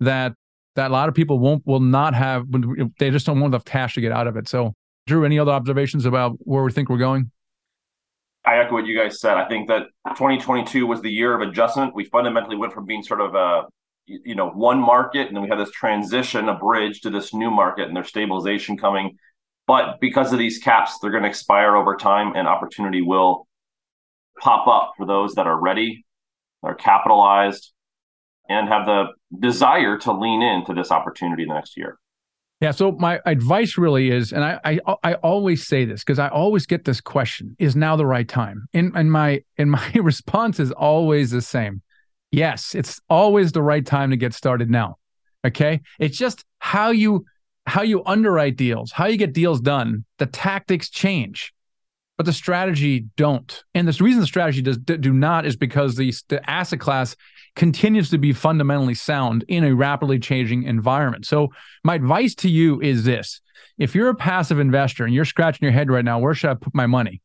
that 0.00 0.34
that 0.76 0.90
a 0.90 0.92
lot 0.92 1.08
of 1.08 1.14
people 1.14 1.38
won't 1.38 1.66
will 1.66 1.80
not 1.80 2.14
have 2.14 2.44
they 2.98 3.10
just 3.10 3.26
don't 3.26 3.40
want 3.40 3.52
enough 3.52 3.64
cash 3.64 3.94
to 3.94 4.00
get 4.00 4.12
out 4.12 4.26
of 4.26 4.36
it 4.36 4.48
so 4.48 4.74
Drew, 5.08 5.24
any 5.24 5.38
other 5.38 5.52
observations 5.52 6.04
about 6.04 6.36
where 6.40 6.62
we 6.62 6.70
think 6.70 6.90
we're 6.90 6.98
going? 6.98 7.32
I 8.44 8.58
echo 8.58 8.74
what 8.74 8.86
you 8.86 8.96
guys 8.96 9.20
said. 9.20 9.36
I 9.36 9.48
think 9.48 9.66
that 9.68 9.86
2022 10.10 10.86
was 10.86 11.00
the 11.00 11.10
year 11.10 11.34
of 11.34 11.40
adjustment. 11.40 11.94
We 11.94 12.04
fundamentally 12.04 12.56
went 12.56 12.72
from 12.72 12.84
being 12.84 13.02
sort 13.02 13.22
of 13.22 13.34
a 13.34 13.64
you 14.06 14.34
know 14.34 14.50
one 14.50 14.78
market, 14.78 15.26
and 15.26 15.34
then 15.34 15.42
we 15.42 15.48
had 15.48 15.58
this 15.58 15.70
transition, 15.70 16.48
a 16.48 16.54
bridge 16.54 17.00
to 17.00 17.10
this 17.10 17.34
new 17.34 17.50
market, 17.50 17.88
and 17.88 17.96
there's 17.96 18.08
stabilization 18.08 18.76
coming. 18.76 19.16
But 19.68 20.00
because 20.00 20.32
of 20.32 20.38
these 20.38 20.58
caps, 20.58 20.98
they're 20.98 21.10
going 21.10 21.24
to 21.24 21.28
expire 21.28 21.76
over 21.76 21.94
time, 21.94 22.32
and 22.34 22.48
opportunity 22.48 23.02
will 23.02 23.46
pop 24.40 24.66
up 24.66 24.94
for 24.96 25.06
those 25.06 25.34
that 25.34 25.46
are 25.46 25.60
ready, 25.60 26.06
are 26.62 26.74
capitalized, 26.74 27.72
and 28.48 28.66
have 28.66 28.86
the 28.86 29.08
desire 29.38 29.98
to 29.98 30.12
lean 30.12 30.40
into 30.40 30.72
this 30.72 30.90
opportunity 30.90 31.44
the 31.44 31.52
next 31.52 31.76
year. 31.76 31.98
Yeah. 32.62 32.70
So 32.70 32.92
my 32.92 33.20
advice 33.26 33.76
really 33.76 34.10
is, 34.10 34.32
and 34.32 34.42
I 34.42 34.58
I, 34.64 34.80
I 35.04 35.14
always 35.14 35.66
say 35.66 35.84
this 35.84 36.00
because 36.02 36.18
I 36.18 36.28
always 36.28 36.64
get 36.64 36.86
this 36.86 37.02
question: 37.02 37.54
Is 37.58 37.76
now 37.76 37.94
the 37.94 38.06
right 38.06 38.26
time? 38.26 38.68
And 38.72 38.92
and 38.96 39.12
my 39.12 39.44
and 39.58 39.70
my 39.80 39.92
response 39.96 40.58
is 40.58 40.72
always 40.72 41.30
the 41.30 41.42
same. 41.42 41.82
Yes, 42.30 42.74
it's 42.74 43.00
always 43.10 43.52
the 43.52 43.62
right 43.62 43.84
time 43.84 44.10
to 44.10 44.16
get 44.16 44.32
started 44.32 44.70
now. 44.70 44.96
Okay. 45.46 45.82
It's 46.00 46.16
just 46.16 46.44
how 46.58 46.90
you 46.90 47.26
how 47.68 47.82
you 47.82 48.02
underwrite 48.04 48.56
deals, 48.56 48.92
how 48.92 49.06
you 49.06 49.16
get 49.16 49.32
deals 49.32 49.60
done. 49.60 50.04
The 50.18 50.26
tactics 50.26 50.90
change, 50.90 51.52
but 52.16 52.26
the 52.26 52.32
strategy 52.32 53.06
don't. 53.16 53.64
And 53.74 53.86
the 53.86 54.02
reason 54.02 54.20
the 54.20 54.26
strategy 54.26 54.62
does 54.62 54.78
do 54.78 55.12
not 55.12 55.46
is 55.46 55.56
because 55.56 55.96
the 55.96 56.12
the 56.28 56.48
asset 56.48 56.80
class 56.80 57.14
continues 57.56 58.10
to 58.10 58.18
be 58.18 58.32
fundamentally 58.32 58.94
sound 58.94 59.44
in 59.48 59.64
a 59.64 59.74
rapidly 59.74 60.18
changing 60.18 60.62
environment. 60.62 61.26
So, 61.26 61.48
my 61.84 61.94
advice 61.94 62.34
to 62.36 62.48
you 62.48 62.80
is 62.80 63.04
this 63.04 63.40
if 63.78 63.94
you're 63.94 64.08
a 64.08 64.14
passive 64.14 64.58
investor 64.58 65.04
and 65.04 65.14
you're 65.14 65.24
scratching 65.24 65.64
your 65.64 65.72
head 65.72 65.90
right 65.90 66.04
now, 66.04 66.18
where 66.18 66.34
should 66.34 66.50
I 66.50 66.54
put 66.54 66.74
my 66.74 66.86
money? 66.86 67.22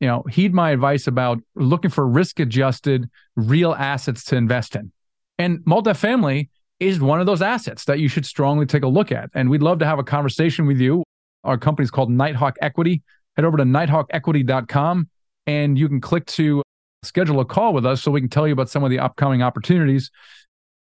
You 0.00 0.08
know, 0.08 0.24
heed 0.28 0.52
my 0.52 0.70
advice 0.70 1.06
about 1.06 1.38
looking 1.54 1.90
for 1.90 2.06
risk 2.06 2.40
adjusted 2.40 3.08
real 3.34 3.72
assets 3.72 4.24
to 4.24 4.36
invest 4.36 4.76
in. 4.76 4.92
And 5.38 5.60
multifamily 5.60 6.48
is 6.78 7.00
one 7.00 7.20
of 7.20 7.26
those 7.26 7.42
assets 7.42 7.84
that 7.86 7.98
you 7.98 8.08
should 8.08 8.26
strongly 8.26 8.66
take 8.66 8.82
a 8.82 8.88
look 8.88 9.10
at. 9.10 9.30
And 9.34 9.48
we'd 9.48 9.62
love 9.62 9.78
to 9.78 9.86
have 9.86 9.98
a 9.98 10.04
conversation 10.04 10.66
with 10.66 10.78
you. 10.78 11.02
Our 11.44 11.56
company 11.58 11.84
is 11.84 11.90
called 11.90 12.10
Nighthawk 12.10 12.56
Equity. 12.60 13.02
Head 13.36 13.44
over 13.44 13.56
to 13.56 13.64
nighthawkequity.com 13.64 15.08
and 15.46 15.78
you 15.78 15.88
can 15.88 16.00
click 16.00 16.26
to 16.26 16.62
schedule 17.02 17.40
a 17.40 17.44
call 17.44 17.72
with 17.72 17.86
us 17.86 18.02
so 18.02 18.10
we 18.10 18.20
can 18.20 18.28
tell 18.28 18.46
you 18.46 18.52
about 18.52 18.68
some 18.68 18.82
of 18.84 18.90
the 18.90 18.98
upcoming 18.98 19.42
opportunities. 19.42 20.10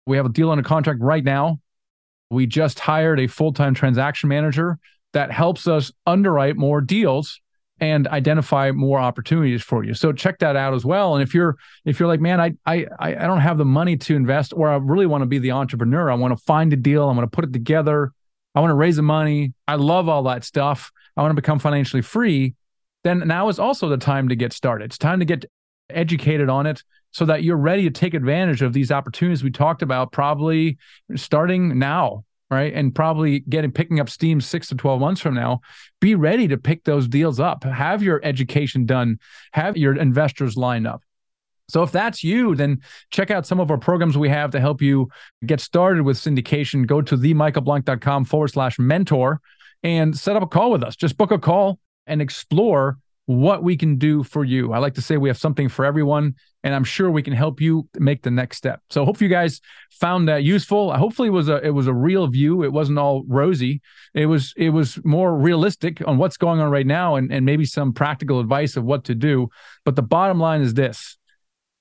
We 0.06 0.16
have 0.16 0.26
a 0.26 0.30
deal 0.30 0.50
under 0.50 0.62
contract 0.62 1.00
right 1.00 1.22
now. 1.22 1.60
We 2.30 2.46
just 2.46 2.80
hired 2.80 3.20
a 3.20 3.26
full 3.26 3.52
time 3.52 3.74
transaction 3.74 4.28
manager 4.28 4.78
that 5.12 5.30
helps 5.30 5.66
us 5.68 5.92
underwrite 6.06 6.56
more 6.56 6.80
deals 6.80 7.40
and 7.84 8.06
identify 8.08 8.70
more 8.70 8.98
opportunities 8.98 9.62
for 9.62 9.84
you. 9.84 9.94
So 9.94 10.12
check 10.12 10.38
that 10.40 10.56
out 10.56 10.74
as 10.74 10.84
well. 10.84 11.14
And 11.14 11.22
if 11.22 11.34
you're 11.34 11.56
if 11.84 11.98
you're 11.98 12.08
like, 12.08 12.20
man, 12.20 12.40
I 12.40 12.54
I 12.66 12.86
I 13.00 13.12
don't 13.12 13.40
have 13.40 13.58
the 13.58 13.64
money 13.64 13.96
to 13.98 14.16
invest, 14.16 14.52
or 14.54 14.68
I 14.68 14.76
really 14.76 15.06
want 15.06 15.22
to 15.22 15.26
be 15.26 15.38
the 15.38 15.52
entrepreneur. 15.52 16.10
I 16.10 16.14
want 16.14 16.36
to 16.36 16.44
find 16.44 16.72
a 16.72 16.76
deal. 16.76 17.02
I 17.08 17.12
want 17.12 17.30
to 17.30 17.34
put 17.34 17.44
it 17.44 17.52
together. 17.52 18.12
I 18.54 18.60
want 18.60 18.70
to 18.70 18.76
raise 18.76 18.96
the 18.96 19.02
money. 19.02 19.52
I 19.66 19.74
love 19.76 20.08
all 20.08 20.22
that 20.24 20.44
stuff. 20.44 20.92
I 21.16 21.22
want 21.22 21.32
to 21.32 21.40
become 21.40 21.58
financially 21.58 22.02
free. 22.02 22.54
Then 23.02 23.26
now 23.26 23.48
is 23.48 23.58
also 23.58 23.88
the 23.88 23.98
time 23.98 24.28
to 24.28 24.36
get 24.36 24.52
started. 24.52 24.86
It's 24.86 24.98
time 24.98 25.18
to 25.18 25.24
get 25.24 25.44
educated 25.90 26.48
on 26.48 26.66
it 26.66 26.82
so 27.10 27.24
that 27.26 27.44
you're 27.44 27.56
ready 27.56 27.84
to 27.84 27.90
take 27.90 28.14
advantage 28.14 28.62
of 28.62 28.72
these 28.72 28.90
opportunities 28.90 29.44
we 29.44 29.50
talked 29.50 29.82
about 29.82 30.12
probably 30.12 30.78
starting 31.14 31.78
now 31.78 32.24
right 32.54 32.72
and 32.74 32.94
probably 32.94 33.40
getting 33.40 33.70
picking 33.70 34.00
up 34.00 34.08
steam 34.08 34.40
6 34.40 34.68
to 34.68 34.74
12 34.74 35.00
months 35.00 35.20
from 35.20 35.34
now 35.34 35.60
be 36.00 36.14
ready 36.14 36.48
to 36.48 36.56
pick 36.56 36.84
those 36.84 37.08
deals 37.08 37.40
up 37.40 37.64
have 37.64 38.02
your 38.02 38.20
education 38.24 38.86
done 38.86 39.18
have 39.52 39.76
your 39.76 39.96
investors 39.96 40.56
lined 40.56 40.86
up 40.86 41.02
so 41.68 41.82
if 41.82 41.92
that's 41.92 42.22
you, 42.22 42.54
then 42.54 42.82
check 43.10 43.30
out 43.30 43.46
some 43.46 43.58
of 43.58 43.70
our 43.70 43.78
programs 43.78 44.18
we 44.18 44.28
have 44.28 44.50
to 44.50 44.60
help 44.60 44.82
you 44.82 45.08
get 45.46 45.60
started 45.60 46.02
with 46.02 46.18
syndication. 46.18 46.86
Go 46.86 47.00
to 47.00 47.16
themichaelblank.com 47.16 48.26
forward 48.26 48.48
slash 48.48 48.78
mentor 48.78 49.40
and 49.82 50.16
set 50.16 50.36
up 50.36 50.42
a 50.42 50.46
call 50.46 50.70
with 50.70 50.82
us. 50.82 50.96
Just 50.96 51.16
book 51.16 51.30
a 51.30 51.38
call 51.38 51.78
and 52.06 52.20
explore 52.20 52.98
what 53.26 53.62
we 53.62 53.76
can 53.76 53.96
do 53.96 54.22
for 54.22 54.44
you. 54.44 54.72
I 54.72 54.78
like 54.78 54.94
to 54.94 55.02
say 55.02 55.16
we 55.16 55.30
have 55.30 55.38
something 55.38 55.68
for 55.68 55.84
everyone, 55.84 56.34
and 56.64 56.74
I'm 56.74 56.82
sure 56.82 57.10
we 57.10 57.22
can 57.22 57.34
help 57.34 57.60
you 57.60 57.88
make 57.98 58.22
the 58.22 58.30
next 58.30 58.56
step. 58.56 58.80
So 58.88 59.04
hope 59.04 59.20
you 59.20 59.28
guys 59.28 59.60
found 59.90 60.28
that 60.28 60.42
useful. 60.42 60.92
Hopefully 60.94 61.28
it 61.28 61.32
was 61.32 61.48
a 61.48 61.64
it 61.64 61.70
was 61.70 61.86
a 61.86 61.92
real 61.92 62.26
view. 62.26 62.64
It 62.64 62.72
wasn't 62.72 62.98
all 62.98 63.22
rosy. 63.28 63.82
It 64.14 64.26
was 64.26 64.54
it 64.56 64.70
was 64.70 64.98
more 65.04 65.36
realistic 65.36 66.02
on 66.08 66.16
what's 66.16 66.38
going 66.38 66.60
on 66.60 66.70
right 66.70 66.86
now 66.86 67.16
and, 67.16 67.30
and 67.30 67.44
maybe 67.44 67.66
some 67.66 67.92
practical 67.92 68.40
advice 68.40 68.76
of 68.76 68.84
what 68.84 69.04
to 69.04 69.14
do. 69.14 69.50
But 69.84 69.94
the 69.94 70.02
bottom 70.02 70.40
line 70.40 70.62
is 70.62 70.74
this 70.74 71.18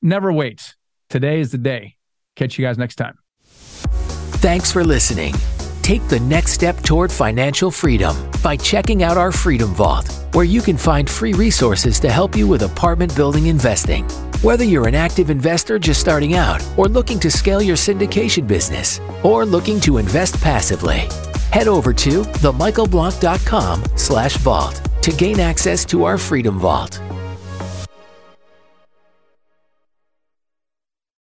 never 0.02 0.32
wait. 0.32 0.76
Today 1.10 1.40
is 1.40 1.52
the 1.52 1.58
day. 1.58 1.96
Catch 2.36 2.60
you 2.60 2.66
guys 2.66 2.78
next 2.78 2.96
time. 2.98 3.18
Thanks 3.46 4.70
for 4.70 4.84
listening. 4.84 5.34
Take 5.82 6.06
the 6.10 6.20
next 6.20 6.52
step 6.52 6.82
toward 6.82 7.12
financial 7.12 7.72
freedom 7.72 8.16
by 8.42 8.58
checking 8.58 9.04
out 9.04 9.18
our 9.18 9.32
Freedom 9.32 9.74
Vault, 9.74 10.10
where 10.34 10.46
you 10.46 10.62
can 10.62 10.78
find 10.78 11.10
free 11.10 11.34
resources 11.34 12.00
to 12.02 12.10
help 12.10 12.36
you 12.36 12.48
with 12.48 12.64
apartment 12.64 13.16
building 13.16 13.48
investing. 13.48 14.06
Whether 14.44 14.66
you're 14.66 14.89
an 14.89 14.94
active 14.94 15.30
investor 15.30 15.80
just 15.80 16.02
starting 16.02 16.34
out, 16.34 16.62
or 16.78 16.89
looking 16.89 17.18
to 17.22 17.32
scale 17.32 17.62
your 17.62 17.78
syndication 17.78 18.46
business, 18.46 19.00
or 19.24 19.46
looking 19.46 19.80
to 19.80 20.00
invest 20.00 20.41
passively, 20.41 21.08
head 21.52 21.70
over 21.70 21.94
to 21.94 22.24
themichaelblank.com 22.24 23.86
slash 23.96 24.36
vault 24.36 24.82
to 25.02 25.12
gain 25.14 25.39
access 25.39 25.86
to 25.86 26.04
our 26.04 26.18
Freedom 26.18 26.60
Vault. 26.60 27.00